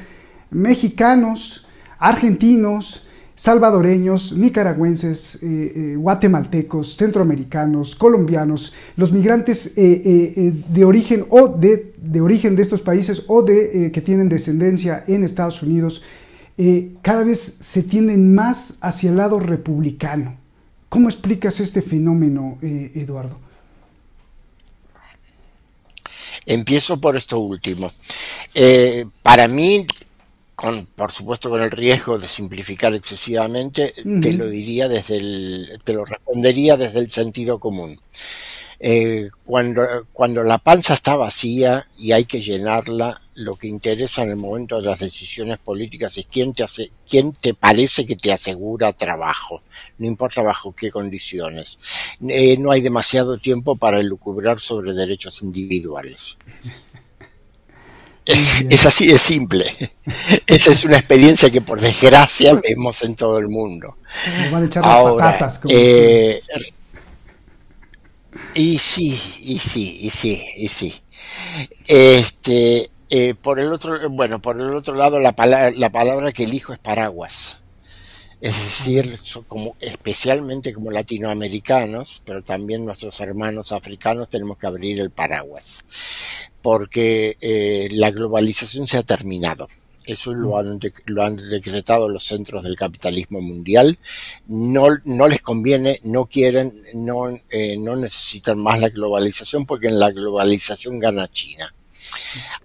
mexicanos, 0.50 1.66
argentinos, 1.98 3.06
salvadoreños, 3.34 4.36
nicaragüenses, 4.36 5.42
eh, 5.42 5.72
eh, 5.74 5.96
guatemaltecos, 5.96 6.94
centroamericanos, 6.98 7.96
colombianos, 7.96 8.74
los 8.96 9.12
migrantes 9.14 9.72
eh, 9.78 10.52
de 10.68 10.84
origen 10.84 11.24
o 11.30 11.48
de, 11.48 11.94
de, 11.96 12.20
origen 12.20 12.54
de 12.54 12.60
estos 12.60 12.82
países 12.82 13.24
o 13.28 13.40
de 13.40 13.90
que 13.90 14.02
tienen 14.02 14.28
descendencia 14.28 15.04
en 15.06 15.24
Estados 15.24 15.62
Unidos, 15.62 16.02
cada 17.00 17.24
vez 17.24 17.38
se 17.60 17.82
tienden 17.82 18.34
más 18.34 18.76
hacia 18.82 19.08
el 19.08 19.16
lado 19.16 19.40
republicano. 19.40 20.36
¿Cómo 20.90 21.08
explicas 21.08 21.60
este 21.60 21.80
fenómeno, 21.80 22.58
Eduardo? 22.60 23.51
Empiezo 26.46 27.00
por 27.00 27.16
esto 27.16 27.38
último. 27.38 27.90
para 29.22 29.48
mí, 29.48 29.86
con, 30.54 30.86
por 30.86 31.10
supuesto 31.10 31.50
con 31.50 31.62
el 31.62 31.70
riesgo 31.70 32.18
de 32.18 32.26
simplificar 32.26 32.94
excesivamente, 32.94 33.94
te 34.20 34.32
lo 34.32 34.46
diría 34.46 34.88
desde 34.88 35.16
el, 35.16 35.80
te 35.84 35.92
lo 35.92 36.04
respondería 36.04 36.76
desde 36.76 36.98
el 36.98 37.10
sentido 37.10 37.58
común. 37.58 38.00
Eh, 38.84 39.30
cuando, 39.44 39.86
cuando 40.12 40.42
la 40.42 40.58
panza 40.58 40.94
está 40.94 41.14
vacía 41.14 41.86
y 41.96 42.10
hay 42.10 42.24
que 42.24 42.40
llenarla, 42.40 43.21
lo 43.34 43.56
que 43.56 43.66
interesa 43.66 44.22
en 44.22 44.30
el 44.30 44.36
momento 44.36 44.80
de 44.80 44.88
las 44.88 45.00
decisiones 45.00 45.58
políticas 45.58 46.16
es 46.18 46.26
quién 46.30 46.52
te, 46.52 46.62
hace, 46.62 46.90
quién 47.08 47.32
te 47.32 47.54
parece 47.54 48.04
que 48.04 48.16
te 48.16 48.32
asegura 48.32 48.92
trabajo, 48.92 49.62
no 49.98 50.06
importa 50.06 50.42
bajo 50.42 50.74
qué 50.74 50.90
condiciones. 50.90 51.78
Eh, 52.28 52.56
no 52.58 52.70
hay 52.70 52.80
demasiado 52.80 53.38
tiempo 53.38 53.76
para 53.76 53.98
elucubrar 53.98 54.60
sobre 54.60 54.92
derechos 54.92 55.42
individuales. 55.42 56.36
Es, 58.24 58.86
así 58.86 59.06
de 59.06 59.18
simple. 59.18 59.72
Esa 60.46 60.70
es 60.70 60.84
una 60.84 60.96
experiencia 60.96 61.50
que 61.50 61.60
por 61.60 61.80
desgracia 61.80 62.54
vemos 62.54 63.02
en 63.02 63.16
todo 63.16 63.38
el 63.38 63.48
mundo. 63.48 63.96
Ahora, 64.82 65.50
eh, 65.68 66.40
y 68.54 68.78
sí, 68.78 69.20
y 69.40 69.58
sí, 69.58 69.98
y 70.02 70.10
sí, 70.10 70.44
y 70.56 70.68
sí. 70.68 70.94
Este, 71.86 72.91
eh, 73.14 73.34
por 73.34 73.60
el 73.60 73.70
otro, 73.70 74.08
bueno, 74.08 74.40
por 74.40 74.58
el 74.58 74.74
otro 74.74 74.94
lado, 74.94 75.18
la 75.18 75.32
palabra, 75.32 75.70
la 75.70 75.92
palabra 75.92 76.32
que 76.32 76.44
elijo 76.44 76.72
es 76.72 76.78
paraguas. 76.78 77.60
Es 78.40 78.58
decir, 78.58 79.18
como, 79.46 79.76
especialmente 79.80 80.72
como 80.72 80.90
latinoamericanos, 80.90 82.22
pero 82.24 82.42
también 82.42 82.86
nuestros 82.86 83.20
hermanos 83.20 83.70
africanos 83.72 84.30
tenemos 84.30 84.56
que 84.56 84.66
abrir 84.66 84.98
el 84.98 85.10
paraguas 85.10 85.84
porque 86.62 87.36
eh, 87.42 87.88
la 87.92 88.10
globalización 88.10 88.88
se 88.88 88.96
ha 88.96 89.02
terminado. 89.02 89.68
Eso 90.06 90.32
lo 90.32 90.58
han, 90.58 90.80
lo 91.04 91.22
han 91.22 91.36
decretado 91.36 92.08
los 92.08 92.24
centros 92.24 92.64
del 92.64 92.76
capitalismo 92.76 93.42
mundial. 93.42 93.98
No, 94.46 94.86
no 95.04 95.28
les 95.28 95.42
conviene, 95.42 95.98
no 96.04 96.24
quieren, 96.24 96.72
no, 96.94 97.28
eh, 97.50 97.76
no 97.76 97.94
necesitan 97.96 98.58
más 98.58 98.80
la 98.80 98.88
globalización 98.88 99.66
porque 99.66 99.88
en 99.88 99.98
la 100.00 100.10
globalización 100.12 100.98
gana 100.98 101.28
China. 101.28 101.74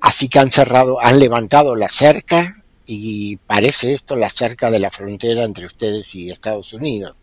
Así 0.01 0.29
que 0.29 0.39
han 0.39 0.51
cerrado, 0.51 1.01
han 1.01 1.19
levantado 1.19 1.75
la 1.75 1.89
cerca 1.89 2.63
y 2.85 3.35
parece 3.35 3.93
esto 3.93 4.15
la 4.15 4.29
cerca 4.29 4.71
de 4.71 4.79
la 4.79 4.89
frontera 4.89 5.43
entre 5.43 5.65
ustedes 5.65 6.15
y 6.15 6.31
Estados 6.31 6.73
Unidos. 6.73 7.21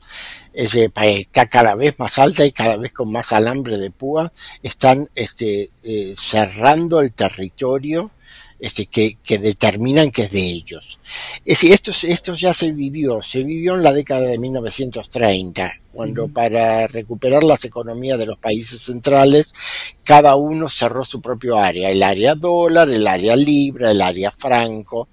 está 0.53 1.47
cada 1.47 1.75
vez 1.75 1.99
más 1.99 2.18
alta 2.18 2.45
y 2.45 2.53
cada 2.53 2.77
vez 2.77 2.93
con 2.93 3.11
más 3.11 3.33
alambre 3.33 3.79
de 3.79 3.91
púa. 3.91 4.31
Están 4.62 5.09
este, 5.14 5.70
eh, 5.83 6.14
cerrando 6.16 7.01
el 7.01 7.12
territorio 7.12 8.11
este, 8.59 8.86
que, 8.86 9.18
que, 9.22 9.38
determinan 9.38 10.11
que 10.11 10.22
es 10.22 10.30
de 10.30 10.42
ellos. 10.42 11.00
Es 11.44 11.61
decir, 11.61 11.72
esto, 11.72 11.90
esto 12.07 12.34
ya 12.34 12.52
se 12.52 12.72
vivió, 12.72 13.20
se 13.22 13.42
vivió 13.42 13.74
en 13.74 13.82
la 13.82 13.92
década 13.92 14.28
de 14.28 14.38
1930, 14.38 15.72
cuando 15.92 16.28
para 16.28 16.86
recuperar 16.86 17.44
las 17.44 17.64
economías 17.64 18.18
de 18.18 18.26
los 18.26 18.38
países 18.38 18.80
centrales, 18.80 19.55
cada 20.02 20.34
uno 20.36 20.68
cerró 20.68 21.05
su 21.05 21.20
propio 21.20 21.59
área, 21.59 21.90
el 21.90 22.02
área 22.02 22.34
dólar, 22.34 22.90
el 22.90 23.07
área 23.07 23.36
libra, 23.36 23.90
el 23.90 24.00
área 24.00 24.30
franco, 24.30 25.09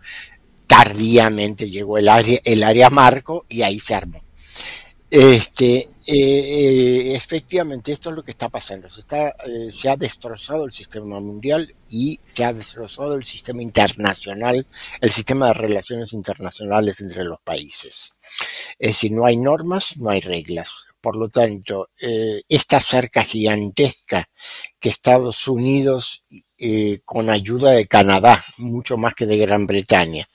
tardíamente 0.68 1.70
llegó 1.70 1.98
el 1.98 2.08
área, 2.08 2.40
el 2.44 2.64
área 2.64 2.90
marco 2.90 3.46
y 3.50 3.62
ahí 3.62 3.80
se 3.80 3.94
armó. 3.94 4.22
Este, 5.14 5.76
eh, 5.76 5.90
eh, 6.08 7.16
efectivamente, 7.16 7.92
esto 7.92 8.12
es 8.12 8.16
lo 8.16 8.24
que 8.24 8.32
está 8.32 8.48
pasando. 8.48 8.88
Eh, 8.88 9.70
se 9.70 9.90
ha 9.90 9.98
destrozado 9.98 10.64
el 10.64 10.72
sistema 10.72 11.20
mundial 11.20 11.76
y 11.90 12.18
se 12.24 12.46
ha 12.46 12.54
destrozado 12.54 13.16
el 13.16 13.26
sistema 13.26 13.62
internacional, 13.62 14.66
el 15.02 15.12
sistema 15.12 15.48
de 15.48 15.54
relaciones 15.56 16.14
internacionales 16.14 17.02
entre 17.02 17.26
los 17.26 17.42
países. 17.42 18.14
Es 18.80 18.92
decir, 18.92 19.12
no 19.12 19.26
hay 19.26 19.36
normas, 19.36 19.98
no 19.98 20.12
hay 20.12 20.22
reglas. 20.22 20.86
Por 21.02 21.18
lo 21.18 21.28
tanto, 21.28 21.90
esta 22.48 22.80
cerca 22.80 23.26
gigantesca 23.26 24.30
que 24.80 24.90
Estados 24.90 25.46
Unidos 25.48 26.26
con 27.04 27.30
ayuda 27.30 27.72
de 27.72 27.88
Canadá, 27.88 28.44
mucho 28.60 28.96
más 28.98 29.16
que 29.16 29.26
de 29.26 29.38
Gran 29.38 29.66
Bretaña. 29.68 30.30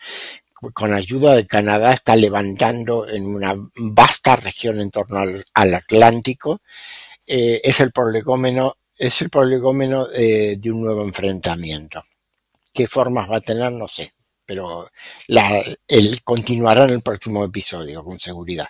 Con 0.72 0.94
ayuda 0.94 1.34
de 1.34 1.46
Canadá 1.46 1.92
está 1.92 2.16
levantando 2.16 3.06
en 3.06 3.26
una 3.26 3.54
vasta 3.76 4.36
región 4.36 4.80
en 4.80 4.90
torno 4.90 5.18
al, 5.18 5.74
Atlántico. 5.74 6.60
Eh, 7.26 7.60
es 7.62 7.80
el 7.80 7.92
prolegómeno, 7.92 8.76
es 8.96 9.20
el 9.20 9.28
prolegómeno 9.28 10.06
eh, 10.14 10.56
de 10.58 10.70
un 10.70 10.80
nuevo 10.80 11.02
enfrentamiento. 11.02 12.02
¿Qué 12.72 12.86
formas 12.86 13.30
va 13.30 13.36
a 13.36 13.40
tener? 13.40 13.72
No 13.72 13.86
sé, 13.86 14.14
pero 14.46 14.88
la, 15.28 15.62
él 15.88 16.20
continuará 16.24 16.84
en 16.84 16.90
el 16.90 17.02
próximo 17.02 17.44
episodio, 17.44 18.02
con 18.02 18.18
seguridad. 18.18 18.68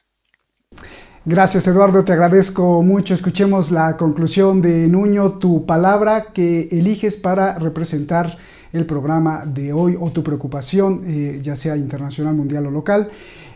Gracias 1.24 1.66
Eduardo, 1.66 2.04
te 2.04 2.12
agradezco 2.12 2.82
mucho. 2.82 3.12
Escuchemos 3.12 3.72
la 3.72 3.96
conclusión 3.96 4.62
de 4.62 4.86
Nuño, 4.86 5.38
tu 5.38 5.66
palabra 5.66 6.32
que 6.32 6.68
eliges 6.70 7.16
para 7.16 7.58
representar 7.58 8.38
el 8.72 8.86
programa 8.86 9.44
de 9.46 9.72
hoy 9.72 9.96
o 9.98 10.10
tu 10.10 10.22
preocupación, 10.22 11.02
eh, 11.06 11.40
ya 11.42 11.56
sea 11.56 11.76
internacional, 11.76 12.34
mundial 12.34 12.66
o 12.66 12.70
local. 12.70 13.08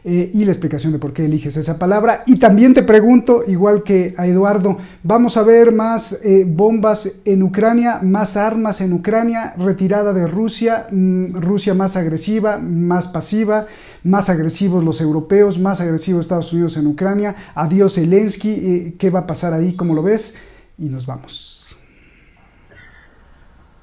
Eh, 0.02 0.30
y 0.32 0.46
la 0.46 0.52
explicación 0.52 0.94
de 0.94 0.98
por 0.98 1.12
qué 1.12 1.26
eliges 1.26 1.58
esa 1.58 1.78
palabra. 1.78 2.22
Y 2.26 2.36
también 2.36 2.72
te 2.72 2.82
pregunto, 2.82 3.42
igual 3.46 3.82
que 3.82 4.14
a 4.16 4.26
Eduardo, 4.26 4.78
¿vamos 5.02 5.36
a 5.36 5.42
ver 5.42 5.72
más 5.72 6.24
eh, 6.24 6.44
bombas 6.48 7.18
en 7.26 7.42
Ucrania, 7.42 8.00
más 8.02 8.38
armas 8.38 8.80
en 8.80 8.94
Ucrania, 8.94 9.52
retirada 9.58 10.14
de 10.14 10.26
Rusia, 10.26 10.86
mm, 10.90 11.34
Rusia 11.34 11.74
más 11.74 11.96
agresiva, 11.96 12.56
más 12.56 13.08
pasiva, 13.08 13.66
más 14.02 14.30
agresivos 14.30 14.82
los 14.82 15.02
europeos, 15.02 15.58
más 15.58 15.82
agresivos 15.82 16.20
Estados 16.20 16.50
Unidos 16.54 16.78
en 16.78 16.86
Ucrania? 16.86 17.36
Adiós 17.54 17.96
Zelensky, 17.96 18.94
¿qué 18.98 19.10
va 19.10 19.20
a 19.20 19.26
pasar 19.26 19.52
ahí? 19.52 19.74
¿Cómo 19.74 19.92
lo 19.92 20.02
ves? 20.02 20.38
Y 20.78 20.88
nos 20.88 21.04
vamos. 21.04 21.59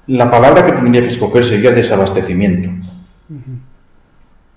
La 0.08 0.30
palabra 0.30 0.64
que 0.64 0.72
tendría 0.72 1.02
que 1.02 1.08
escoger 1.08 1.44
sería 1.44 1.70
desabastecimiento. 1.70 2.70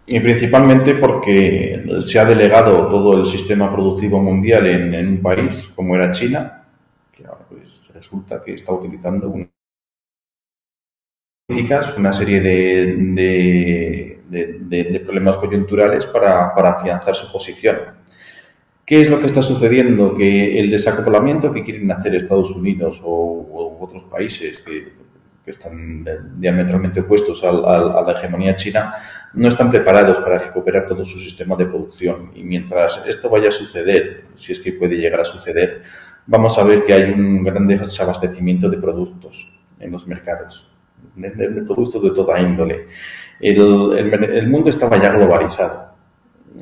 Y 0.07 0.19
principalmente 0.21 0.95
porque 0.95 1.99
se 1.99 2.19
ha 2.19 2.25
delegado 2.25 2.87
todo 2.87 3.19
el 3.19 3.25
sistema 3.25 3.69
productivo 3.69 4.21
mundial 4.21 4.65
en, 4.65 5.07
un 5.07 5.21
país 5.21 5.69
como 5.75 5.95
era 5.95 6.09
China, 6.11 6.63
que 7.11 7.25
ahora 7.25 7.45
pues 7.49 7.81
resulta 7.93 8.41
que 8.41 8.53
está 8.53 8.71
utilizando 8.71 9.29
una, 9.29 9.49
una 11.97 12.13
serie 12.13 12.39
de, 12.39 14.19
de, 14.29 14.99
problemas 15.01 15.35
coyunturales 15.35 16.05
para, 16.05 16.55
para 16.55 16.71
afianzar 16.71 17.13
su 17.13 17.29
posición. 17.29 17.77
¿Qué 18.85 19.01
es 19.01 19.09
lo 19.09 19.19
que 19.19 19.25
está 19.25 19.41
sucediendo? 19.41 20.15
Que 20.15 20.59
el 20.59 20.69
desacoplamiento 20.71 21.51
que 21.51 21.63
quieren 21.63 21.91
hacer 21.91 22.15
Estados 22.15 22.51
Unidos 22.55 23.01
o, 23.03 23.77
otros 23.81 24.05
países 24.05 24.59
que, 24.59 25.10
que, 25.43 25.51
están 25.51 26.05
diametralmente 26.37 27.01
opuestos 27.01 27.43
a 27.43 27.51
la 27.51 28.11
hegemonía 28.13 28.55
china 28.55 28.93
no 29.33 29.47
están 29.47 29.71
preparados 29.71 30.19
para 30.19 30.39
recuperar 30.39 30.85
todo 30.85 31.05
su 31.05 31.19
sistema 31.19 31.55
de 31.55 31.65
producción. 31.65 32.31
Y 32.35 32.43
mientras 32.43 33.05
esto 33.07 33.29
vaya 33.29 33.47
a 33.47 33.51
suceder, 33.51 34.25
si 34.35 34.51
es 34.51 34.59
que 34.59 34.73
puede 34.73 34.97
llegar 34.97 35.21
a 35.21 35.25
suceder, 35.25 35.83
vamos 36.25 36.57
a 36.57 36.63
ver 36.63 36.83
que 36.83 36.93
hay 36.93 37.11
un 37.11 37.43
gran 37.43 37.67
desabastecimiento 37.67 38.69
de 38.69 38.77
productos 38.77 39.53
en 39.79 39.91
los 39.91 40.07
mercados, 40.07 40.69
de, 41.15 41.31
productos 41.65 42.03
de 42.03 42.11
toda 42.11 42.39
índole. 42.39 42.87
El, 43.39 44.47
mundo 44.47 44.69
estaba 44.69 45.01
ya 45.01 45.11
globalizado. 45.11 45.91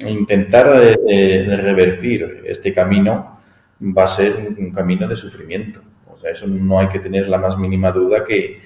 Intentar 0.07 0.82
eh, 1.09 1.57
revertir 1.61 2.43
este 2.45 2.73
camino 2.73 3.39
va 3.82 4.03
a 4.03 4.07
ser 4.07 4.55
un, 4.57 4.71
camino 4.71 5.07
de 5.07 5.15
sufrimiento. 5.15 5.82
Eso 6.24 6.47
no 6.47 6.80
hay 6.80 6.88
que 6.89 6.99
tener 6.99 7.28
la 7.28 7.38
más 7.38 7.57
mínima 7.57 7.91
duda 7.91 8.24
que, 8.26 8.61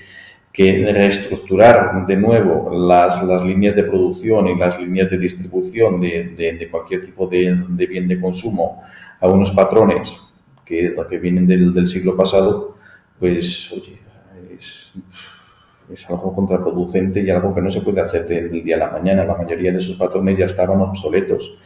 que 0.52 0.92
reestructurar 0.94 2.06
de 2.06 2.16
nuevo 2.16 2.88
las, 2.88 3.24
las, 3.24 3.44
líneas 3.44 3.76
de 3.76 3.84
producción 3.84 4.48
y 4.48 4.56
las 4.58 4.80
líneas 4.80 5.10
de 5.10 5.18
distribución 5.18 6.00
de, 6.00 6.36
de, 6.38 6.70
cualquier 6.70 7.04
tipo 7.06 7.28
de, 7.28 7.64
de, 7.70 7.88
bien 7.88 8.08
de 8.08 8.20
consumo 8.20 8.84
a 9.20 9.28
unos 9.28 9.52
patrones 9.52 10.22
que, 10.64 10.96
que 11.10 11.18
vienen 11.18 11.48
del, 11.48 11.74
del 11.74 11.88
siglo 11.88 12.16
pasado, 12.16 12.78
pues, 13.20 13.72
oye, 13.72 14.00
es, 14.58 14.94
es 15.92 16.10
algo 16.10 16.34
contraproducente 16.34 17.22
y 17.22 17.30
algo 17.30 17.54
que 17.54 17.62
no 17.62 17.70
se 17.70 17.82
puede 17.82 18.02
hacer 18.02 18.28
del 18.28 18.64
día 18.64 18.76
a 18.76 18.80
la 18.80 18.90
mañana. 18.92 19.26
La 19.26 19.36
mayoría 19.36 19.72
de 19.72 19.78
esos 19.78 19.98
patrones 19.98 20.38
ya 20.38 20.46
estaban 20.46 20.80
obsoletos, 20.82 21.58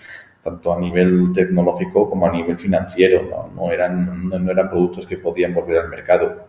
tanto 0.48 0.74
a 0.74 0.80
nivel 0.80 1.34
tecnológico 1.34 2.10
como 2.10 2.26
a 2.26 2.32
nivel 2.32 2.58
financiero. 2.58 3.24
No, 3.30 3.52
no 3.54 3.72
eran, 3.72 4.30
no, 4.30 4.40
no, 4.40 4.52
eran 4.52 4.70
productos 4.70 5.06
que 5.06 5.18
podían 5.18 5.54
volver 5.54 5.80
al 5.80 5.90
mercado. 5.90 6.48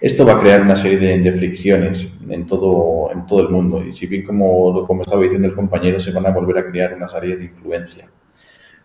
Esto 0.00 0.24
va 0.24 0.34
a 0.34 0.40
crear 0.40 0.62
una 0.62 0.76
serie 0.76 0.98
de, 0.98 1.18
de, 1.18 1.32
fricciones 1.36 2.08
en 2.28 2.46
todo, 2.46 3.10
en 3.12 3.26
todo 3.26 3.40
el 3.42 3.48
mundo. 3.48 3.84
Y 3.84 3.92
si 3.92 4.06
bien, 4.06 4.24
como, 4.24 4.86
como 4.86 5.02
estaba 5.02 5.22
diciendo 5.22 5.48
el 5.48 5.54
compañero, 5.54 5.98
se 5.98 6.12
van 6.12 6.26
a 6.26 6.30
volver 6.30 6.58
a 6.58 6.70
crear 6.70 6.94
unas 6.94 7.12
áreas 7.14 7.38
de 7.38 7.46
influencia 7.46 8.08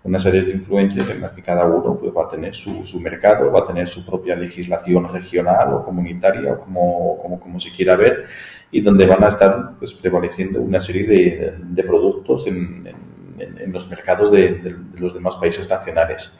unas 0.05 0.23
áreas 0.27 0.45
de 0.45 0.51
influencias 0.53 1.09
en 1.09 1.19
las 1.19 1.31
que 1.31 1.41
cada 1.41 1.65
uno 1.65 1.97
pues, 1.99 2.13
va 2.15 2.25
a 2.25 2.29
tener 2.29 2.53
su, 2.53 2.85
su, 2.85 3.01
mercado, 3.01 3.51
va 3.51 3.61
a 3.61 3.65
tener 3.65 3.87
su 3.87 4.05
propia 4.05 4.35
legislación 4.35 5.11
regional 5.11 5.73
o 5.73 5.83
comunitaria 5.83 6.53
o 6.53 6.59
como, 6.59 7.17
como, 7.17 7.39
como 7.39 7.59
se 7.59 7.71
quiera 7.71 7.95
ver 7.95 8.25
y 8.69 8.81
donde 8.81 9.07
van 9.07 9.23
a 9.23 9.29
estar 9.29 9.71
pues, 9.79 9.95
prevaleciendo 9.95 10.61
una 10.61 10.79
serie 10.79 11.07
de, 11.07 11.55
de 11.59 11.83
productos 11.83 12.45
en, 12.45 12.85
en, 12.85 12.95
en, 13.37 13.71
los 13.71 13.89
mercados 13.89 14.31
de, 14.31 14.75
los 14.97 15.13
demás 15.13 15.35
países 15.35 15.69
nacionales. 15.69 16.39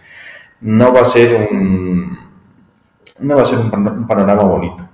No 0.61 0.93
va 0.93 1.01
a 1.01 1.05
ser 1.05 1.35
un, 1.35 2.17
no 3.19 3.35
va 3.35 3.41
a 3.41 3.45
ser 3.45 3.59
un 3.59 4.07
panorama 4.07 4.43
bonito, 4.43 4.87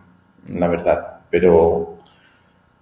la 0.48 0.68
verdad, 0.68 1.22
pero 1.30 1.98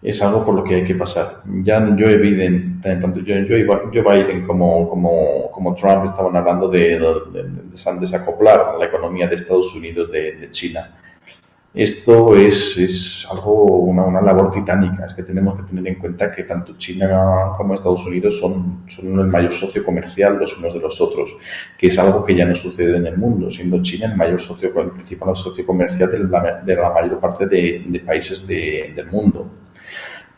es 0.01 0.21
algo 0.21 0.45
por 0.45 0.55
lo 0.55 0.63
que 0.63 0.75
hay 0.75 0.83
que 0.83 0.95
pasar. 0.95 1.41
Ya 1.61 1.79
Joe 1.79 2.17
Biden, 2.17 2.81
tanto 2.81 3.19
Joe, 3.25 3.43
Biden 3.43 4.45
como, 4.45 4.87
como, 4.87 5.51
como 5.51 5.75
Trump 5.75 6.05
estaban 6.05 6.35
hablando 6.35 6.69
de, 6.69 6.99
de, 6.99 7.43
de, 7.43 7.99
desacoplar 7.99 8.75
la 8.79 8.85
economía 8.85 9.27
de 9.27 9.35
Estados 9.35 9.75
Unidos 9.75 10.09
de 10.11 10.47
China. 10.51 10.89
Esto 11.71 12.35
es, 12.35 12.77
es 12.79 13.27
algo, 13.29 13.63
una, 13.63 14.03
una, 14.03 14.21
labor 14.21 14.51
titánica. 14.51 15.05
Es 15.05 15.13
que 15.13 15.21
tenemos 15.21 15.55
que 15.55 15.63
tener 15.63 15.87
en 15.87 15.99
cuenta 15.99 16.31
que 16.31 16.43
tanto 16.43 16.75
China 16.77 17.51
como 17.55 17.75
Estados 17.75 18.03
Unidos 18.07 18.39
son, 18.39 18.85
son 18.87 19.19
el 19.19 19.27
mayor 19.27 19.51
socio 19.51 19.85
comercial 19.85 20.39
los 20.39 20.57
unos 20.57 20.73
de 20.73 20.79
los 20.79 20.99
otros, 20.99 21.37
que 21.77 21.87
es 21.87 21.99
algo 21.99 22.25
que 22.25 22.35
ya 22.35 22.45
no 22.45 22.55
sucede 22.55 22.97
en 22.97 23.05
el 23.05 23.17
mundo, 23.17 23.51
siendo 23.51 23.81
China 23.83 24.07
el 24.07 24.17
mayor 24.17 24.41
socio, 24.41 24.73
el 24.81 24.91
principal 24.91 25.35
socio 25.35 25.63
comercial 25.63 26.09
de 26.09 26.19
la, 26.19 26.61
de 26.65 26.75
la 26.75 26.89
mayor 26.89 27.19
parte 27.19 27.45
de, 27.45 27.85
de 27.87 27.99
países 27.99 28.47
del 28.47 29.05
mundo. 29.11 29.51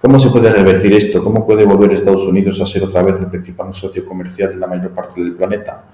¿Cómo 0.02 0.20
se 0.20 0.32
puede 0.32 0.50
revertir 0.50 0.94
esto? 0.94 1.24
¿Cómo 1.24 1.46
puede 1.46 1.64
volver 1.64 1.94
Estados 1.94 2.28
Unidos 2.28 2.60
a 2.60 2.66
ser 2.66 2.84
otra 2.84 3.04
vez 3.04 3.20
el 3.20 3.28
principal 3.28 3.74
socio 3.74 4.04
comercial 4.04 4.50
de 4.50 4.58
la 4.58 4.68
mayor 4.68 4.92
parte 4.92 5.22
del 5.22 5.36
planeta? 5.36 5.86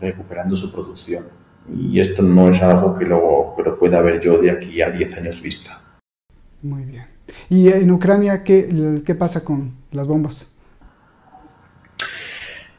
Recuperando 0.00 0.56
su 0.56 0.72
producción. 0.72 1.41
Y 1.68 2.00
esto 2.00 2.22
no 2.22 2.48
es 2.48 2.62
algo 2.62 2.98
que 2.98 3.04
lo, 3.04 3.54
que 3.56 3.62
lo 3.62 3.78
pueda 3.78 4.00
ver 4.00 4.20
yo 4.20 4.38
de 4.38 4.50
aquí 4.50 4.82
a 4.82 4.90
10 4.90 5.16
años 5.16 5.40
vista. 5.42 5.80
Muy 6.62 6.84
bien. 6.84 7.04
¿Y 7.48 7.68
en 7.68 7.90
Ucrania 7.90 8.42
qué, 8.42 9.02
qué 9.04 9.14
pasa 9.14 9.44
con 9.44 9.72
las 9.92 10.06
bombas? 10.06 10.54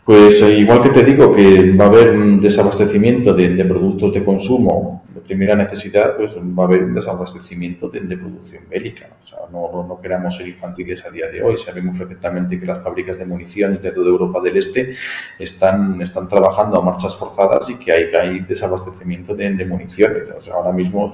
Pues 0.05 0.41
eh, 0.41 0.59
igual 0.59 0.81
que 0.81 0.89
te 0.89 1.03
digo 1.03 1.33
que 1.33 1.71
va 1.71 1.85
a 1.85 1.87
haber 1.87 2.11
un 2.11 2.41
desabastecimiento 2.41 3.33
de, 3.33 3.55
de, 3.55 3.65
productos 3.65 4.13
de 4.13 4.23
consumo 4.23 5.05
primera 5.23 5.55
necesidad, 5.55 6.15
pues 6.17 6.35
va 6.35 6.63
a 6.63 6.67
haber 6.67 6.83
un 6.83 6.93
desabastecimiento 6.93 7.89
de, 7.89 8.01
producción 8.17 8.63
bélica. 8.69 9.07
No, 9.51 9.71
no, 9.71 9.87
no, 9.87 10.01
queramos 10.01 10.35
ser 10.35 10.47
infantiles 10.47 11.05
a 11.05 11.09
día 11.09 11.27
de 11.27 11.41
hoy. 11.41 11.57
Sabemos 11.57 11.97
perfectamente 11.97 12.59
que 12.59 12.65
las 12.65 12.83
fábricas 12.83 13.17
de 13.17 13.25
municiones 13.25 13.81
de 13.81 13.91
toda 13.91 14.07
Europa 14.07 14.41
del 14.41 14.57
Este 14.57 14.95
están, 15.39 16.01
están 16.01 16.27
trabajando 16.27 16.77
a 16.77 16.81
marchas 16.81 17.15
forzadas 17.15 17.69
y 17.69 17.75
que 17.75 17.91
hay, 17.91 18.03
hay 18.13 18.39
desabastecimiento 18.41 19.35
de, 19.35 19.65
municiones. 19.65 20.29
Ahora 20.51 20.71
mismo 20.71 21.13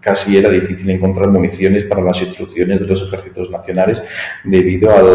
casi 0.00 0.36
era 0.36 0.48
difícil 0.48 0.88
encontrar 0.90 1.28
municiones 1.28 1.84
para 1.84 2.02
las 2.02 2.20
instrucciones 2.22 2.80
de 2.80 2.86
los 2.86 3.02
ejércitos 3.02 3.50
nacionales 3.50 4.02
debido 4.44 4.90
al, 4.90 5.08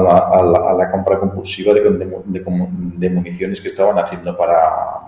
a, 0.00 0.74
la, 0.76 0.90
compra 0.90 1.18
compulsiva 1.18 1.72
de, 1.74 3.10
municiones 3.10 3.60
que 3.60 3.68
estaban 3.68 3.98
haciendo 3.98 4.36
para, 4.36 5.05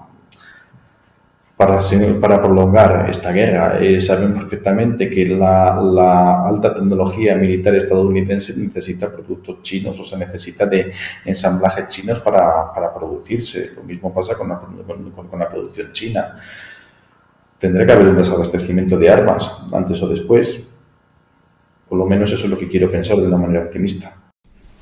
para, 1.59 1.79
para 2.21 2.41
prolongar 2.41 3.11
esta 3.11 3.33
guerra. 3.33 3.79
Eh, 3.81 4.01
saben 4.01 4.33
perfectamente 4.33 5.11
que 5.11 5.27
la, 5.27 5.79
la, 5.83 6.49
alta 6.49 6.73
tecnología 6.73 7.35
militar 7.35 7.75
estadounidense 7.75 8.55
necesita 8.57 9.11
productos 9.11 9.61
chinos, 9.63 10.01
o 10.01 10.05
sea, 10.05 10.17
necesita 10.17 10.65
de 10.65 10.93
ensamblajes 11.27 11.89
chinos 11.89 12.21
para, 12.21 12.73
para 12.73 12.95
producirse. 12.95 13.73
Lo 13.77 13.83
mismo 13.83 14.15
pasa 14.15 14.35
con 14.35 14.49
la, 14.49 14.61
con, 14.61 15.11
con 15.11 15.39
la 15.39 15.51
producción 15.51 15.93
china 15.93 16.37
tendrá 17.59 17.85
que 17.85 17.93
haber 17.93 18.07
un 18.07 18.17
desabastecimiento 18.17 18.97
de 18.97 19.11
armas 19.11 19.51
antes 19.73 20.01
o 20.03 20.09
después. 20.09 20.61
Por 21.89 21.99
lo 21.99 22.07
menos 22.07 22.33
eso 22.33 22.45
es 22.45 22.51
lo 22.51 22.59
que 22.59 22.69
quiero 22.69 22.91
pensar 22.91 23.17
de 23.17 23.27
una 23.27 23.37
manera 23.37 23.65
optimista. 23.65 24.15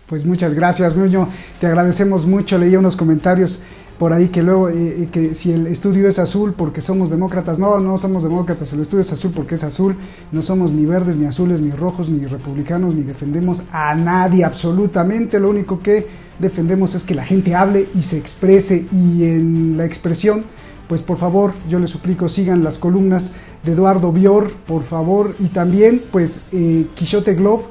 Pues 0.07 0.25
muchas 0.25 0.55
gracias, 0.55 0.97
Nuño. 0.97 1.29
Te 1.61 1.67
agradecemos 1.67 2.27
mucho. 2.27 2.59
Leía 2.59 2.79
unos 2.79 2.97
comentarios 2.97 3.63
por 3.99 4.13
ahí 4.13 4.29
que 4.29 4.43
luego, 4.43 4.69
eh, 4.69 5.09
que 5.11 5.35
si 5.35 5.53
el 5.53 5.67
estudio 5.67 6.09
es 6.09 6.19
azul 6.19 6.55
porque 6.57 6.81
somos 6.81 7.11
demócratas. 7.11 7.59
No, 7.59 7.81
no 7.81 7.99
somos 7.99 8.23
demócratas. 8.23 8.73
El 8.73 8.81
estudio 8.81 9.01
es 9.01 9.13
azul 9.13 9.33
porque 9.35 9.55
es 9.55 9.65
azul. 9.65 9.97
No 10.33 10.43
somos 10.43 10.73
ni 10.73 10.85
verdes, 10.85 11.17
ni 11.17 11.27
azules, 11.27 11.61
ni 11.61 11.71
rojos, 11.71 12.11
ni 12.11 12.27
republicanos, 12.27 12.95
ni 12.95 13.03
defendemos 13.03 13.63
a 13.73 13.95
nadie 13.95 14.45
absolutamente. 14.45 15.41
Lo 15.41 15.51
único 15.51 15.81
que 15.81 16.07
defendemos 16.39 16.95
es 16.95 17.05
que 17.05 17.15
la 17.15 17.25
gente 17.25 17.55
hable 17.55 17.89
y 17.95 18.03
se 18.03 18.19
exprese. 18.19 18.87
Y 18.93 19.25
en 19.25 19.77
la 19.77 19.85
expresión 19.85 20.45
pues 20.89 21.03
por 21.03 21.17
favor, 21.17 21.53
yo 21.69 21.79
les 21.79 21.91
suplico, 21.91 22.29
sigan 22.29 22.63
las 22.63 22.79
columnas 22.79 23.35
de 23.65 23.73
Eduardo 23.73 24.13
Bior, 24.13 24.53
por 24.53 24.85
favor, 24.85 25.35
y 25.41 25.47
también, 25.47 26.03
pues, 26.13 26.45
eh, 26.53 26.87
Quixote 26.95 27.35
Globe, 27.35 27.65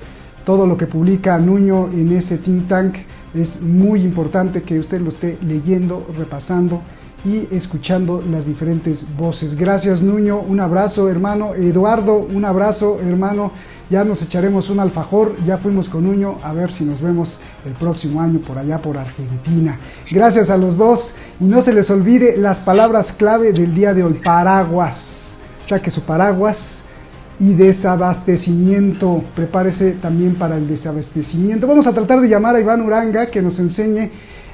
todo 0.45 0.67
lo 0.67 0.75
que 0.77 0.85
publica 0.85 1.37
Nuño 1.37 1.89
en 1.91 2.11
ese 2.11 2.37
think 2.37 2.67
tank, 2.67 2.95
es 3.35 3.61
muy 3.61 4.01
importante 4.01 4.63
que 4.63 4.79
usted 4.79 5.01
lo 5.01 5.09
esté 5.09 5.37
leyendo, 5.41 6.05
repasando 6.17 6.81
y 7.23 7.47
escuchando 7.53 8.23
las 8.29 8.45
diferentes 8.45 9.07
voces. 9.17 9.55
Gracias, 9.55 10.03
Nuño, 10.03 10.39
un 10.39 10.59
abrazo, 10.59 11.09
hermano. 11.09 11.55
Eduardo, 11.55 12.17
un 12.17 12.45
abrazo, 12.45 12.99
hermano 13.01 13.51
ya 13.89 14.03
nos 14.03 14.21
echaremos 14.21 14.69
un 14.69 14.79
alfajor, 14.79 15.35
ya 15.45 15.57
fuimos 15.57 15.89
con 15.89 16.05
Uño, 16.07 16.37
a 16.43 16.53
ver 16.53 16.71
si 16.71 16.83
nos 16.83 17.01
vemos 17.01 17.39
el 17.65 17.73
próximo 17.73 18.21
año 18.21 18.39
por 18.39 18.57
allá 18.57 18.81
por 18.81 18.97
Argentina. 18.97 19.79
Gracias 20.11 20.49
a 20.49 20.57
los 20.57 20.77
dos 20.77 21.15
y 21.39 21.45
no 21.45 21.61
se 21.61 21.73
les 21.73 21.89
olvide 21.91 22.37
las 22.37 22.59
palabras 22.59 23.13
clave 23.13 23.51
del 23.53 23.73
día 23.73 23.93
de 23.93 24.03
hoy, 24.03 24.13
paraguas. 24.13 25.37
Saque 25.63 25.91
su 25.91 26.01
paraguas 26.01 26.84
y 27.39 27.53
desabastecimiento. 27.53 29.23
Prepárese 29.35 29.93
también 29.93 30.35
para 30.35 30.57
el 30.57 30.67
desabastecimiento. 30.67 31.67
Vamos 31.67 31.87
a 31.87 31.93
tratar 31.93 32.21
de 32.21 32.29
llamar 32.29 32.55
a 32.55 32.59
Iván 32.59 32.81
Uranga 32.81 33.27
que 33.27 33.41
nos 33.41 33.59
enseñe 33.59 34.11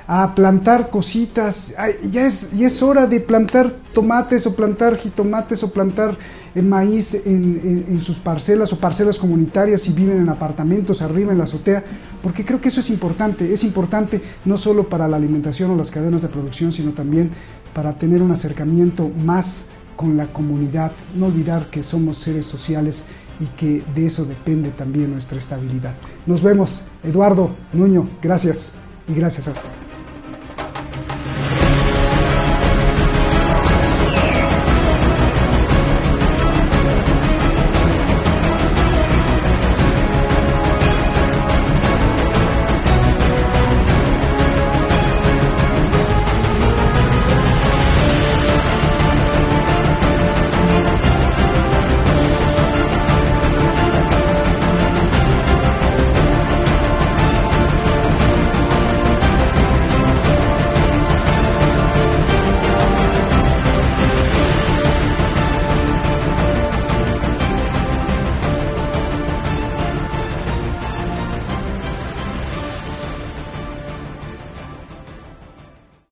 a 0.08 0.34
plantar 0.36 0.90
cositas. 0.90 1.74
Ya, 2.12 2.26
es, 2.26 2.52
ya 2.52 2.68
es 2.68 2.82
hora 2.84 3.08
de 3.08 3.20
plantar 3.20 3.72
tomates 3.94 4.48
o 4.48 4.56
plantar 4.56 4.98
jitomates 4.98 5.64
o 5.64 5.72
plantar 5.72 6.18
eh, 6.54 6.62
maíz 6.62 7.14
en, 7.26 7.86
en, 7.88 8.02
sus 8.02 8.20
parcelas 8.20 8.74
o 8.74 8.78
parcelas 8.78 9.18
comunitarias 9.18 9.84
si 9.84 9.94
viven 9.94 10.18
en 10.18 10.28
apartamentos 10.28 11.02
arriba 11.02 11.32
en 11.32 11.38
la 11.38 11.46
azotea, 11.46 11.84
porque 12.22 12.44
creo 12.44 12.60
que 12.60 12.68
eso 12.68 12.82
es 12.82 12.90
importante. 12.90 13.54
Es 13.54 13.64
importante 13.64 14.22
no 14.44 14.58
solo 14.58 14.90
para 14.90 15.08
la 15.08 15.18
alimentación 15.18 15.72
o 15.72 15.76
las 15.76 15.92
cadenas 15.92 16.24
de 16.24 16.28
producción, 16.28 16.74
sino 16.74 16.92
también 16.92 17.32
para 17.74 17.94
tener 17.94 18.22
un 18.22 18.32
acercamiento 18.32 19.10
más 19.24 19.68
con 20.02 20.18
la 20.18 20.26
comunidad. 20.26 20.91
No 21.16 21.28
olvidar 21.28 21.68
que 21.68 21.84
somos 21.84 22.18
seres 22.18 22.47
sociales 22.47 23.06
y 23.39 23.45
que 23.45 23.84
de 23.93 24.08
eso 24.08 24.26
depende 24.26 24.72
también 24.72 25.12
nuestra 25.12 25.38
estabilidad. 25.38 25.93
Nos 26.26 26.41
vemos. 26.41 26.86
Eduardo 27.04 27.52
Nuño, 27.72 28.10
gracias 28.22 28.74
y 29.08 29.14
gracias 29.14 29.47
a 29.47 29.52
usted. 29.52 29.91